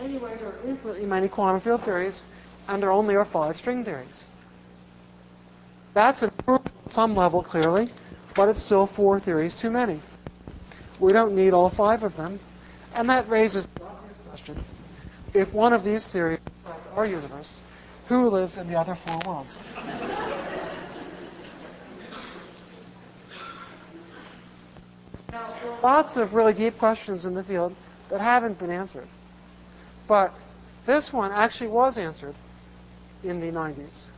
Anyway, 0.00 0.36
there 0.38 0.48
are 0.48 0.58
infinitely 0.66 1.06
many 1.06 1.28
quantum 1.28 1.60
field 1.60 1.82
theories, 1.82 2.22
and 2.68 2.82
there 2.82 2.90
only 2.90 3.14
are 3.14 3.24
five 3.24 3.56
string 3.56 3.84
theories. 3.84 4.26
That's 5.94 6.22
improvement 6.22 6.74
at 6.86 6.94
some 6.94 7.14
level, 7.14 7.42
clearly, 7.42 7.88
but 8.34 8.48
it's 8.48 8.60
still 8.60 8.86
four 8.86 9.20
theories 9.20 9.54
too 9.54 9.70
many. 9.70 10.00
We 10.98 11.12
don't 11.12 11.34
need 11.34 11.52
all 11.52 11.68
five 11.68 12.02
of 12.02 12.16
them, 12.16 12.40
and 12.94 13.10
that 13.10 13.28
raises 13.28 13.66
the 13.66 13.84
obvious 13.84 14.18
question. 14.28 14.56
If 15.34 15.52
one 15.52 15.72
of 15.72 15.84
these 15.84 16.06
theories 16.06 16.38
is 16.38 16.96
our 16.96 17.06
universe, 17.06 17.60
who 18.08 18.28
lives 18.28 18.58
in 18.58 18.68
the 18.68 18.78
other 18.78 18.94
four 18.94 19.18
worlds? 19.26 19.62
now, 25.32 25.46
there 25.62 25.72
are 25.72 25.80
lots 25.82 26.16
of 26.16 26.34
really 26.34 26.52
deep 26.52 26.78
questions 26.78 27.24
in 27.24 27.34
the 27.34 27.44
field 27.44 27.74
that 28.08 28.20
haven't 28.20 28.58
been 28.58 28.70
answered. 28.70 29.08
But 30.12 30.34
this 30.84 31.10
one 31.10 31.32
actually 31.32 31.68
was 31.68 31.96
answered 31.96 32.34
in 33.24 33.40
the 33.40 33.50
90s. 33.50 34.08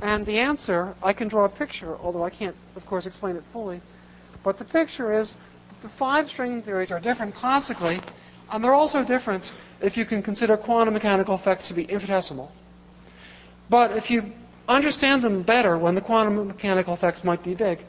And 0.00 0.24
the 0.24 0.38
answer, 0.38 0.94
I 1.02 1.12
can 1.12 1.26
draw 1.26 1.44
a 1.44 1.48
picture, 1.48 1.96
although 2.00 2.22
I 2.22 2.30
can't, 2.30 2.54
of 2.76 2.86
course, 2.86 3.04
explain 3.04 3.34
it 3.34 3.42
fully. 3.52 3.80
But 4.44 4.58
the 4.58 4.64
picture 4.64 5.18
is 5.18 5.34
the 5.82 5.88
five 5.88 6.28
string 6.28 6.62
theories 6.62 6.92
are 6.92 7.00
different 7.00 7.34
classically, 7.34 8.00
and 8.52 8.62
they're 8.62 8.74
also 8.74 9.02
different 9.02 9.50
if 9.80 9.96
you 9.96 10.04
can 10.04 10.22
consider 10.22 10.56
quantum 10.56 10.94
mechanical 10.94 11.34
effects 11.34 11.66
to 11.66 11.74
be 11.74 11.82
infinitesimal. 11.82 12.52
But 13.68 13.96
if 13.96 14.08
you 14.08 14.32
understand 14.68 15.22
them 15.22 15.42
better 15.42 15.76
when 15.76 15.96
the 15.96 16.00
quantum 16.00 16.46
mechanical 16.46 16.94
effects 16.94 17.24
might 17.24 17.42
be 17.42 17.56
big, 17.56 17.80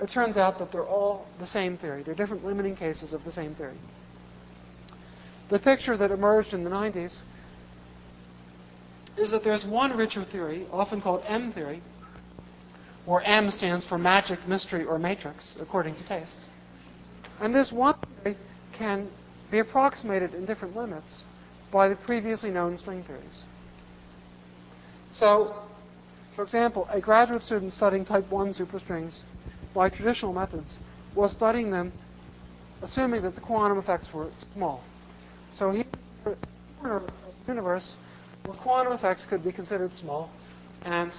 it 0.00 0.08
turns 0.08 0.36
out 0.36 0.60
that 0.60 0.70
they're 0.70 0.86
all 0.86 1.26
the 1.40 1.48
same 1.48 1.78
theory. 1.78 2.04
They're 2.04 2.14
different 2.14 2.44
limiting 2.44 2.76
cases 2.76 3.12
of 3.12 3.24
the 3.24 3.32
same 3.32 3.56
theory. 3.56 3.74
The 5.52 5.58
picture 5.58 5.94
that 5.98 6.10
emerged 6.10 6.54
in 6.54 6.64
the 6.64 6.70
90s 6.70 7.20
is 9.18 9.32
that 9.32 9.44
there's 9.44 9.66
one 9.66 9.94
richer 9.98 10.24
theory, 10.24 10.66
often 10.72 11.02
called 11.02 11.22
M 11.28 11.52
theory, 11.52 11.82
where 13.04 13.20
M 13.22 13.50
stands 13.50 13.84
for 13.84 13.98
magic, 13.98 14.48
mystery, 14.48 14.86
or 14.86 14.98
matrix, 14.98 15.58
according 15.60 15.96
to 15.96 16.04
taste. 16.04 16.40
And 17.38 17.54
this 17.54 17.70
one 17.70 17.96
theory 18.24 18.38
can 18.72 19.10
be 19.50 19.58
approximated 19.58 20.32
in 20.34 20.46
different 20.46 20.74
limits 20.74 21.22
by 21.70 21.90
the 21.90 21.96
previously 21.96 22.50
known 22.50 22.78
string 22.78 23.02
theories. 23.02 23.44
So, 25.10 25.54
for 26.34 26.44
example, 26.44 26.88
a 26.90 26.98
graduate 26.98 27.44
student 27.44 27.74
studying 27.74 28.06
type 28.06 28.30
1 28.30 28.54
superstrings 28.54 29.20
by 29.74 29.90
traditional 29.90 30.32
methods 30.32 30.78
was 31.14 31.30
studying 31.30 31.70
them 31.70 31.92
assuming 32.80 33.20
that 33.20 33.34
the 33.34 33.42
quantum 33.42 33.76
effects 33.76 34.14
were 34.14 34.28
small. 34.54 34.82
So 35.62 35.70
he 35.70 35.84
in 36.26 36.34
a 36.84 37.00
universe 37.46 37.94
where 38.44 38.56
quantum 38.56 38.94
effects 38.94 39.24
could 39.24 39.44
be 39.44 39.52
considered 39.52 39.94
small, 39.94 40.28
and 40.84 41.16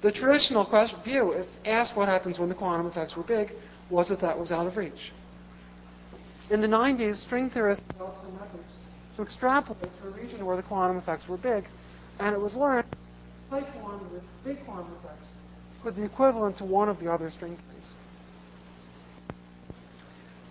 the 0.00 0.10
traditional 0.10 0.64
question, 0.64 0.98
view, 1.04 1.32
if 1.32 1.46
asked 1.68 1.94
what 1.94 2.08
happens 2.08 2.38
when 2.38 2.48
the 2.48 2.54
quantum 2.54 2.86
effects 2.86 3.18
were 3.18 3.22
big, 3.22 3.52
was 3.90 4.08
that 4.08 4.20
that 4.20 4.38
was 4.38 4.50
out 4.50 4.66
of 4.66 4.78
reach. 4.78 5.12
In 6.48 6.62
the 6.62 6.68
90s, 6.68 7.16
string 7.16 7.50
theorists 7.50 7.84
developed 7.92 8.22
some 8.22 8.32
methods 8.38 8.78
to 9.16 9.22
extrapolate 9.22 10.00
to 10.00 10.08
a 10.08 10.10
region 10.12 10.46
where 10.46 10.56
the 10.56 10.62
quantum 10.62 10.96
effects 10.96 11.28
were 11.28 11.36
big, 11.36 11.66
and 12.18 12.34
it 12.34 12.40
was 12.40 12.56
learned 12.56 12.86
type 13.50 13.76
1 13.84 14.10
with 14.10 14.22
big 14.42 14.64
quantum 14.64 14.96
effects 15.04 15.32
could 15.82 15.96
be 15.96 16.02
equivalent 16.04 16.56
to 16.56 16.64
one 16.64 16.88
of 16.88 16.98
the 16.98 17.12
other 17.12 17.28
string 17.28 17.58
theories. 17.68 17.92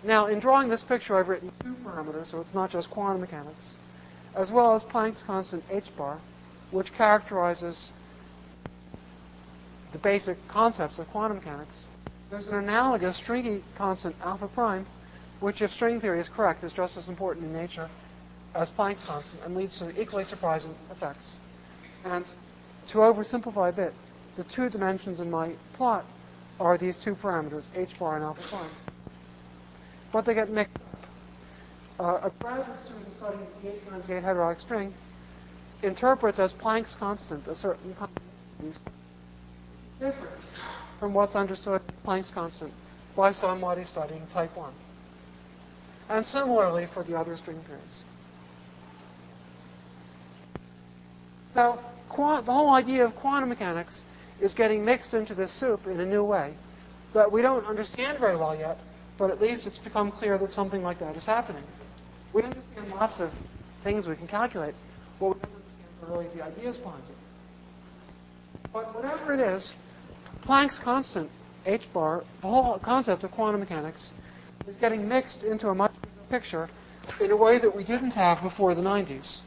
Now, 0.04 0.28
in 0.28 0.40
drawing 0.40 0.70
this 0.70 0.82
picture, 0.82 1.18
I've 1.18 1.28
written 1.28 1.52
two 1.62 1.76
parameters, 1.84 2.28
so 2.28 2.40
it's 2.40 2.54
not 2.54 2.72
just 2.72 2.90
quantum 2.90 3.22
mechanics, 3.22 3.76
as 4.36 4.52
well 4.52 4.74
as 4.76 4.84
Planck's 4.84 5.24
constant 5.24 5.64
h 5.70 5.96
bar, 5.98 6.18
which 6.72 6.94
characterizes 6.94 7.92
the 9.92 9.98
basic 9.98 10.48
concepts 10.48 11.00
of 11.00 11.10
quantum 11.12 11.38
mechanics. 11.38 11.86
There's 12.30 12.48
an 12.48 12.56
analogous 12.56 13.18
stringy 13.18 13.62
constant 13.76 14.16
alpha 14.24 14.48
prime, 14.48 14.86
which, 15.42 15.62
if 15.62 15.72
string 15.72 16.00
theory 16.00 16.20
is 16.20 16.30
correct, 16.30 16.64
is 16.64 16.72
just 16.72 16.96
as 16.96 17.10
important 17.10 17.46
in 17.46 17.54
nature 17.54 17.90
as 18.56 18.70
Planck's 18.70 19.04
constant 19.04 19.44
and 19.44 19.56
leads 19.56 19.80
to 19.80 20.02
equally 20.02 20.24
surprising 20.24 20.76
effects. 20.92 21.40
And 22.06 22.26
to 22.88 23.00
oversimplify 23.00 23.70
a 23.70 23.74
bit, 23.74 23.94
the 24.38 24.44
two 24.46 24.70
dimensions 24.70 25.20
in 25.20 25.30
my 25.30 25.52
plot 25.74 26.06
are 26.60 26.78
these 26.78 26.98
two 26.98 27.16
parameters, 27.16 27.64
h 27.76 27.98
bar 28.00 28.16
and 28.16 28.24
alpha 28.24 28.42
prime. 28.44 28.70
But 30.12 30.26
they 30.26 30.34
get 30.34 30.50
mixed 30.50 30.76
uh, 32.00 32.20
a 32.24 32.32
graduate 32.40 32.86
student 32.86 33.16
studying 33.18 33.48
the 33.62 33.70
E8 33.70 33.90
times 33.90 34.06
E8 34.06 34.24
heterotic 34.24 34.60
string 34.60 34.94
interprets 35.84 36.40
as 36.40 36.54
Planck's 36.54 36.96
constant 36.96 37.48
a 37.48 37.56
certain 37.56 37.96
different 40.00 40.30
from 41.00 41.14
what's 41.14 41.36
understood 41.36 41.82
Planck's 42.06 42.32
constant 42.32 42.72
by 43.16 43.32
somebody 43.32 43.84
studying 43.84 44.26
type 44.28 44.56
1. 44.56 44.72
And 46.10 46.26
similarly 46.26 46.86
for 46.86 47.04
the 47.04 47.18
other 47.18 47.38
string 47.38 47.62
pairs. 47.68 48.04
So 51.54 51.80
the 52.16 52.52
whole 52.52 52.70
idea 52.70 53.06
of 53.06 53.16
quantum 53.16 53.50
mechanics 53.50 54.04
is 54.40 54.54
getting 54.54 54.86
mixed 54.86 55.14
into 55.14 55.34
this 55.34 55.52
soup 55.52 55.88
in 55.88 56.00
a 56.00 56.06
new 56.06 56.24
way 56.24 56.54
that 57.14 57.32
we 57.32 57.42
don't 57.42 57.66
understand 57.66 58.18
very 58.20 58.36
well 58.36 58.56
yet, 58.56 58.80
but 59.20 59.30
at 59.30 59.42
least 59.42 59.68
it's 59.68 59.78
become 59.78 60.10
clear 60.10 60.38
that 60.38 60.52
something 60.54 60.82
like 60.82 60.98
that 61.00 61.16
is 61.18 61.26
happening. 61.26 61.64
We 62.32 62.42
understand 62.42 62.90
lots 62.96 63.20
of 63.20 63.32
things 63.84 64.08
we 64.08 64.16
can 64.16 64.28
calculate. 64.28 64.74
What 65.20 65.36
we 65.36 65.42
don't 65.42 65.52
understand 65.52 65.90
are 66.02 66.12
really 66.14 66.28
the 66.36 66.46
ideas 66.46 66.78
behind 66.78 67.04
it. 67.10 68.62
But 68.72 68.96
whatever 68.96 69.34
it 69.34 69.42
is, 69.42 69.74
Planck's 70.46 70.80
constant, 70.80 71.30
h 71.66 71.92
bar, 71.92 72.24
the 72.42 72.48
whole 72.48 72.80
concept 72.80 73.26
of 73.26 73.32
quantum 73.32 73.60
mechanics, 73.60 74.14
is 74.68 74.76
getting 74.78 75.08
mixed 75.08 75.44
into 75.44 75.68
a 75.68 75.76
much 75.76 75.92
bigger 76.02 76.26
picture 76.30 76.70
in 77.20 77.32
a 77.32 77.36
way 77.36 77.60
that 77.60 77.76
we 77.76 77.84
didn't 77.84 78.14
have 78.14 78.42
before 78.42 78.74
the 78.74 78.82
90s. 78.82 79.42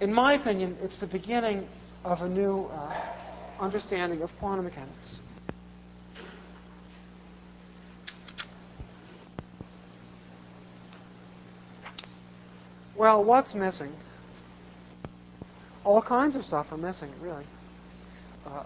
In 0.00 0.12
my 0.12 0.32
opinion, 0.32 0.76
it's 0.82 0.96
the 0.96 1.06
beginning 1.06 1.68
of 2.04 2.22
a 2.22 2.28
new 2.28 2.64
uh, 2.64 2.92
understanding 3.60 4.22
of 4.22 4.36
quantum 4.40 4.64
mechanics. 4.64 5.20
Well, 13.04 13.22
what's 13.22 13.54
missing? 13.54 13.92
All 15.84 16.00
kinds 16.00 16.36
of 16.36 16.42
stuff 16.42 16.72
are 16.72 16.78
missing, 16.78 17.12
really. 17.20 17.44
Uh, 18.46 18.62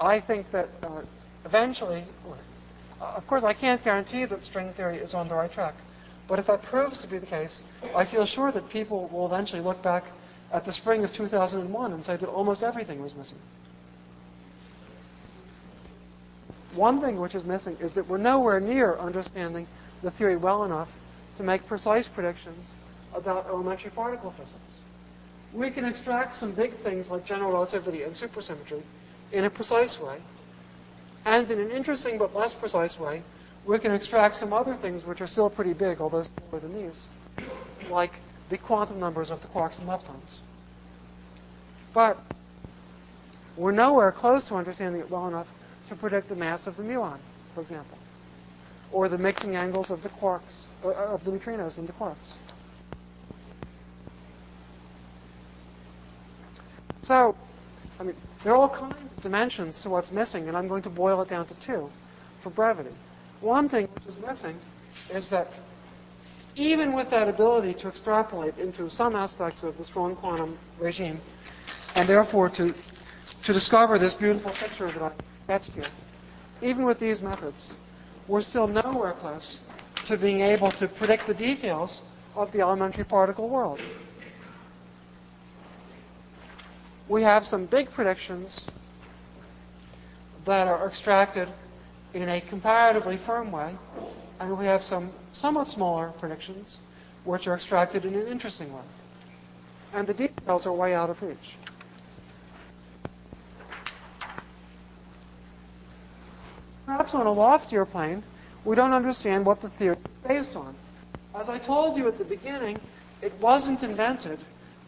I 0.00 0.18
think 0.18 0.50
that 0.50 0.70
uh, 0.82 1.02
eventually, 1.44 2.02
uh, 3.02 3.04
of 3.04 3.26
course, 3.26 3.44
I 3.44 3.52
can't 3.52 3.84
guarantee 3.84 4.24
that 4.24 4.42
string 4.44 4.72
theory 4.72 4.96
is 4.96 5.12
on 5.12 5.28
the 5.28 5.34
right 5.34 5.52
track. 5.52 5.74
But 6.26 6.38
if 6.38 6.46
that 6.46 6.62
proves 6.62 7.02
to 7.02 7.06
be 7.06 7.18
the 7.18 7.26
case, 7.26 7.62
I 7.94 8.06
feel 8.06 8.24
sure 8.24 8.50
that 8.50 8.70
people 8.70 9.08
will 9.12 9.26
eventually 9.26 9.60
look 9.60 9.82
back 9.82 10.04
at 10.54 10.64
the 10.64 10.72
spring 10.72 11.04
of 11.04 11.12
2001 11.12 11.92
and 11.92 12.02
say 12.02 12.16
that 12.16 12.28
almost 12.30 12.62
everything 12.62 13.02
was 13.02 13.14
missing. 13.14 13.40
One 16.74 17.02
thing 17.02 17.20
which 17.20 17.34
is 17.34 17.44
missing 17.44 17.76
is 17.78 17.92
that 17.92 18.08
we're 18.08 18.16
nowhere 18.16 18.58
near 18.58 18.96
understanding 18.96 19.66
the 20.00 20.10
theory 20.10 20.36
well 20.36 20.64
enough 20.64 20.90
to 21.36 21.42
make 21.42 21.66
precise 21.66 22.08
predictions 22.08 22.72
about 23.14 23.46
elementary 23.46 23.90
particle 23.90 24.30
physics. 24.30 24.82
We 25.52 25.70
can 25.70 25.84
extract 25.84 26.34
some 26.34 26.52
big 26.52 26.72
things 26.78 27.10
like 27.10 27.26
general 27.26 27.52
relativity 27.52 28.02
and 28.02 28.14
supersymmetry 28.14 28.82
in 29.32 29.44
a 29.44 29.50
precise 29.50 30.00
way, 30.00 30.16
and 31.24 31.50
in 31.50 31.60
an 31.60 31.70
interesting 31.70 32.18
but 32.18 32.34
less 32.34 32.54
precise 32.54 32.98
way, 32.98 33.22
we 33.64 33.78
can 33.78 33.92
extract 33.92 34.36
some 34.36 34.52
other 34.52 34.74
things 34.74 35.04
which 35.04 35.20
are 35.20 35.26
still 35.26 35.48
pretty 35.48 35.72
big, 35.72 36.00
although 36.00 36.24
smaller 36.24 36.60
than 36.60 36.74
these, 36.74 37.06
like 37.90 38.12
the 38.50 38.58
quantum 38.58 38.98
numbers 38.98 39.30
of 39.30 39.40
the 39.40 39.48
quarks 39.48 39.78
and 39.78 39.88
leptons. 39.88 40.38
But 41.94 42.18
we're 43.56 43.72
nowhere 43.72 44.10
close 44.10 44.48
to 44.48 44.56
understanding 44.56 45.00
it 45.00 45.10
well 45.10 45.28
enough 45.28 45.52
to 45.88 45.94
predict 45.94 46.28
the 46.28 46.36
mass 46.36 46.66
of 46.66 46.76
the 46.76 46.82
muon, 46.82 47.18
for 47.54 47.60
example, 47.60 47.98
or 48.90 49.08
the 49.08 49.18
mixing 49.18 49.56
angles 49.56 49.90
of 49.90 50.02
the 50.02 50.08
quarks, 50.08 50.64
uh, 50.84 50.90
of 50.90 51.24
the 51.24 51.30
neutrinos 51.30 51.78
and 51.78 51.86
the 51.86 51.92
quarks. 51.92 52.32
So, 57.02 57.34
I 57.98 58.04
mean, 58.04 58.14
there 58.44 58.52
are 58.52 58.56
all 58.56 58.68
kinds 58.68 58.94
of 58.94 59.20
dimensions 59.22 59.82
to 59.82 59.90
what's 59.90 60.12
missing, 60.12 60.48
and 60.48 60.56
I'm 60.56 60.68
going 60.68 60.82
to 60.82 60.90
boil 60.90 61.20
it 61.22 61.28
down 61.28 61.46
to 61.46 61.54
two 61.54 61.90
for 62.40 62.50
brevity. 62.50 62.90
One 63.40 63.68
thing 63.68 63.88
which 63.88 64.06
is 64.06 64.16
missing 64.24 64.56
is 65.12 65.30
that 65.30 65.48
even 66.54 66.92
with 66.92 67.10
that 67.10 67.28
ability 67.28 67.74
to 67.74 67.88
extrapolate 67.88 68.56
into 68.58 68.88
some 68.88 69.16
aspects 69.16 69.64
of 69.64 69.76
the 69.78 69.84
strong 69.84 70.14
quantum 70.14 70.56
regime, 70.78 71.20
and 71.96 72.08
therefore 72.08 72.50
to, 72.50 72.72
to 73.44 73.52
discover 73.52 73.98
this 73.98 74.14
beautiful 74.14 74.52
picture 74.52 74.86
that 74.86 75.02
I 75.02 75.12
sketched 75.44 75.72
here, 75.72 75.86
even 76.60 76.84
with 76.84 77.00
these 77.00 77.20
methods, 77.20 77.74
we're 78.28 78.42
still 78.42 78.68
nowhere 78.68 79.12
close 79.12 79.58
to 80.04 80.16
being 80.16 80.40
able 80.40 80.70
to 80.72 80.86
predict 80.86 81.26
the 81.26 81.34
details 81.34 82.00
of 82.36 82.52
the 82.52 82.60
elementary 82.60 83.04
particle 83.04 83.48
world 83.48 83.80
we 87.08 87.22
have 87.22 87.46
some 87.46 87.66
big 87.66 87.90
predictions 87.90 88.66
that 90.44 90.66
are 90.68 90.86
extracted 90.86 91.48
in 92.14 92.28
a 92.28 92.40
comparatively 92.40 93.16
firm 93.16 93.52
way, 93.52 93.74
and 94.40 94.58
we 94.58 94.64
have 94.64 94.82
some 94.82 95.10
somewhat 95.32 95.68
smaller 95.68 96.08
predictions 96.18 96.80
which 97.24 97.46
are 97.46 97.54
extracted 97.54 98.04
in 98.04 98.14
an 98.14 98.26
interesting 98.26 98.72
way. 98.72 98.82
And 99.94 100.06
the 100.06 100.14
details 100.14 100.66
are 100.66 100.72
way 100.72 100.94
out 100.94 101.10
of 101.10 101.22
reach. 101.22 101.56
Perhaps 106.86 107.14
on 107.14 107.26
a 107.26 107.32
loftier 107.32 107.84
plane, 107.84 108.22
we 108.64 108.76
don't 108.76 108.92
understand 108.92 109.46
what 109.46 109.60
the 109.60 109.68
theory 109.70 109.96
is 109.96 110.28
based 110.28 110.56
on. 110.56 110.74
As 111.34 111.48
I 111.48 111.58
told 111.58 111.96
you 111.96 112.08
at 112.08 112.18
the 112.18 112.24
beginning, 112.24 112.78
it 113.22 113.32
wasn't 113.40 113.82
invented 113.82 114.38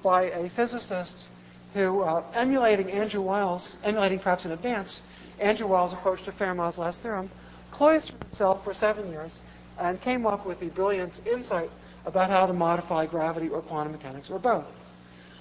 by 0.03 0.25
a 0.25 0.49
physicist 0.49 1.27
who, 1.75 2.03
uh, 2.03 2.23
emulating 2.35 2.91
Andrew 2.93 3.21
Wiles, 3.21 3.77
emulating 3.83 4.21
perhaps 4.21 4.47
in 4.47 4.53
advance, 4.53 5.03
Andrew 5.41 5.67
Wiles' 5.67 5.93
approach 5.93 6.23
to 6.23 6.33
Fermat's 6.33 6.79
last 6.79 7.01
theorem, 7.01 7.29
cloistered 7.73 8.23
himself 8.23 8.63
for 8.63 8.73
seven 8.73 9.11
years 9.11 9.41
and 9.79 10.01
came 10.01 10.25
up 10.25 10.47
with 10.47 10.61
the 10.61 10.69
brilliant 10.69 11.21
insight 11.27 11.69
about 12.07 12.31
how 12.31 12.47
to 12.47 12.53
modify 12.53 13.07
gravity 13.07 13.49
or 13.49 13.61
quantum 13.61 13.93
mechanics 13.93 14.31
or 14.31 14.39
both. 14.39 14.77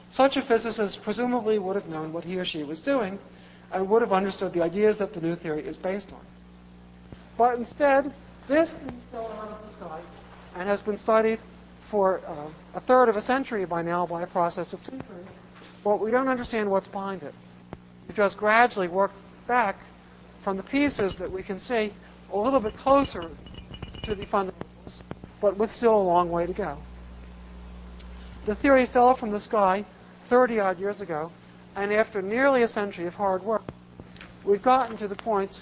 Such 0.10 0.36
a 0.36 0.42
physicist 0.42 1.04
presumably 1.04 1.60
would 1.60 1.76
have 1.76 1.88
known 1.88 2.12
what 2.12 2.24
he 2.24 2.40
or 2.40 2.46
she 2.46 2.64
was 2.64 2.80
doing 2.80 3.20
and 3.72 3.88
would 3.90 4.02
have 4.02 4.14
understood 4.14 4.54
the 4.54 4.64
ideas 4.64 4.98
that 4.98 5.14
the 5.14 5.22
new 5.22 5.36
theory 5.36 5.62
is 5.62 5.78
based 5.78 6.12
on. 6.14 6.20
But 7.38 7.58
instead, 7.58 8.12
this 8.48 8.74
thing 8.74 9.00
fell 9.12 9.32
out 9.40 9.50
of 9.50 9.68
the 9.68 9.72
sky 9.72 10.00
and 10.56 10.68
has 10.68 10.82
been 10.82 10.98
studied 10.98 11.40
for 11.82 12.22
uh, 12.28 12.48
a 12.76 12.80
third 12.80 13.10
of 13.10 13.18
a 13.18 13.22
century 13.22 13.66
by 13.66 13.84
now 13.84 14.08
by 14.08 14.24
a 14.24 14.28
process 14.28 14.74
of 14.74 14.84
tinkering 14.84 15.28
but 15.84 16.00
we 16.00 16.12
don't 16.12 16.28
understand 16.28 16.70
what's 16.70 16.88
behind 16.88 17.24
it. 17.24 17.34
We 18.08 18.14
just 18.14 18.38
gradually 18.38 18.88
work 18.88 19.12
back 19.48 19.78
from 20.42 20.58
the 20.58 20.64
pieces 20.64 21.16
that 21.16 21.32
we 21.32 21.44
can 21.44 21.60
see 21.60 21.92
a 22.32 22.38
little 22.38 22.60
bit 22.60 22.78
closer 22.78 23.30
to 24.04 24.16
the 24.16 24.26
fundamentals, 24.26 25.02
but 25.42 25.58
with 25.58 25.72
still 25.72 25.96
a 25.96 26.04
long 26.04 26.30
way 26.32 26.46
to 26.46 26.54
go. 26.54 26.78
The 28.46 28.56
theory 28.56 28.86
fell 28.86 29.16
from 29.16 29.32
the 29.32 29.40
sky 29.40 29.86
30 30.24 30.60
odd 30.60 30.80
years 30.80 31.02
ago, 31.02 31.32
and 31.76 31.94
after 31.94 32.22
nearly 32.22 32.64
a 32.64 32.68
century 32.68 33.06
of 33.06 33.16
hard 33.16 33.44
work, 33.44 33.64
we've 34.44 34.62
gotten 34.62 34.98
to 34.98 35.08
the 35.08 35.16
point, 35.16 35.62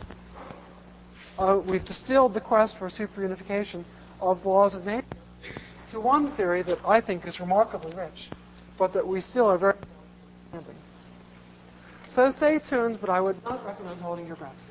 uh, 1.38 1.59
we've 1.63 1.86
distilled 1.86 2.34
the 2.34 2.41
quest 2.41 2.76
for 2.76 2.88
superunification 2.88 3.84
of 4.19 4.41
the 4.43 4.49
laws 4.49 4.76
of 4.76 4.86
nature 4.86 5.05
to 5.89 5.99
one 5.99 6.32
theory 6.32 6.61
that 6.61 6.80
I 6.88 7.01
think 7.01 7.28
is 7.28 7.39
remarkably 7.39 7.93
rich, 7.95 8.30
but 8.78 8.93
that 8.93 9.05
we 9.05 9.22
still 9.22 9.47
are 9.47 9.57
very 9.57 9.76
so 12.07 12.29
stay 12.31 12.59
tuned, 12.59 12.99
but 13.01 13.09
I 13.09 13.21
would 13.21 13.43
not 13.45 13.65
recommend 13.65 14.01
holding 14.01 14.27
your 14.27 14.35
breath. 14.35 14.70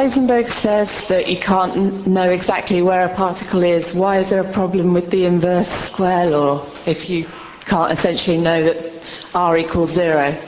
Heisenberg 0.00 0.48
says 0.48 1.08
that 1.08 1.28
you 1.28 1.36
can't 1.36 2.06
know 2.06 2.30
exactly 2.30 2.80
where 2.80 3.04
a 3.04 3.14
particle 3.14 3.62
is, 3.62 3.92
why 3.92 4.16
is 4.16 4.30
there 4.30 4.40
a 4.40 4.50
problem 4.50 4.94
with 4.94 5.10
the 5.10 5.26
inverse 5.26 5.68
square 5.68 6.24
law 6.24 6.66
if 6.86 7.10
you 7.10 7.26
can't 7.66 7.92
essentially 7.92 8.38
know 8.38 8.64
that 8.64 9.06
r 9.34 9.58
equals 9.58 9.92
zero? 9.92 10.28
Okay, 10.28 10.38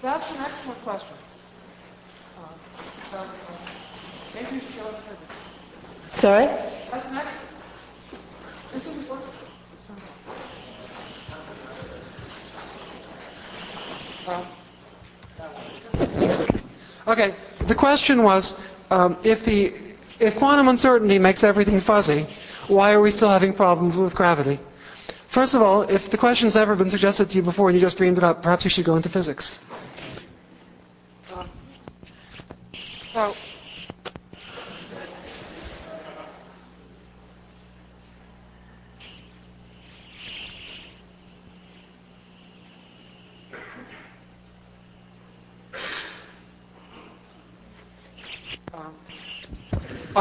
that's 0.00 0.30
an 0.30 0.36
excellent 0.42 0.80
question. 0.84 1.16
Uh, 2.38 3.26
maybe 4.32 4.54
you 4.54 4.60
should 4.60 4.76
go 4.84 4.90
physics. 5.08 5.32
Sorry? 6.10 6.46
That's 6.46 7.06
an 7.08 7.16
excellent. 7.16 7.50
This 8.72 8.86
isn't 8.86 9.08
working. 9.08 9.28
Um, 14.28 14.46
Okay, 17.06 17.34
the 17.66 17.74
question 17.74 18.22
was 18.22 18.58
um, 18.90 19.16
if 19.24 19.44
the 19.44 19.72
if 20.20 20.36
quantum 20.36 20.68
uncertainty 20.68 21.18
makes 21.18 21.42
everything 21.44 21.80
fuzzy, 21.80 22.26
why 22.68 22.92
are 22.92 23.00
we 23.00 23.10
still 23.10 23.28
having 23.28 23.52
problems 23.52 23.96
with 23.96 24.14
gravity? 24.14 24.58
First 25.26 25.54
of 25.54 25.62
all, 25.62 25.82
if 25.82 26.10
the 26.10 26.16
question's 26.16 26.54
ever 26.54 26.76
been 26.76 26.90
suggested 26.90 27.30
to 27.30 27.36
you 27.36 27.42
before 27.42 27.68
and 27.68 27.74
you 27.74 27.80
just 27.80 27.96
dreamed 27.96 28.18
it 28.18 28.24
up, 28.24 28.42
perhaps 28.42 28.64
you 28.64 28.70
should 28.70 28.84
go 28.84 28.94
into 28.96 29.08
physics. 29.08 29.64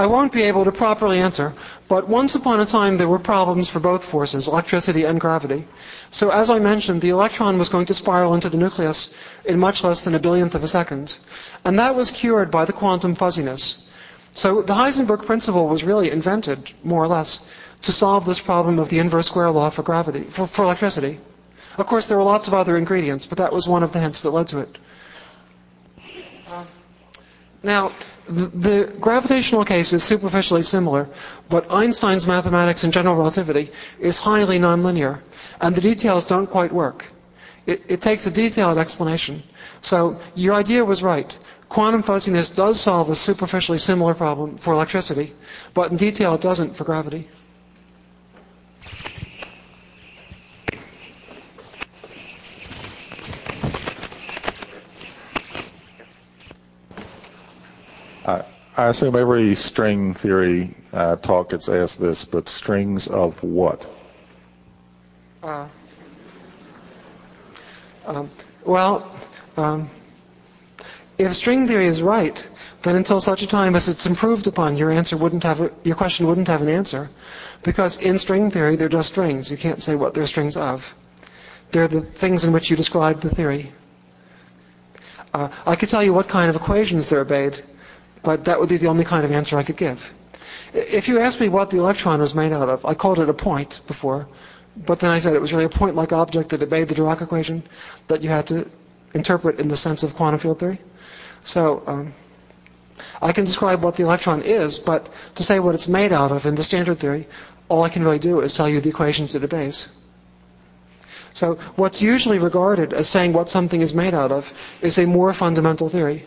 I 0.04 0.06
won't 0.06 0.34
be 0.34 0.43
able 0.43 0.66
to 0.66 0.72
properly 0.74 1.20
answer, 1.20 1.54
but 1.88 2.10
once 2.10 2.36
upon 2.36 2.60
a 2.60 2.66
time 2.66 2.97
there 2.97 3.08
were 3.08 3.20
problems 3.20 3.70
for 3.70 3.80
both 3.80 4.04
forces, 4.04 4.49
electricity 4.49 5.06
and 5.06 5.18
gravity. 5.18 5.66
So 6.12 6.30
as 6.30 6.49
I 6.49 6.60
mentioned, 6.60 7.01
the 7.01 7.12
electron 7.12 7.58
was 7.58 7.70
going 7.70 7.86
to 7.86 7.93
spiral 7.93 8.34
into 8.34 8.49
the 8.49 8.58
nucleus 8.58 9.16
in 9.45 9.62
much 9.62 9.82
less 9.82 10.04
than 10.04 10.14
a 10.14 10.20
billionth 10.20 10.56
of 10.56 10.64
a 10.66 10.68
second. 10.68 11.16
And 11.64 11.80
that 11.80 11.95
was 11.95 12.12
cured 12.12 12.51
by 12.51 12.66
the 12.66 12.74
quantum 12.74 13.16
fuzziness. 13.16 13.89
So 14.34 14.62
the 14.62 14.74
Heisenberg 14.74 15.26
principle 15.26 15.70
was 15.70 15.86
really 15.86 16.12
invented, 16.12 16.74
more 16.84 17.01
or 17.01 17.08
less, 17.08 17.47
to 17.84 17.93
solve 17.93 18.26
this 18.26 18.41
problem 18.41 18.80
of 18.80 18.89
the 18.89 18.99
inverse 18.99 19.28
square 19.28 19.51
law 19.51 19.70
for 19.70 19.84
gravity, 19.84 20.24
for, 20.24 20.47
for 20.47 20.66
electricity. 20.66 21.22
Of 21.78 21.88
course, 21.88 22.08
there 22.08 22.18
were 22.18 22.26
lots 22.26 22.49
of 22.49 22.54
other 22.54 22.76
ingredients, 22.76 23.26
but 23.26 23.38
that 23.38 23.54
was 23.54 23.70
one 23.70 23.84
of 23.84 23.93
the 23.93 24.01
hints 24.01 24.24
that 24.24 24.32
led 24.32 24.47
to 24.47 24.60
it. 24.60 24.78
Now, 27.64 27.91
the, 28.28 28.45
the, 28.68 28.93
gravitational 28.99 29.64
case 29.64 29.93
is 29.93 30.03
superficially 30.03 30.64
similar, 30.64 31.07
but 31.49 31.72
Einstein's 31.72 32.28
mathematics 32.28 32.84
in 32.84 32.91
general 32.91 33.16
relativity 33.16 33.72
is 33.99 34.20
highly 34.20 34.59
nonlinear, 34.59 35.20
and 35.61 35.74
the 35.74 35.82
details 35.82 36.26
don't 36.26 36.47
quite 36.47 36.74
work. 36.74 37.05
It, 37.66 37.82
it 37.88 38.01
takes 38.01 38.28
a 38.28 38.32
detailed 38.32 38.78
explanation. 38.78 39.43
So 39.82 40.20
your 40.36 40.53
idea 40.55 40.84
was 40.84 41.01
right. 41.03 41.36
Quantum 41.70 42.03
fuzziness 42.03 42.49
does 42.49 42.80
solve 42.80 43.09
a 43.09 43.16
superficially 43.16 43.78
similar 43.78 44.14
problem 44.14 44.57
for 44.57 44.74
electricity, 44.74 45.34
but 45.74 45.89
in 45.89 45.97
detail 45.97 46.36
it 46.36 46.41
doesn't 46.41 46.76
for 46.76 46.84
gravity. 46.84 47.30
I, 58.76 58.88
assume 58.88 59.16
every 59.16 59.56
string 59.56 60.14
theory 60.14 60.76
uh, 60.92 61.16
talk 61.18 61.50
gets 61.50 61.70
asked 61.70 62.00
this, 62.00 62.26
but 62.26 62.48
strings 62.48 63.08
of 63.08 63.42
what? 63.44 63.86
Uh, 65.42 65.68
um, 68.06 68.30
well, 68.66 69.16
um, 69.58 69.90
if 71.18 71.34
string 71.34 71.68
theory 71.68 71.86
is 71.86 72.02
right, 72.02 72.48
then 72.82 72.96
until 72.96 73.22
such 73.22 73.44
a 73.44 73.48
time 73.48 73.76
as 73.76 73.88
it's 73.88 74.06
improved 74.06 74.48
upon, 74.48 74.78
your 74.78 74.92
answer 74.92 75.18
wouldn't 75.18 75.44
have 75.44 75.62
a, 75.62 75.72
your 75.84 75.96
question 75.96 76.28
wouldn't 76.28 76.48
have 76.48 76.62
an 76.62 76.70
answer, 76.70 77.10
because 77.64 77.98
in 77.98 78.18
string 78.18 78.52
theory 78.52 78.76
they're 78.76 78.90
just 78.90 79.10
strings. 79.10 79.50
You 79.50 79.58
can't 79.58 79.82
say 79.82 79.96
what 79.96 80.14
they're 80.14 80.28
strings 80.28 80.58
of. 80.58 80.94
They're 81.72 81.88
the 81.88 82.02
things 82.02 82.44
in 82.44 82.54
which 82.54 82.70
you 82.70 82.76
describe 82.76 83.22
the 83.22 83.30
theory. 83.34 83.72
Uh, 85.34 85.50
I 85.66 85.76
could 85.76 85.90
tell 85.90 86.04
you 86.04 86.14
what 86.14 86.28
kind 86.28 86.50
of 86.50 86.56
equations 86.56 87.10
they're 87.10 87.22
obeyed, 87.22 87.64
but 88.24 88.46
that 88.46 88.60
would 88.60 88.70
be 88.70 88.78
the 88.78 88.88
only 88.88 89.04
kind 89.04 89.26
of 89.26 89.32
answer 89.32 89.58
I 89.58 89.64
could 89.64 89.78
give. 89.78 90.14
If 90.74 91.08
you 91.08 91.20
asked 91.20 91.40
me 91.40 91.50
what 91.50 91.70
the 91.70 91.78
electron 91.78 92.20
was 92.22 92.34
made 92.34 92.52
out 92.52 92.70
of, 92.70 92.86
I 92.86 92.96
called 92.96 93.20
it 93.20 93.30
a 93.30 93.34
point 93.34 93.82
before, 93.86 94.28
but 94.76 95.00
then 95.00 95.12
I 95.12 95.20
said 95.20 95.36
it 95.36 95.42
was 95.42 95.54
really 95.54 95.66
a 95.66 95.70
point-like 95.70 96.14
object 96.14 96.50
that 96.50 96.64
obeyed 96.64 96.88
the 96.88 96.96
Dirac 96.96 97.22
equation 97.22 97.62
that 98.08 98.24
you 98.24 98.30
had 98.30 98.48
to 98.48 98.68
interpret 99.14 99.60
in 99.60 99.68
the 99.68 99.78
sense 99.78 100.02
of 100.02 100.16
quantum 100.16 100.40
field 100.40 100.60
theory. 100.60 100.80
So 101.44 101.84
um, 101.86 102.14
I 103.22 103.34
can 103.34 103.46
describe 103.46 103.84
what 103.84 103.98
the 103.98 104.04
electron 104.04 104.42
is, 104.42 104.80
but 104.80 105.08
to 105.36 105.44
say 105.44 105.60
what 105.60 105.76
it's 105.76 105.88
made 105.88 106.12
out 106.12 106.32
of 106.32 106.46
in 106.46 106.56
the 106.56 106.64
standard 106.64 106.98
theory, 107.00 107.28
all 107.70 107.84
I 107.84 107.90
can 107.90 108.04
really 108.04 108.20
do 108.20 108.40
is 108.40 108.54
tell 108.54 108.68
you 108.70 108.82
the 108.82 108.90
equations 108.90 109.36
it 109.36 109.44
obeys. 109.44 109.96
So 111.34 111.56
what's 111.76 112.02
usually 112.02 112.40
regarded 112.40 112.94
as 112.94 113.10
saying 113.10 113.34
what 113.34 113.50
something 113.50 113.82
is 113.82 113.94
made 113.94 114.14
out 114.14 114.32
of 114.32 114.52
is 114.82 114.98
a 114.98 115.06
more 115.06 115.34
fundamental 115.34 115.90
theory 115.90 116.26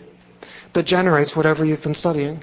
that 0.76 0.84
generates 0.84 1.34
whatever 1.34 1.64
you've 1.64 1.82
been 1.82 1.94
studying. 1.94 2.42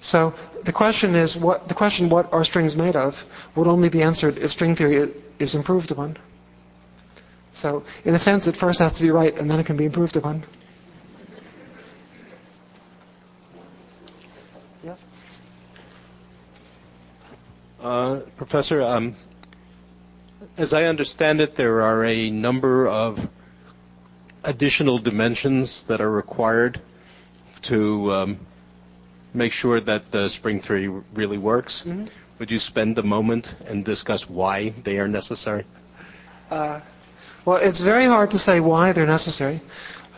So 0.00 0.34
the 0.64 0.72
question 0.72 1.14
is 1.14 1.36
what 1.36 1.68
the 1.68 1.74
question 1.74 2.08
what 2.08 2.32
are 2.34 2.42
strings 2.44 2.74
made 2.76 2.96
of 2.96 3.24
would 3.54 3.68
only 3.68 3.88
be 3.88 4.02
answered 4.02 4.36
if 4.38 4.50
string 4.50 4.74
theory 4.74 5.12
is 5.38 5.54
improved 5.54 5.92
upon. 5.92 6.16
So 7.52 7.84
in 8.04 8.14
a 8.14 8.18
sense 8.18 8.48
it 8.48 8.56
first 8.56 8.80
has 8.80 8.94
to 8.94 9.02
be 9.02 9.12
right 9.12 9.36
and 9.38 9.48
then 9.48 9.60
it 9.60 9.66
can 9.66 9.76
be 9.76 9.84
improved 9.84 10.16
upon. 10.16 10.42
Yes? 14.82 15.04
Uh, 17.80 18.20
Professor, 18.36 18.82
um, 18.82 19.14
as 20.56 20.74
I 20.74 20.84
understand 20.86 21.40
it, 21.40 21.54
there 21.54 21.82
are 21.82 22.04
a 22.04 22.28
number 22.30 22.88
of 22.88 23.28
additional 24.42 24.98
dimensions 24.98 25.84
that 25.84 26.00
are 26.00 26.10
required 26.10 26.80
to 27.62 28.12
um, 28.12 28.38
make 29.34 29.52
sure 29.52 29.80
that 29.80 30.10
the 30.10 30.28
string 30.28 30.60
theory 30.60 30.88
really 31.14 31.38
works. 31.38 31.82
Mm-hmm. 31.86 32.06
Would 32.38 32.50
you 32.50 32.58
spend 32.58 32.98
a 32.98 33.02
moment 33.02 33.54
and 33.66 33.84
discuss 33.84 34.28
why 34.28 34.70
they 34.82 34.98
are 34.98 35.08
necessary? 35.08 35.64
Uh, 36.50 36.80
well, 37.44 37.56
it's 37.56 37.80
very 37.80 38.04
hard 38.04 38.32
to 38.32 38.38
say 38.38 38.60
why 38.60 38.92
they're 38.92 39.06
necessary. 39.06 39.60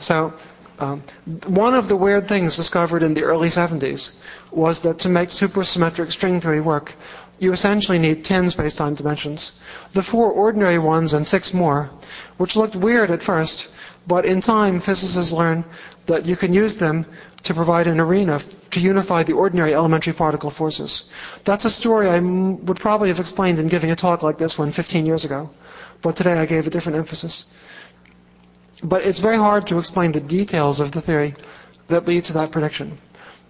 So, 0.00 0.34
um, 0.78 1.02
one 1.46 1.74
of 1.74 1.88
the 1.88 1.96
weird 1.96 2.26
things 2.28 2.56
discovered 2.56 3.02
in 3.02 3.14
the 3.14 3.22
early 3.22 3.48
70s 3.48 4.18
was 4.50 4.82
that 4.82 5.00
to 5.00 5.08
make 5.08 5.28
supersymmetric 5.28 6.10
string 6.10 6.40
theory 6.40 6.60
work, 6.60 6.94
you 7.38 7.52
essentially 7.52 7.98
need 7.98 8.24
10 8.24 8.50
space-time 8.50 8.94
dimensions. 8.94 9.60
The 9.92 10.02
four 10.02 10.30
ordinary 10.30 10.78
ones 10.78 11.14
and 11.14 11.26
six 11.26 11.54
more, 11.54 11.90
which 12.36 12.56
looked 12.56 12.74
weird 12.76 13.10
at 13.10 13.22
first, 13.22 13.68
but 14.06 14.26
in 14.26 14.40
time, 14.40 14.80
physicists 14.80 15.32
learn 15.32 15.64
that 16.06 16.26
you 16.26 16.36
can 16.36 16.52
use 16.52 16.76
them 16.76 17.06
to 17.44 17.54
provide 17.54 17.86
an 17.86 18.00
arena 18.00 18.38
to 18.70 18.80
unify 18.80 19.22
the 19.22 19.32
ordinary 19.32 19.74
elementary 19.74 20.12
particle 20.12 20.50
forces. 20.50 21.08
That's 21.44 21.64
a 21.64 21.70
story 21.70 22.08
I 22.08 22.16
m- 22.16 22.64
would 22.66 22.80
probably 22.80 23.08
have 23.08 23.20
explained 23.20 23.58
in 23.58 23.68
giving 23.68 23.90
a 23.90 23.96
talk 23.96 24.22
like 24.22 24.38
this 24.38 24.58
one 24.58 24.72
15 24.72 25.06
years 25.06 25.24
ago, 25.24 25.50
but 26.02 26.16
today 26.16 26.34
I 26.34 26.46
gave 26.46 26.66
a 26.66 26.70
different 26.70 26.98
emphasis. 26.98 27.46
But 28.82 29.04
it's 29.06 29.20
very 29.20 29.36
hard 29.36 29.66
to 29.68 29.78
explain 29.78 30.12
the 30.12 30.20
details 30.20 30.80
of 30.80 30.92
the 30.92 31.00
theory 31.00 31.34
that 31.88 32.06
lead 32.06 32.24
to 32.26 32.34
that 32.34 32.50
prediction. 32.50 32.98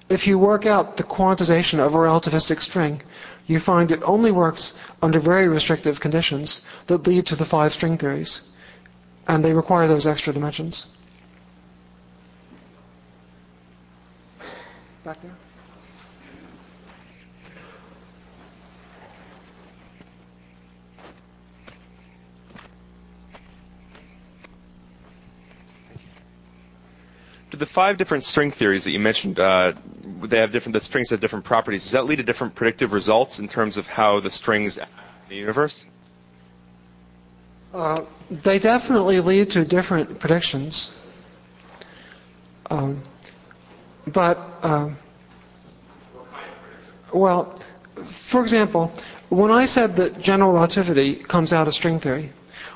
If 0.09 0.27
you 0.27 0.39
work 0.39 0.67
out 0.67 0.97
the 0.97 1.03
quantization 1.03 1.79
of 1.79 1.95
a 1.95 1.99
relativistic 1.99 2.61
string, 2.61 3.01
you 3.47 3.59
find 3.59 3.91
it 3.91 4.03
only 4.05 4.31
works 4.31 4.79
under 5.03 5.19
very 5.19 5.49
restrictive 5.49 5.99
conditions 5.99 6.67
that 6.87 7.07
lead 7.07 7.27
to 7.27 7.37
the 7.37 7.45
five 7.45 7.73
string 7.73 7.97
theories 7.99 8.51
and 9.29 9.45
they 9.45 9.53
require 9.53 9.87
those 9.87 10.07
extra 10.07 10.33
dimensions. 10.33 10.97
Back 15.05 15.21
there. 15.21 15.31
The 27.51 27.67
five 27.67 27.99
different 27.99 28.25
string 28.25 28.51
theories 28.51 28.83
that 28.83 28.91
you 28.91 28.99
mentioned, 28.99 29.39
uh, 29.39 29.75
they 30.23 30.39
have 30.39 30.51
different, 30.51 30.75
the 30.75 30.81
strings 30.81 31.11
have 31.11 31.21
different 31.21 31.45
properties. 31.45 31.85
Does 31.85 31.93
that 31.93 32.05
lead 32.05 32.17
to 32.17 32.25
different 32.25 32.57
predictive 32.57 32.93
results 32.93 33.39
in 33.39 33.47
terms 33.47 33.77
of 33.77 33.87
how 33.87 34.19
the 34.19 34.31
strings 34.31 34.77
act 34.77 34.91
in 35.25 35.29
the 35.29 35.37
universe? 35.37 35.85
Uh, 37.75 38.05
they 38.31 38.61
definitely 38.61 39.19
lead 39.19 39.51
to 39.51 39.65
different 39.65 40.21
predictions. 40.21 40.97
Um, 42.71 43.03
but, 44.07 44.39
um, 44.63 44.97
well, 47.13 47.59
for 48.05 48.43
example, 48.43 48.93
when 49.29 49.51
I 49.51 49.65
said 49.65 49.97
that 49.97 50.21
general 50.21 50.53
relativity 50.53 51.17
comes 51.17 51.53
out 51.53 51.67
of 51.67 51.75
string 51.75 51.99
theory, 51.99 52.33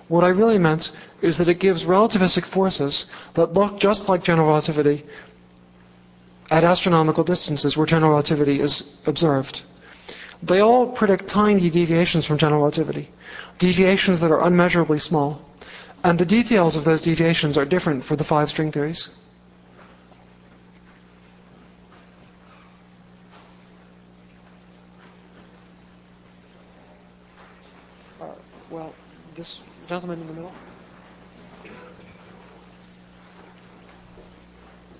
what 0.08 0.24
I 0.24 0.28
really 0.28 0.58
meant 0.58 0.90
is 1.22 1.38
that 1.38 1.48
it 1.48 1.60
gives 1.60 1.84
relativistic 1.84 2.44
forces 2.44 3.06
that 3.34 3.54
look 3.54 3.78
just 3.78 4.08
like 4.08 4.24
general 4.24 4.48
relativity 4.48 5.04
at 6.50 6.64
astronomical 6.64 7.22
distances 7.22 7.76
where 7.76 7.86
general 7.86 8.10
relativity 8.10 8.58
is 8.58 9.00
observed. 9.06 9.62
They 10.42 10.60
all 10.60 10.86
predict 10.86 11.26
tiny 11.26 11.68
deviations 11.68 12.24
from 12.26 12.38
general 12.38 12.60
relativity, 12.62 13.10
deviations 13.58 14.20
that 14.20 14.30
are 14.30 14.40
unmeasurably 14.40 15.00
small. 15.00 15.42
And 16.04 16.16
the 16.18 16.26
details 16.26 16.76
of 16.76 16.84
those 16.84 17.02
deviations 17.02 17.58
are 17.58 17.64
different 17.64 18.04
for 18.04 18.14
the 18.14 18.22
five 18.22 18.48
string 18.48 18.70
theories. 18.70 19.10
Uh, 28.20 28.26
well, 28.70 28.94
this 29.34 29.58
gentleman 29.88 30.20
in 30.20 30.28
the 30.28 30.34
middle. 30.34 30.52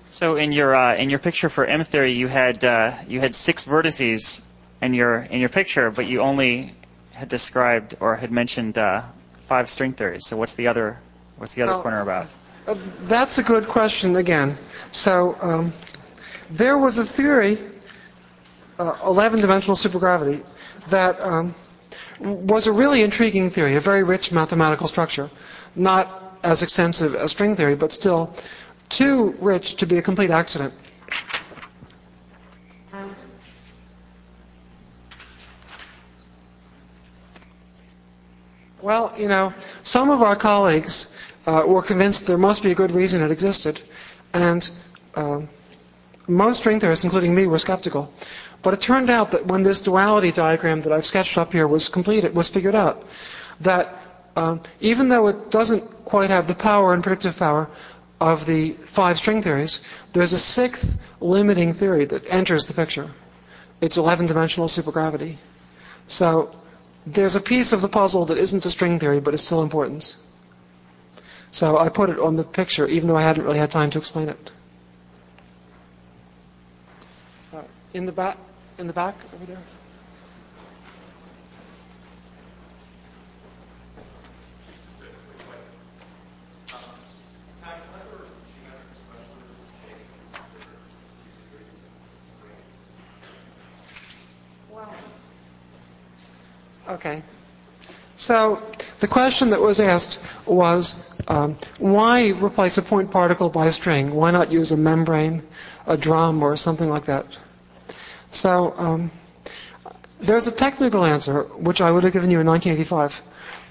So 0.09 0.35
in 0.35 0.51
your 0.51 0.75
uh, 0.75 0.95
in 0.95 1.09
your 1.09 1.19
picture 1.19 1.47
for 1.47 1.63
M 1.65 1.85
theory, 1.85 2.11
you 2.11 2.27
had 2.27 2.65
uh, 2.65 2.93
you 3.07 3.21
had 3.21 3.33
six 3.33 3.63
vertices 3.63 4.41
in 4.81 4.93
your 4.93 5.19
in 5.19 5.39
your 5.39 5.49
picture, 5.49 5.91
but 5.91 6.07
you 6.07 6.21
only 6.21 6.73
had 7.11 7.27
described 7.29 7.95
or 7.99 8.15
had 8.15 8.31
mentioned 8.31 8.77
uh, 8.77 9.03
five 9.47 9.69
string 9.69 9.93
theories. 9.93 10.25
So 10.25 10.37
what's 10.37 10.55
the 10.55 10.67
other 10.67 10.97
what's 11.37 11.53
the 11.53 11.63
other 11.63 11.73
Well, 11.73 11.81
corner 11.81 12.01
about? 12.01 12.27
Uh, 12.67 12.75
that's 13.01 13.37
a 13.37 13.43
good 13.43 13.67
question 13.67 14.15
again. 14.15 14.57
So 14.91 15.35
um, 15.41 15.73
there 16.49 16.77
was 16.77 16.97
a 16.97 17.05
theory, 17.05 17.57
uh, 18.77 18.93
11-dimensional 18.95 19.75
supergravity, 19.75 20.43
that 20.89 21.19
um, 21.21 21.55
was 22.19 22.67
a 22.67 22.71
really 22.71 23.01
intriguing 23.03 23.49
theory, 23.49 23.75
a 23.75 23.79
very 23.79 24.03
rich 24.03 24.31
mathematical 24.31 24.87
structure, 24.87 25.29
not 25.75 26.37
as 26.43 26.61
extensive 26.61 27.15
as 27.15 27.31
string 27.31 27.55
theory, 27.55 27.75
but 27.75 27.91
still 27.93 28.33
too 28.89 29.35
rich 29.39 29.75
to 29.77 29.85
be 29.85 29.97
a 29.97 30.01
complete 30.01 30.31
accident. 30.31 30.73
Well, 38.89 39.13
you 39.19 39.27
know, 39.27 39.53
some 39.83 40.09
of 40.09 40.23
our 40.23 40.35
colleagues 40.35 41.15
uh, 41.45 41.61
were 41.67 41.83
convinced 41.83 42.25
there 42.25 42.39
must 42.39 42.63
be 42.63 42.71
a 42.71 42.73
good 42.73 42.89
reason 42.89 43.21
it 43.21 43.29
existed, 43.29 43.79
and 44.33 44.67
um, 45.13 45.47
most 46.27 46.57
string 46.57 46.79
theorists, 46.79 47.03
including 47.03 47.35
me, 47.35 47.45
were 47.45 47.59
skeptical. 47.59 48.11
But 48.63 48.73
it 48.73 48.81
turned 48.81 49.11
out 49.11 49.29
that 49.33 49.45
when 49.45 49.61
this 49.61 49.81
duality 49.81 50.31
diagram 50.31 50.81
that 50.81 50.91
I've 50.91 51.05
sketched 51.05 51.37
up 51.37 51.53
here 51.53 51.67
was 51.67 51.87
completed, 51.87 52.33
was 52.33 52.49
figured 52.49 52.73
out, 52.73 53.05
that 53.61 53.95
um, 54.35 54.61
even 54.79 55.07
though 55.07 55.27
it 55.27 55.51
doesn't 55.51 55.83
quite 56.03 56.31
have 56.31 56.47
the 56.47 56.55
power 56.55 56.91
and 56.91 57.03
predictive 57.03 57.37
power 57.37 57.69
of 58.19 58.47
the 58.47 58.71
five 58.71 59.19
string 59.19 59.43
theories, 59.43 59.81
there's 60.13 60.33
a 60.33 60.39
sixth 60.39 60.97
limiting 61.19 61.73
theory 61.73 62.05
that 62.05 62.25
enters 62.27 62.65
the 62.65 62.73
picture. 62.73 63.11
It's 63.81 63.99
11-dimensional 63.99 64.67
supergravity. 64.67 65.37
So 66.07 66.49
there's 67.05 67.35
a 67.35 67.41
piece 67.41 67.73
of 67.73 67.81
the 67.81 67.89
puzzle 67.89 68.25
that 68.25 68.37
isn't 68.37 68.65
a 68.65 68.69
string 68.69 68.99
theory, 68.99 69.19
but 69.19 69.33
is 69.33 69.43
still 69.43 69.61
important. 69.61 70.15
So 71.51 71.77
I 71.77 71.89
put 71.89 72.09
it 72.09 72.19
on 72.19 72.35
the 72.35 72.43
picture, 72.43 72.87
even 72.87 73.07
though 73.07 73.17
I 73.17 73.23
hadn't 73.23 73.43
really 73.43 73.57
had 73.57 73.71
time 73.71 73.89
to 73.91 73.97
explain 73.97 74.29
it. 74.29 74.51
Uh, 77.53 77.63
in 77.93 78.05
the 78.05 78.11
back, 78.11 78.37
in 78.77 78.87
the 78.87 78.93
back 78.93 79.15
over 79.33 79.45
there. 79.45 79.61
Okay. 96.89 97.21
So 98.17 98.61
the 98.99 99.07
question 99.07 99.51
that 99.51 99.61
was 99.61 99.79
asked 99.79 100.19
was, 100.47 101.05
um, 101.27 101.55
why 101.77 102.29
replace 102.31 102.77
a 102.77 102.81
point 102.81 103.11
particle 103.11 103.49
by 103.49 103.67
a 103.67 103.71
string? 103.71 104.13
Why 104.13 104.31
not 104.31 104.51
use 104.51 104.71
a 104.71 104.77
membrane, 104.77 105.43
a 105.85 105.95
drum, 105.95 106.41
or 106.43 106.57
something 106.57 106.89
like 106.89 107.05
that? 107.05 107.25
So 108.31 108.73
um, 108.77 109.11
there's 110.19 110.47
a 110.47 110.51
technical 110.51 111.05
answer, 111.05 111.43
which 111.43 111.79
I 111.79 111.91
would 111.91 112.03
have 112.03 112.13
given 112.13 112.31
you 112.31 112.39
in 112.39 112.47
1985, 112.47 113.21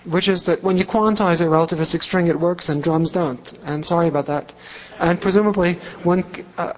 which 0.05 0.29
is 0.29 0.45
that 0.45 0.63
when 0.63 0.77
you 0.77 0.85
quantize 0.85 1.41
a 1.41 1.45
relativistic 1.45 2.03
string, 2.03 2.29
it 2.29 2.39
works 2.39 2.69
and 2.69 2.83
drums 2.83 3.11
don't. 3.11 3.53
And 3.65 3.85
sorry 3.85 4.07
about 4.09 4.27
that. 4.27 4.53
And 4.99 5.21
presumably, 5.21 5.75
when 6.05 6.25
uh, 6.57 6.73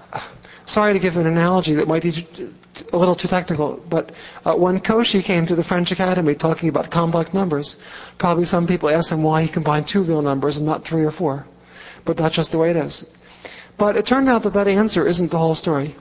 sorry 0.70 0.92
to 0.92 0.98
give 0.98 1.16
an 1.16 1.26
analogy 1.26 1.74
that 1.74 1.88
might 1.88 2.02
be 2.02 2.26
a 2.92 2.96
little 2.96 3.14
too 3.14 3.28
technical, 3.28 3.76
but 3.88 4.12
uh, 4.44 4.54
when 4.54 4.78
Cauchy 4.78 5.22
came 5.22 5.46
to 5.46 5.56
the 5.56 5.64
French 5.64 5.90
Academy 5.90 6.34
talking 6.34 6.68
about 6.68 6.90
complex 6.90 7.34
numbers, 7.34 7.76
probably 8.18 8.44
some 8.44 8.66
people 8.66 8.88
asked 8.88 9.10
him 9.10 9.22
why 9.22 9.42
he 9.42 9.48
combined 9.48 9.86
two 9.86 10.02
real 10.02 10.22
numbers 10.22 10.56
and 10.56 10.66
not 10.66 10.84
three 10.84 11.04
or 11.04 11.10
four. 11.10 11.46
But 12.04 12.16
that's 12.16 12.34
just 12.34 12.52
the 12.52 12.58
way 12.58 12.70
it 12.70 12.76
is. 12.76 13.16
But 13.76 13.96
it 13.96 14.06
turned 14.06 14.28
out 14.28 14.44
that 14.44 14.54
that 14.54 14.68
answer 14.68 15.06
isn't 15.06 15.30
the 15.30 15.38
whole 15.38 15.54
story. 15.54 15.94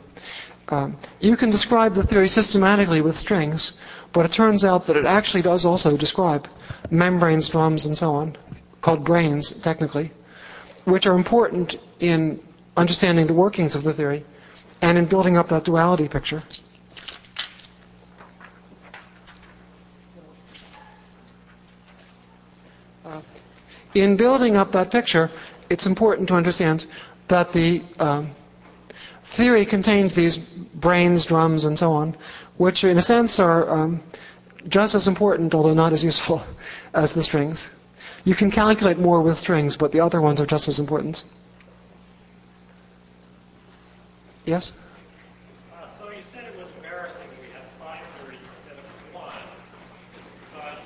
Um, 0.70 0.98
you 1.20 1.36
can 1.36 1.50
describe 1.50 1.96
the 1.96 2.04
theory 2.04 2.28
systematically 2.28 3.02
with 3.02 3.18
strings, 3.18 3.74
but 4.14 4.26
it 4.26 4.32
turns 4.32 4.64
out 4.64 4.86
that 4.86 4.98
it 4.98 5.06
actually 5.06 5.42
does 5.42 5.66
also 5.66 5.98
describe 5.98 6.48
membranes, 6.92 7.50
drums, 7.50 7.86
and 7.86 7.98
so 7.98 8.12
on, 8.12 8.38
called 8.82 9.04
branes, 9.04 9.64
technically, 9.64 10.12
which 10.86 11.08
are 11.08 11.16
important 11.16 11.78
in 12.00 12.40
understanding 12.78 13.26
the 13.26 13.34
workings 13.34 13.74
of 13.74 13.84
the 13.84 13.94
theory 13.94 14.24
and 14.82 14.98
in 14.98 15.06
building 15.06 15.38
up 15.38 15.50
that 15.50 15.64
duality 15.64 16.08
picture. 16.08 16.44
Uh, 23.06 23.22
in 23.94 24.16
building 24.18 24.56
up 24.56 24.72
that 24.72 24.92
picture, 24.92 25.30
it's 25.70 25.86
important 25.86 26.28
to 26.28 26.36
understand 26.36 26.86
that 27.28 27.52
the 27.54 27.82
um, 28.00 28.30
theory 29.24 29.66
contains 29.66 30.16
these 30.16 30.38
branes, 30.38 31.28
drums, 31.28 31.66
and 31.66 31.78
so 31.78 31.92
on, 31.92 32.16
which 32.58 32.84
in 32.84 32.98
a 32.98 33.02
sense 33.02 33.40
are 33.40 33.70
um, 33.70 34.02
just 34.68 34.96
as 34.96 35.08
important, 35.08 35.54
although 35.54 35.74
not 35.74 35.94
as 35.94 36.04
useful, 36.04 36.44
as 36.94 37.14
the 37.14 37.24
strings. 37.24 37.76
You 38.26 38.36
can 38.36 38.52
calculate 38.52 38.98
more 38.98 39.22
with 39.22 39.38
strings, 39.38 39.78
but 39.78 39.92
the 39.92 40.02
other 40.02 40.20
ones 40.22 40.42
are 40.42 40.46
just 40.46 40.68
as 40.68 40.80
important. 40.80 41.24
Yes? 44.50 44.74
Uh, 45.72 45.86
so 46.00 46.10
you 46.10 46.24
said 46.34 46.44
it 46.46 46.58
was 46.58 46.66
embarrassing 46.78 47.22
we 47.40 47.54
had 47.54 47.62
five 47.80 48.02
theories 48.18 48.42
instead 48.50 48.78
of 48.82 48.86
one. 49.14 49.30
But 50.58 50.82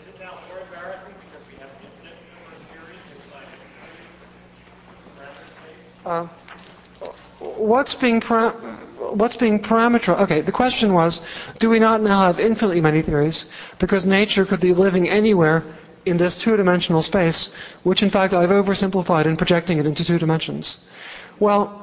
is 0.00 0.06
it 0.08 0.18
now 0.18 0.32
more 0.48 0.60
embarrassing 0.64 1.12
because 1.28 1.44
we 1.46 1.60
have 1.60 1.68
infinite 1.84 2.16
number 2.32 2.56
of 2.56 2.62
theories 2.72 3.04
inside 3.20 3.52
of 6.06 6.30
Uh, 7.04 7.04
what's 7.60 7.94
being 7.94 8.20
para- 8.22 8.56
what's 9.12 9.36
being 9.36 9.60
parameter? 9.60 10.18
Okay, 10.20 10.40
the 10.40 10.52
question 10.52 10.94
was, 10.94 11.20
do 11.58 11.68
we 11.68 11.80
not 11.80 12.00
now 12.00 12.22
have 12.22 12.40
infinitely 12.40 12.80
many 12.80 13.02
theories 13.02 13.44
because 13.78 14.06
nature 14.06 14.46
could 14.46 14.60
be 14.60 14.72
living 14.72 15.06
anywhere 15.06 15.64
in 16.06 16.16
this 16.16 16.34
two-dimensional 16.34 17.02
space, 17.02 17.54
which 17.82 18.02
in 18.02 18.08
fact 18.08 18.32
I've 18.32 18.48
oversimplified 18.48 19.26
in 19.26 19.36
projecting 19.36 19.76
it 19.76 19.84
into 19.84 20.02
two 20.02 20.18
dimensions. 20.18 20.88
Well, 21.38 21.79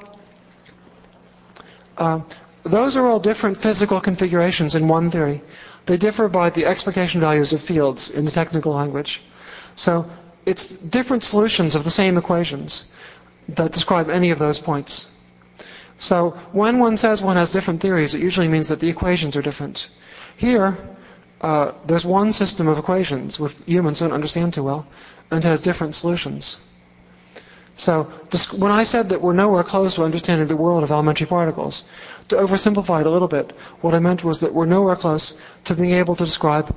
uh, 1.98 2.22
those 2.64 2.98
are 2.98 3.08
all 3.08 3.20
different 3.20 3.58
physical 3.58 4.00
configurations 4.02 4.76
in 4.76 4.88
one 4.88 5.10
theory. 5.12 5.42
They 5.86 5.98
differ 5.98 6.28
by 6.28 6.50
the 6.50 6.66
expectation 6.66 7.22
values 7.22 7.54
of 7.54 7.62
fields 7.62 8.10
in 8.10 8.26
the 8.26 8.32
technical 8.32 8.74
language. 8.74 9.22
So 9.76 10.06
it's 10.46 10.70
different 10.70 11.24
solutions 11.24 11.76
of 11.76 11.84
the 11.84 11.90
same 11.90 12.18
equations 12.18 12.92
that 13.50 13.72
describe 13.72 14.10
any 14.10 14.32
of 14.32 14.40
those 14.40 14.60
points. 14.60 15.08
So 15.98 16.32
when 16.52 16.80
one 16.80 16.98
says 16.98 17.22
one 17.22 17.38
has 17.38 17.52
different 17.52 17.82
theories, 17.82 18.14
it 18.14 18.22
usually 18.22 18.48
means 18.48 18.68
that 18.68 18.80
the 18.80 18.90
equations 18.90 19.36
are 19.36 19.42
different. 19.42 19.88
Here, 20.36 20.78
uh, 21.42 21.72
there's 21.86 22.06
one 22.06 22.34
system 22.34 22.68
of 22.68 22.78
equations 22.78 23.40
which 23.40 23.54
humans 23.66 24.00
don't 24.00 24.12
understand 24.12 24.54
too 24.54 24.64
well, 24.64 24.86
and 25.32 25.44
it 25.44 25.48
has 25.48 25.62
different 25.62 25.96
solutions. 25.96 26.58
So 27.78 28.06
when 28.58 28.72
I 28.72 28.84
said 28.84 29.10
that 29.10 29.22
we're 29.22 29.34
nowhere 29.34 29.64
close 29.64 29.96
to 29.96 30.04
understanding 30.04 30.48
the 30.48 30.58
world 30.58 30.84
of 30.84 30.92
elementary 30.92 31.28
particles, 31.28 31.84
to 32.30 32.36
oversimplify 32.36 33.02
it 33.02 33.08
a 33.08 33.12
little 33.12 33.28
bit, 33.28 33.54
what 33.82 33.94
I 33.94 34.00
meant 34.00 34.24
was 34.24 34.40
that 34.40 34.54
we're 34.54 34.66
nowhere 34.66 34.96
close 34.96 35.40
to 35.66 35.76
being 35.76 35.92
able 35.92 36.16
to 36.16 36.26
describe 36.26 36.76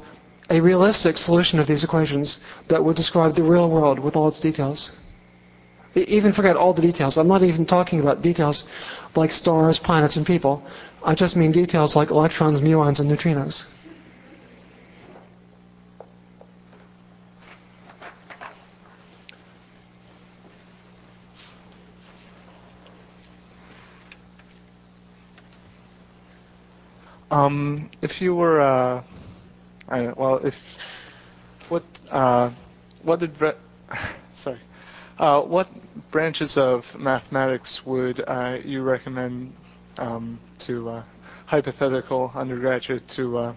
a 0.50 0.60
realistic 0.60 1.16
solution 1.16 1.58
of 1.58 1.66
these 1.66 1.84
equations 1.84 2.44
that 2.68 2.84
would 2.84 2.96
describe 2.96 3.34
the 3.34 3.42
real 3.42 3.70
world 3.70 3.98
with 3.98 4.14
all 4.14 4.28
its 4.28 4.40
details. 4.40 4.90
Even 5.94 6.32
forget 6.32 6.56
all 6.56 6.74
the 6.74 6.82
details. 6.82 7.16
I'm 7.16 7.28
not 7.28 7.42
even 7.42 7.66
talking 7.66 8.00
about 8.00 8.20
details 8.22 8.68
like 9.16 9.32
stars, 9.32 9.78
planets, 9.78 10.16
and 10.16 10.26
people. 10.26 10.62
I 11.02 11.14
just 11.14 11.34
mean 11.34 11.50
details 11.50 11.96
like 11.96 12.10
electrons, 12.10 12.60
muons, 12.60 13.00
and 13.00 13.10
neutrinos. 13.10 13.66
Um, 27.30 27.90
if 28.02 28.20
you 28.20 28.34
were, 28.34 28.60
uh, 28.60 29.02
I, 29.88 30.08
well, 30.08 30.36
if 30.44 30.56
what 31.68 31.84
uh, 32.10 32.50
what 33.02 33.20
did 33.20 33.32
sorry, 34.34 34.58
uh, 35.18 35.40
what 35.42 35.68
branches 36.10 36.56
of 36.56 36.98
mathematics 36.98 37.84
would 37.86 38.20
uh, 38.26 38.58
you 38.64 38.82
recommend 38.82 39.52
um, 39.98 40.38
to 40.58 40.88
uh, 40.90 41.02
hypothetical 41.46 42.32
undergraduate 42.34 43.06
to 43.08 43.38
uh, 43.38 43.54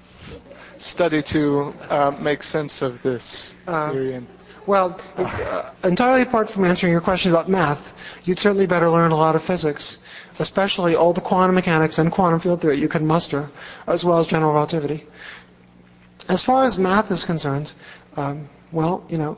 study 0.77 1.21
to 1.23 1.73
uh, 1.89 2.11
make 2.19 2.43
sense 2.43 2.81
of 2.81 3.01
this 3.01 3.55
Uh, 3.67 3.91
theory? 3.91 4.13
And, 4.13 4.27
Well, 4.65 4.99
uh, 5.17 5.71
entirely 5.83 6.21
apart 6.21 6.49
from 6.49 6.65
answering 6.65 6.91
your 6.91 7.01
question 7.01 7.31
about 7.31 7.49
math, 7.49 7.93
you'd 8.25 8.39
certainly 8.39 8.65
better 8.65 8.89
learn 8.89 9.11
a 9.11 9.15
lot 9.17 9.35
of 9.35 9.43
physics, 9.43 10.03
especially 10.39 10.95
all 10.95 11.13
the 11.13 11.21
quantum 11.21 11.55
mechanics 11.55 11.97
and 11.99 12.11
quantum 12.11 12.39
field 12.39 12.61
theory 12.61 12.79
you 12.79 12.87
can 12.87 13.05
muster, 13.05 13.49
as 13.87 14.03
well 14.03 14.19
as 14.19 14.27
general 14.27 14.53
relativity. 14.53 15.05
As 16.29 16.41
far 16.43 16.63
as 16.63 16.79
math 16.79 17.11
is 17.11 17.23
concerned, 17.23 17.71
um, 18.15 18.47
well, 18.71 19.05
you 19.09 19.17
know, 19.17 19.37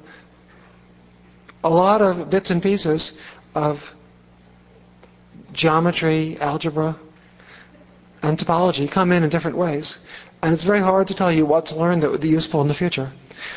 a 1.64 1.70
lot 1.70 2.02
of 2.02 2.30
bits 2.30 2.52
and 2.52 2.62
pieces 2.62 3.20
of 3.56 3.94
geometry, 5.52 6.38
algebra, 6.40 6.96
and 8.22 8.38
topology 8.38 8.90
come 8.90 9.12
in 9.12 9.24
in 9.24 9.30
different 9.30 9.58
ways, 9.58 10.06
and 10.44 10.54
it's 10.54 10.64
very 10.64 10.80
hard 10.80 11.08
to 11.08 11.14
tell 11.16 11.32
you 11.32 11.46
what 11.46 11.68
to 11.68 11.76
learn 11.76 12.00
that 12.02 12.12
would 12.12 12.22
be 12.22 12.30
useful 12.30 12.62
in 12.62 12.68
the 12.68 12.74
future. 12.74 13.12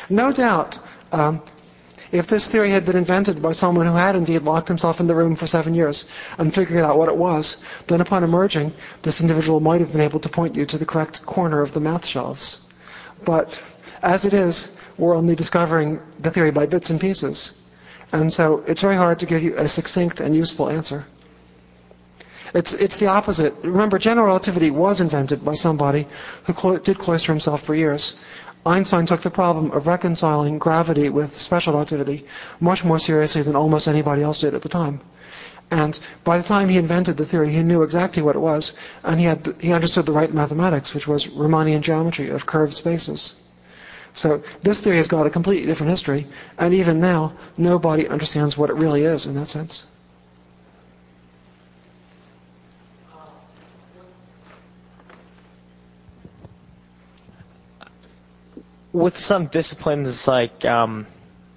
No 0.08 0.32
doubt, 0.32 0.78
um, 1.12 1.42
if 2.12 2.26
this 2.26 2.48
theory 2.48 2.70
had 2.70 2.84
been 2.84 2.96
invented 2.96 3.42
by 3.42 3.52
someone 3.52 3.86
who 3.86 3.94
had 3.94 4.16
indeed 4.16 4.42
locked 4.42 4.68
himself 4.68 5.00
in 5.00 5.06
the 5.06 5.14
room 5.14 5.34
for 5.34 5.46
seven 5.46 5.74
years 5.74 6.10
and 6.38 6.54
figured 6.54 6.84
out 6.84 6.98
what 6.98 7.08
it 7.08 7.16
was, 7.16 7.62
then 7.86 8.00
upon 8.00 8.24
emerging, 8.24 8.72
this 9.02 9.20
individual 9.20 9.60
might 9.60 9.80
have 9.80 9.92
been 9.92 10.00
able 10.00 10.20
to 10.20 10.28
point 10.28 10.56
you 10.56 10.64
to 10.66 10.78
the 10.78 10.86
correct 10.86 11.24
corner 11.26 11.60
of 11.60 11.72
the 11.72 11.80
math 11.80 12.06
shelves. 12.06 12.68
But 13.24 13.60
as 14.02 14.24
it 14.24 14.32
is, 14.32 14.78
we're 14.96 15.16
only 15.16 15.34
discovering 15.34 16.00
the 16.20 16.30
theory 16.30 16.50
by 16.50 16.66
bits 16.66 16.90
and 16.90 17.00
pieces. 17.00 17.60
And 18.12 18.32
so 18.32 18.64
it's 18.66 18.80
very 18.80 18.96
hard 18.96 19.18
to 19.20 19.26
give 19.26 19.42
you 19.42 19.54
a 19.56 19.68
succinct 19.68 20.20
and 20.20 20.34
useful 20.34 20.70
answer. 20.70 21.04
It's, 22.54 22.72
it's 22.72 22.98
the 22.98 23.08
opposite. 23.08 23.54
Remember, 23.62 23.98
general 23.98 24.26
relativity 24.26 24.70
was 24.70 25.00
invented 25.00 25.44
by 25.44 25.54
somebody 25.54 26.06
who 26.44 26.54
clo- 26.54 26.78
did 26.78 26.98
cloister 26.98 27.32
himself 27.32 27.62
for 27.62 27.74
years. 27.74 28.18
Einstein 28.66 29.06
took 29.06 29.20
the 29.22 29.30
problem 29.30 29.70
of 29.70 29.86
reconciling 29.86 30.58
gravity 30.58 31.08
with 31.08 31.38
special 31.38 31.72
relativity 31.74 32.24
much 32.60 32.84
more 32.84 32.98
seriously 32.98 33.42
than 33.42 33.56
almost 33.56 33.88
anybody 33.88 34.22
else 34.22 34.40
did 34.40 34.54
at 34.54 34.62
the 34.62 34.68
time. 34.68 35.00
And 35.70 35.98
by 36.24 36.38
the 36.38 36.44
time 36.44 36.68
he 36.68 36.78
invented 36.78 37.16
the 37.16 37.26
theory, 37.26 37.50
he 37.50 37.62
knew 37.62 37.82
exactly 37.82 38.22
what 38.22 38.36
it 38.36 38.40
was, 38.40 38.72
and 39.04 39.20
he, 39.20 39.26
had 39.26 39.54
he 39.60 39.72
understood 39.72 40.06
the 40.06 40.12
right 40.12 40.32
mathematics, 40.32 40.94
which 40.94 41.06
was 41.06 41.26
Riemannian 41.28 41.82
geometry 41.82 42.30
of 42.30 42.46
curved 42.46 42.74
spaces. 42.74 43.34
So 44.14 44.42
this 44.62 44.82
theory 44.82 44.96
has 44.96 45.08
got 45.08 45.26
a 45.26 45.30
completely 45.30 45.66
different 45.66 45.90
history, 45.90 46.26
and 46.58 46.72
even 46.74 47.00
now, 47.00 47.34
nobody 47.56 48.08
understands 48.08 48.56
what 48.56 48.70
it 48.70 48.76
really 48.76 49.02
is 49.02 49.26
in 49.26 49.34
that 49.34 49.48
sense. 49.48 49.86
With 58.92 59.16
some 59.16 59.46
disciplines 59.46 60.26
like 60.26 60.64
um, 60.64 61.06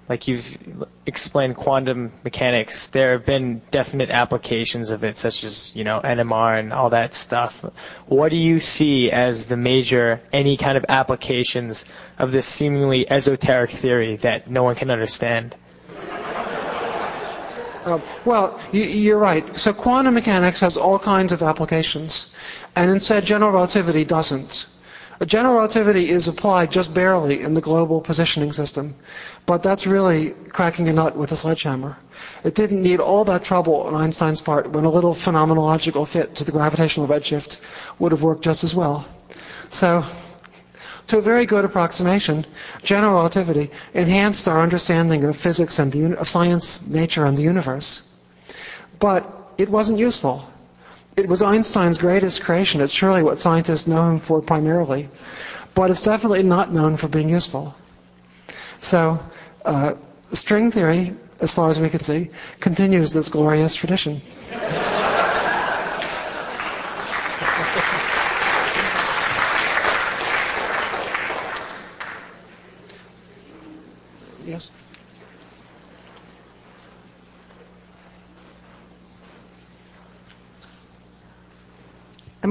like 0.08 0.28
you've 0.28 0.58
explained 1.06 1.56
quantum 1.56 2.12
mechanics, 2.24 2.88
there 2.88 3.12
have 3.12 3.24
been 3.24 3.62
definite 3.70 4.10
applications 4.10 4.90
of 4.90 5.04
it, 5.04 5.16
such 5.16 5.44
as 5.44 5.74
you 5.74 5.84
know 5.84 6.00
NMR 6.02 6.58
and 6.58 6.72
all 6.72 6.90
that 6.90 7.14
stuff. 7.14 7.64
What 8.06 8.30
do 8.30 8.36
you 8.36 8.60
see 8.60 9.10
as 9.10 9.46
the 9.46 9.56
major 9.56 10.20
any 10.32 10.56
kind 10.56 10.76
of 10.76 10.84
applications 10.88 11.84
of 12.18 12.32
this 12.32 12.46
seemingly 12.46 13.10
esoteric 13.10 13.70
theory 13.70 14.16
that 14.16 14.50
no 14.50 14.64
one 14.64 14.74
can 14.74 14.90
understand? 14.90 15.54
Uh, 17.84 17.98
well, 18.24 18.60
you, 18.70 18.82
you're 18.82 19.18
right. 19.18 19.58
So 19.58 19.72
quantum 19.72 20.14
mechanics 20.14 20.60
has 20.60 20.76
all 20.76 20.98
kinds 20.98 21.32
of 21.32 21.42
applications, 21.42 22.34
and 22.76 22.90
instead 22.90 23.24
general 23.24 23.50
relativity 23.50 24.04
doesn't. 24.04 24.66
General 25.26 25.54
relativity 25.54 26.10
is 26.10 26.26
applied 26.26 26.72
just 26.72 26.92
barely 26.94 27.42
in 27.42 27.54
the 27.54 27.60
global 27.60 28.00
positioning 28.00 28.52
system, 28.52 28.94
but 29.46 29.62
that's 29.62 29.86
really 29.86 30.30
cracking 30.48 30.88
a 30.88 30.92
nut 30.92 31.16
with 31.16 31.30
a 31.32 31.36
sledgehammer. 31.36 31.96
It 32.44 32.54
didn't 32.54 32.82
need 32.82 32.98
all 33.00 33.24
that 33.26 33.44
trouble 33.44 33.82
on 33.82 33.94
Einstein's 33.94 34.40
part 34.40 34.70
when 34.70 34.84
a 34.84 34.90
little 34.90 35.14
phenomenological 35.14 36.06
fit 36.08 36.36
to 36.36 36.44
the 36.44 36.52
gravitational 36.52 37.06
redshift 37.06 37.60
would 37.98 38.12
have 38.12 38.22
worked 38.22 38.42
just 38.42 38.64
as 38.64 38.74
well. 38.74 39.06
So, 39.70 40.04
to 41.08 41.18
a 41.18 41.22
very 41.22 41.46
good 41.46 41.64
approximation, 41.64 42.46
general 42.82 43.14
relativity 43.14 43.70
enhanced 43.94 44.48
our 44.48 44.60
understanding 44.60 45.24
of 45.24 45.36
physics 45.36 45.78
and 45.78 45.92
the, 45.92 46.18
of 46.18 46.28
science, 46.28 46.88
nature, 46.88 47.24
and 47.24 47.36
the 47.36 47.42
universe. 47.42 48.08
But 48.98 49.26
it 49.58 49.68
wasn't 49.68 49.98
useful. 49.98 50.48
It 51.16 51.28
was 51.28 51.42
Einstein's 51.42 51.98
greatest 51.98 52.42
creation. 52.42 52.80
It's 52.80 52.92
surely 52.92 53.22
what 53.22 53.38
scientists 53.38 53.86
know 53.86 54.08
him 54.08 54.18
for 54.18 54.40
primarily. 54.40 55.08
But 55.74 55.90
it's 55.90 56.04
definitely 56.04 56.42
not 56.42 56.72
known 56.72 56.96
for 56.96 57.08
being 57.08 57.28
useful. 57.28 57.74
So, 58.80 59.20
uh, 59.64 59.94
string 60.32 60.70
theory, 60.70 61.14
as 61.40 61.52
far 61.52 61.70
as 61.70 61.78
we 61.78 61.90
can 61.90 62.02
see, 62.02 62.30
continues 62.60 63.12
this 63.12 63.28
glorious 63.28 63.74
tradition. 63.74 64.22
Yes? 74.44 74.70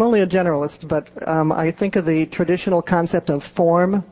I'm 0.02 0.08
only 0.08 0.22
a 0.22 0.28
generalist, 0.28 0.88
but 0.88 1.28
um, 1.28 1.52
I 1.52 1.70
think 1.70 1.96
of 1.96 2.08
the 2.08 2.26
traditional 2.26 2.82
concept 2.82 3.30
of 3.30 3.44
form, 3.44 4.04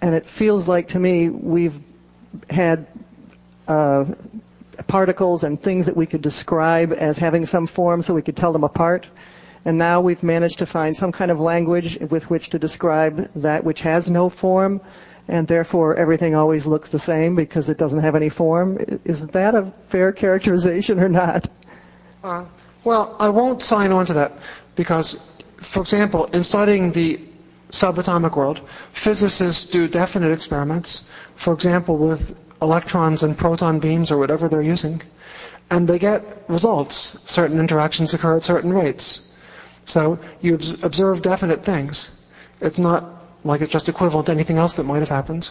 and 0.00 0.14
it 0.14 0.24
feels 0.24 0.68
like 0.68 0.86
to 0.88 1.00
me 1.00 1.28
we've 1.28 1.76
had 2.48 2.86
uh, 3.66 4.04
particles 4.86 5.42
and 5.42 5.60
things 5.60 5.86
that 5.86 5.96
we 5.96 6.06
could 6.06 6.22
describe 6.22 6.92
as 6.92 7.18
having 7.18 7.46
some 7.46 7.66
form 7.66 8.00
so 8.00 8.14
we 8.14 8.22
could 8.22 8.36
tell 8.36 8.52
them 8.52 8.62
apart. 8.62 9.08
And 9.64 9.76
now 9.76 10.00
we've 10.00 10.22
managed 10.22 10.60
to 10.60 10.66
find 10.66 10.96
some 10.96 11.10
kind 11.10 11.32
of 11.32 11.40
language 11.40 11.98
with 11.98 12.30
which 12.30 12.50
to 12.50 12.60
describe 12.60 13.28
that 13.34 13.64
which 13.64 13.80
has 13.80 14.08
no 14.08 14.28
form, 14.28 14.80
and 15.26 15.48
therefore 15.48 15.96
everything 15.96 16.36
always 16.36 16.64
looks 16.64 16.90
the 16.90 17.00
same 17.00 17.34
because 17.34 17.68
it 17.68 17.76
doesn't 17.76 18.02
have 18.06 18.14
any 18.14 18.28
form. 18.28 18.78
Is 19.04 19.26
that 19.26 19.56
a 19.56 19.72
fair 19.88 20.12
characterization 20.12 21.00
or 21.00 21.08
not? 21.08 21.48
Uh, 22.22 22.44
well, 22.84 23.16
I 23.18 23.30
won't 23.30 23.62
sign 23.62 23.90
on 23.90 24.06
to 24.06 24.12
that 24.12 24.32
because, 24.78 25.08
for 25.56 25.80
example, 25.80 26.26
in 26.26 26.42
studying 26.44 26.92
the 26.92 27.20
subatomic 27.70 28.36
world, 28.36 28.60
physicists 28.92 29.66
do 29.66 29.88
definite 29.88 30.32
experiments, 30.32 31.10
for 31.34 31.52
example, 31.52 31.98
with 31.98 32.38
electrons 32.62 33.24
and 33.24 33.36
proton 33.36 33.80
beams 33.80 34.10
or 34.12 34.18
whatever 34.18 34.48
they're 34.48 34.62
using, 34.62 35.02
and 35.68 35.88
they 35.88 35.98
get 35.98 36.22
results. 36.48 36.94
Certain 37.30 37.58
interactions 37.58 38.14
occur 38.14 38.36
at 38.36 38.44
certain 38.44 38.72
rates. 38.72 39.36
So 39.84 40.18
you 40.40 40.54
observe 40.82 41.22
definite 41.22 41.64
things. 41.64 42.24
It's 42.60 42.78
not 42.78 43.04
like 43.42 43.60
it's 43.60 43.72
just 43.72 43.88
equivalent 43.88 44.26
to 44.26 44.32
anything 44.32 44.58
else 44.58 44.74
that 44.74 44.84
might 44.84 45.00
have 45.00 45.08
happened. 45.08 45.50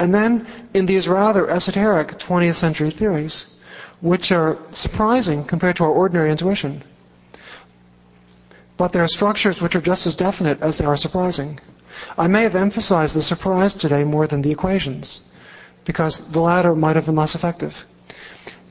And 0.00 0.12
then 0.12 0.46
in 0.74 0.86
these 0.86 1.06
rather 1.06 1.48
esoteric 1.48 2.18
20th 2.18 2.56
century 2.56 2.90
theories, 2.90 3.62
which 4.00 4.32
are 4.32 4.58
surprising 4.72 5.44
compared 5.44 5.76
to 5.76 5.84
our 5.84 5.90
ordinary 5.90 6.32
intuition, 6.32 6.82
but 8.76 8.92
there 8.92 9.02
are 9.02 9.08
structures 9.08 9.62
which 9.62 9.74
are 9.74 9.80
just 9.80 10.06
as 10.06 10.14
definite 10.14 10.60
as 10.60 10.78
they 10.78 10.84
are 10.84 10.96
surprising. 10.96 11.58
I 12.18 12.28
may 12.28 12.42
have 12.42 12.54
emphasized 12.54 13.16
the 13.16 13.22
surprise 13.22 13.74
today 13.74 14.04
more 14.04 14.26
than 14.26 14.42
the 14.42 14.52
equations, 14.52 15.20
because 15.84 16.30
the 16.30 16.40
latter 16.40 16.74
might 16.74 16.96
have 16.96 17.06
been 17.06 17.16
less 17.16 17.34
effective. 17.34 17.86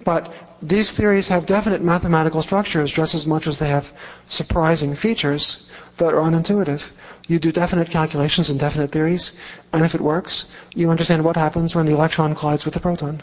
But 0.03 0.31
these 0.61 0.95
theories 0.95 1.27
have 1.29 1.45
definite 1.45 1.81
mathematical 1.81 2.41
structures 2.41 2.91
just 2.91 3.15
as 3.15 3.25
much 3.25 3.47
as 3.47 3.59
they 3.59 3.69
have 3.69 3.91
surprising 4.27 4.95
features 4.95 5.69
that 5.97 6.13
are 6.13 6.21
unintuitive. 6.21 6.91
You 7.27 7.39
do 7.39 7.51
definite 7.51 7.89
calculations 7.89 8.49
and 8.49 8.59
definite 8.59 8.91
theories, 8.91 9.39
and 9.73 9.83
if 9.83 9.95
it 9.95 10.01
works, 10.01 10.45
you 10.75 10.91
understand 10.91 11.23
what 11.23 11.35
happens 11.35 11.73
when 11.73 11.87
the 11.87 11.93
electron 11.93 12.35
collides 12.35 12.65
with 12.65 12.75
the 12.75 12.79
proton. 12.79 13.21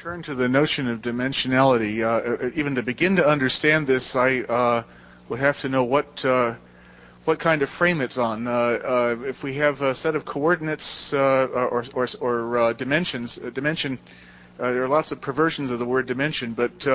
Return 0.00 0.22
to 0.22 0.34
the 0.34 0.48
notion 0.48 0.88
of 0.88 1.02
dimensionality. 1.02 2.00
Uh, 2.00 2.50
even 2.54 2.76
to 2.76 2.82
begin 2.82 3.16
to 3.16 3.26
understand 3.26 3.86
this, 3.86 4.16
I 4.16 4.38
uh, 4.40 4.82
would 5.28 5.40
have 5.40 5.60
to 5.60 5.68
know 5.68 5.84
what 5.84 6.24
uh, 6.24 6.54
what 7.26 7.38
kind 7.38 7.60
of 7.60 7.68
frame 7.68 8.00
it's 8.00 8.16
on. 8.16 8.46
Uh, 8.46 8.50
uh, 8.50 9.16
if 9.26 9.42
we 9.42 9.52
have 9.56 9.82
a 9.82 9.94
set 9.94 10.14
of 10.14 10.24
coordinates 10.24 11.12
uh, 11.12 11.48
or 11.52 11.84
or, 11.92 12.08
or 12.18 12.72
dimensions, 12.72 13.36
dimension. 13.36 13.98
there 14.56 14.82
are 14.82 14.88
lots 14.88 15.12
of 15.12 15.20
perversions 15.20 15.70
of 15.70 15.78
the 15.78 15.84
word 15.84 16.06
dimension, 16.06 16.54
but 16.54 16.86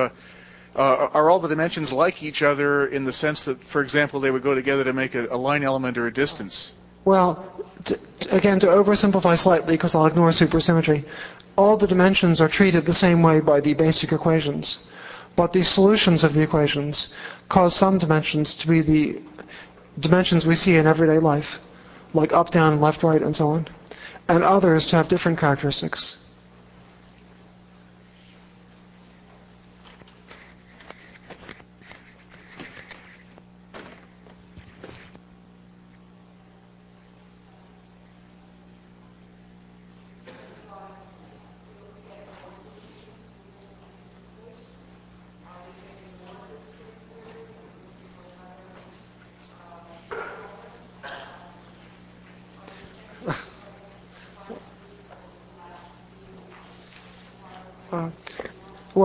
are 0.74 1.30
all 1.30 1.38
the 1.38 1.46
dimensions 1.46 1.92
like 1.92 2.24
each 2.24 2.42
other 2.42 2.88
in 2.88 3.04
the 3.04 3.12
sense 3.12 3.44
that, 3.44 3.62
for 3.62 3.82
example, 3.82 4.18
they 4.18 4.32
would 4.32 4.42
go 4.42 4.56
together 4.56 4.82
to 4.82 4.92
make 4.92 5.14
a, 5.14 5.28
a 5.28 5.38
line 5.38 5.62
element 5.62 5.96
or 5.96 6.08
a 6.08 6.12
distance? 6.12 6.74
Well, 7.06 7.36
to, 7.84 7.96
again, 8.32 8.58
to 8.60 8.66
oversimplify 8.66 9.38
slightly, 9.38 9.74
because 9.74 9.94
I'll 9.94 10.06
ignore 10.06 10.30
supersymmetry, 10.30 11.04
all 11.56 11.76
the 11.76 11.86
dimensions 11.86 12.40
are 12.40 12.48
treated 12.48 12.84
the 12.84 12.92
same 12.92 13.22
way 13.22 13.40
by 13.40 13.60
the 13.60 13.74
basic 13.74 14.12
equations. 14.12 14.86
But 15.36 15.52
the 15.52 15.64
solutions 15.64 16.24
of 16.24 16.34
the 16.34 16.42
equations 16.42 17.12
cause 17.48 17.74
some 17.74 17.98
dimensions 17.98 18.54
to 18.56 18.68
be 18.68 18.80
the 18.80 19.22
dimensions 19.98 20.46
we 20.46 20.54
see 20.54 20.76
in 20.76 20.86
everyday 20.86 21.18
life, 21.18 21.60
like 22.14 22.32
up, 22.32 22.50
down, 22.50 22.80
left, 22.80 23.02
right, 23.02 23.22
and 23.22 23.34
so 23.34 23.48
on, 23.48 23.68
and 24.28 24.42
others 24.42 24.86
to 24.86 24.96
have 24.96 25.08
different 25.08 25.38
characteristics. 25.38 26.25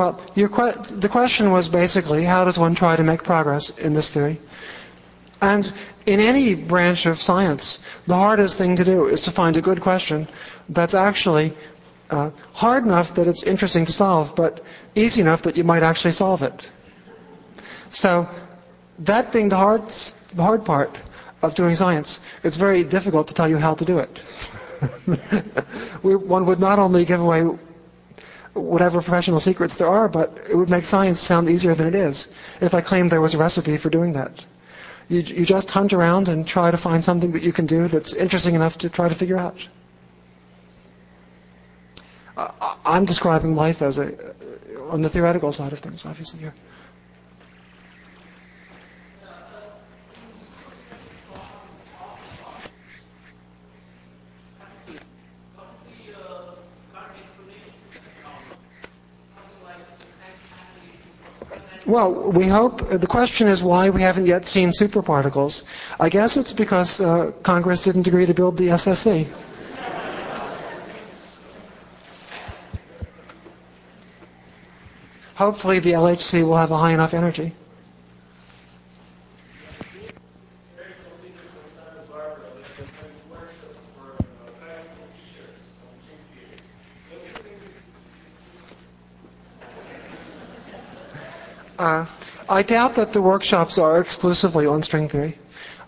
Well, 0.02 0.14
que- 0.34 0.98
the 0.98 1.10
question 1.10 1.52
was 1.52 1.68
basically 1.68 2.24
how 2.24 2.44
does 2.46 2.58
one 2.58 2.74
try 2.74 2.96
to 2.96 3.04
make 3.04 3.22
progress 3.22 3.78
in 3.78 3.94
this 3.94 4.12
theory? 4.12 4.40
And 5.40 5.72
in 6.08 6.20
any 6.20 6.56
branch 6.56 7.06
of 7.06 7.22
science, 7.22 7.86
the 8.08 8.16
hardest 8.16 8.58
thing 8.58 8.78
to 8.78 8.84
do 8.84 9.06
is 9.06 9.22
to 9.26 9.32
find 9.32 9.58
a 9.58 9.62
good 9.62 9.80
question 9.82 10.28
that's 10.70 10.96
actually 10.96 11.54
uh, 12.10 12.32
hard 12.54 12.84
enough 12.84 13.14
that 13.14 13.28
it's 13.28 13.44
interesting 13.44 13.86
to 13.86 13.94
solve, 13.94 14.36
but 14.36 14.64
easy 14.96 15.22
enough 15.22 15.44
that 15.44 15.56
you 15.56 15.64
might 15.64 15.84
actually 15.84 16.14
solve 16.14 16.42
it. 16.42 16.68
So, 17.92 18.28
that 19.12 19.32
being 19.32 19.50
the 19.50 19.58
hard, 19.58 19.88
the 20.34 20.42
hard 20.42 20.66
part 20.66 20.98
of 21.44 21.54
doing 21.54 21.76
science, 21.76 22.22
it's 22.44 22.58
very 22.58 22.84
difficult 22.84 23.28
to 23.28 23.36
tell 23.36 23.48
you 23.48 23.58
how 23.60 23.76
to 23.76 23.86
do 23.86 24.00
it. 24.00 24.20
we, 26.02 26.16
one 26.16 26.48
would 26.48 26.60
not 26.60 26.80
only 26.80 27.06
give 27.06 27.20
away 27.22 27.46
whatever 28.54 29.02
professional 29.02 29.40
secrets 29.40 29.78
there 29.78 29.88
are, 29.88 30.08
but 30.10 30.38
it 30.50 30.56
would 30.56 30.70
make 30.70 30.84
science 30.84 31.20
sound 31.20 31.50
easier 31.50 31.74
than 31.74 31.88
it 31.88 31.96
is 31.96 32.36
if 32.60 32.74
I 32.74 32.82
claimed 32.82 33.12
there 33.12 33.22
was 33.22 33.34
a 33.34 33.38
recipe 33.38 33.78
for 33.78 33.90
doing 33.90 34.14
that. 34.14 34.46
You, 35.08 35.22
you 35.22 35.46
just 35.46 35.72
hunt 35.72 35.94
around 35.94 36.28
and 36.30 36.48
try 36.48 36.72
to 36.72 36.78
find 36.78 37.04
something 37.04 37.32
that 37.32 37.44
you 37.44 37.52
can 37.54 37.66
do 37.66 37.88
that's 37.88 38.14
interesting 38.14 38.56
enough 38.56 38.78
to 38.80 38.90
try 38.90 39.10
to 39.10 39.16
figure 39.16 39.38
out. 39.38 39.68
I'm 42.86 43.06
describing 43.06 43.56
life 43.56 43.82
as 43.82 43.98
a, 43.98 44.34
on 44.90 45.02
the 45.02 45.10
theoretical 45.10 45.52
side 45.52 45.74
of 45.74 45.80
things, 45.80 46.06
obviously 46.06 46.40
here. 46.40 46.54
Well, 61.92 62.32
we 62.32 62.48
hope. 62.48 62.88
The 62.88 63.06
question 63.06 63.50
is 63.50 63.62
why 63.62 63.90
we 63.90 64.02
haven't 64.02 64.26
yet 64.26 64.46
seen 64.46 64.70
superparticles. 64.70 65.66
I 66.00 66.08
guess 66.08 66.38
it's 66.38 66.54
because 66.54 67.02
uh, 67.02 67.34
Congress 67.44 67.84
didn't 67.84 68.08
agree 68.08 68.26
to 68.26 68.34
build 68.34 68.56
the 68.56 68.70
SSC. 68.70 69.28
Hopefully, 75.36 75.80
the 75.80 75.92
LHC 75.92 76.44
will 76.46 76.56
have 76.56 76.72
a 76.72 76.78
high 76.78 76.94
enough 76.94 77.14
energy. 77.14 77.52
Uh, 91.78 92.06
I 92.50 92.64
doubt 92.64 92.96
that 92.96 93.14
the 93.14 93.22
workshops 93.22 93.78
are 93.78 94.00
exclusively 94.00 94.66
on 94.66 94.84
string 94.84 95.10
theory. 95.10 95.38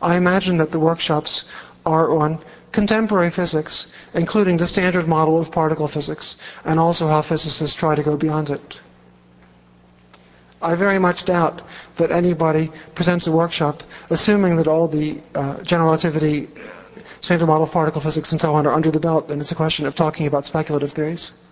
I 0.01 0.17
imagine 0.17 0.57
that 0.57 0.71
the 0.71 0.79
workshops 0.79 1.45
are 1.85 2.11
on 2.15 2.39
contemporary 2.71 3.29
physics, 3.29 3.93
including 4.13 4.57
the 4.57 4.65
standard 4.67 5.07
model 5.07 5.39
of 5.39 5.51
particle 5.51 5.87
physics, 5.87 6.35
and 6.65 6.79
also 6.79 7.07
how 7.07 7.21
physicists 7.21 7.77
try 7.77 7.95
to 7.95 8.03
go 8.03 8.17
beyond 8.17 8.49
it. 8.49 8.79
I 10.61 10.75
very 10.75 10.97
much 10.97 11.25
doubt 11.25 11.61
that 11.97 12.11
anybody 12.11 12.71
presents 12.95 13.27
a 13.27 13.31
workshop 13.31 13.83
assuming 14.09 14.55
that 14.57 14.67
all 14.67 14.87
the 14.87 15.21
uh, 15.35 15.61
general 15.61 15.89
relativity, 15.89 16.47
standard 17.19 17.47
model 17.47 17.63
of 17.65 17.71
particle 17.71 18.01
physics, 18.01 18.31
and 18.31 18.39
so 18.39 18.55
on 18.55 18.65
are 18.65 18.73
under 18.73 18.89
the 18.89 18.99
belt, 18.99 19.29
and 19.29 19.41
it's 19.41 19.51
a 19.51 19.55
question 19.55 19.85
of 19.85 19.95
talking 19.95 20.25
about 20.25 20.45
speculative 20.45 20.91
theories. 20.91 21.43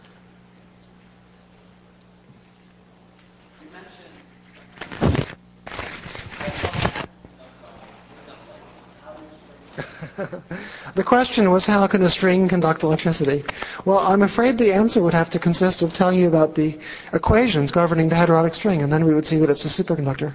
Question 11.11 11.51
was 11.51 11.65
how 11.65 11.85
can 11.87 12.01
a 12.03 12.09
string 12.09 12.47
conduct 12.47 12.83
electricity? 12.83 13.43
Well, 13.83 13.99
I'm 13.99 14.21
afraid 14.21 14.57
the 14.57 14.71
answer 14.71 15.01
would 15.01 15.13
have 15.13 15.29
to 15.31 15.39
consist 15.39 15.81
of 15.81 15.93
telling 15.93 16.17
you 16.17 16.29
about 16.29 16.55
the 16.55 16.79
equations 17.11 17.71
governing 17.71 18.07
the 18.07 18.15
heterotic 18.15 18.53
string, 18.53 18.81
and 18.81 18.93
then 18.93 19.03
we 19.03 19.13
would 19.13 19.25
see 19.25 19.35
that 19.39 19.49
it's 19.49 19.65
a 19.65 19.83
superconductor. 19.83 20.33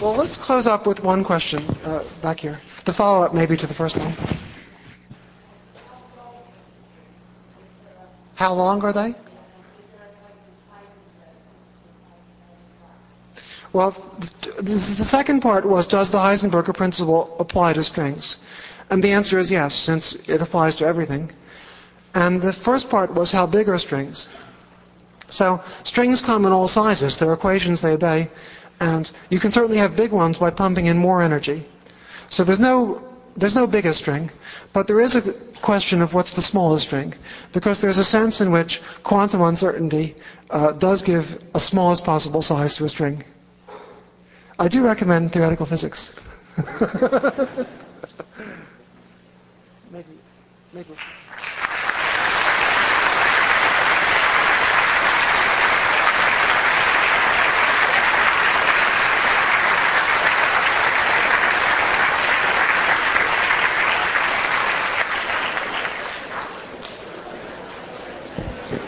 Well, 0.00 0.16
let's 0.16 0.36
close 0.36 0.66
up 0.66 0.84
with 0.84 1.00
one 1.04 1.22
question 1.22 1.62
uh, 1.84 2.02
back 2.20 2.40
here. 2.40 2.58
The 2.84 2.92
follow-up 2.92 3.32
maybe 3.32 3.56
to 3.58 3.66
the 3.68 3.74
first 3.74 3.96
one. 3.96 4.12
How 8.34 8.54
long 8.54 8.82
are 8.82 8.92
they? 8.92 9.14
Well, 13.72 13.90
the 14.60 14.78
second 14.78 15.40
part 15.40 15.66
was, 15.66 15.86
does 15.86 16.10
the 16.10 16.18
Heisenberg 16.18 16.74
principle 16.74 17.36
apply 17.38 17.74
to 17.74 17.82
strings? 17.82 18.42
And 18.90 19.02
the 19.02 19.12
answer 19.12 19.38
is 19.38 19.50
yes, 19.50 19.74
since 19.74 20.14
it 20.28 20.40
applies 20.40 20.76
to 20.76 20.86
everything. 20.86 21.30
And 22.14 22.40
the 22.40 22.52
first 22.52 22.88
part 22.88 23.12
was, 23.12 23.30
how 23.30 23.46
big 23.46 23.68
are 23.68 23.78
strings? 23.78 24.28
So 25.28 25.60
strings 25.84 26.22
come 26.22 26.46
in 26.46 26.52
all 26.52 26.68
sizes. 26.68 27.18
There 27.18 27.28
are 27.28 27.34
equations 27.34 27.82
they 27.82 27.92
obey. 27.92 28.30
And 28.80 29.10
you 29.28 29.38
can 29.38 29.50
certainly 29.50 29.78
have 29.78 29.96
big 29.96 30.12
ones 30.12 30.38
by 30.38 30.50
pumping 30.50 30.86
in 30.86 30.96
more 30.96 31.20
energy. 31.20 31.66
So 32.30 32.44
there's 32.44 32.60
no, 32.60 33.02
there's 33.34 33.54
no 33.56 33.66
biggest 33.66 33.98
string. 34.00 34.30
But 34.72 34.86
there 34.86 35.00
is 35.00 35.14
a 35.16 35.32
question 35.60 36.00
of 36.00 36.14
what's 36.14 36.32
the 36.32 36.40
smallest 36.40 36.86
string. 36.86 37.14
Because 37.52 37.82
there's 37.82 37.98
a 37.98 38.04
sense 38.04 38.40
in 38.40 38.50
which 38.50 38.80
quantum 39.02 39.42
uncertainty 39.42 40.16
uh, 40.48 40.72
does 40.72 41.02
give 41.02 41.42
a 41.54 41.60
smallest 41.60 42.04
possible 42.04 42.40
size 42.40 42.76
to 42.76 42.84
a 42.84 42.88
string. 42.88 43.22
I 44.60 44.66
do 44.66 44.84
recommend 44.84 45.32
theoretical 45.32 45.66
physics. 45.66 46.18
maybe, 49.92 50.18
maybe. 50.72 50.88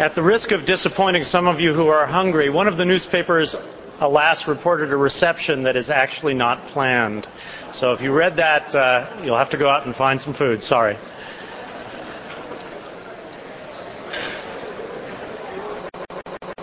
At 0.01 0.15
the 0.15 0.23
risk 0.23 0.51
of 0.51 0.65
disappointing 0.65 1.25
some 1.25 1.47
of 1.47 1.61
you 1.61 1.75
who 1.75 1.89
are 1.89 2.07
hungry, 2.07 2.49
one 2.49 2.67
of 2.67 2.77
the 2.77 2.87
newspapers 2.87 3.55
alas, 4.01 4.49
reported 4.49 4.93
a 4.93 4.97
reception 4.97 5.65
that 5.65 5.77
is 5.77 5.91
actually 5.91 6.35
not 6.35 6.67
planned. 6.69 7.27
So 7.73 7.93
if 7.93 8.01
you 8.01 8.13
read 8.13 8.37
that, 8.37 8.75
uh, 8.75 9.07
you'll 9.23 9.37
have 9.37 9.51
to 9.51 9.57
go 9.57 9.69
out 9.69 9.87
and 9.87 9.95
find 9.95 10.21
some 10.21 10.33
food. 10.33 10.63
Sorry. 10.63 10.97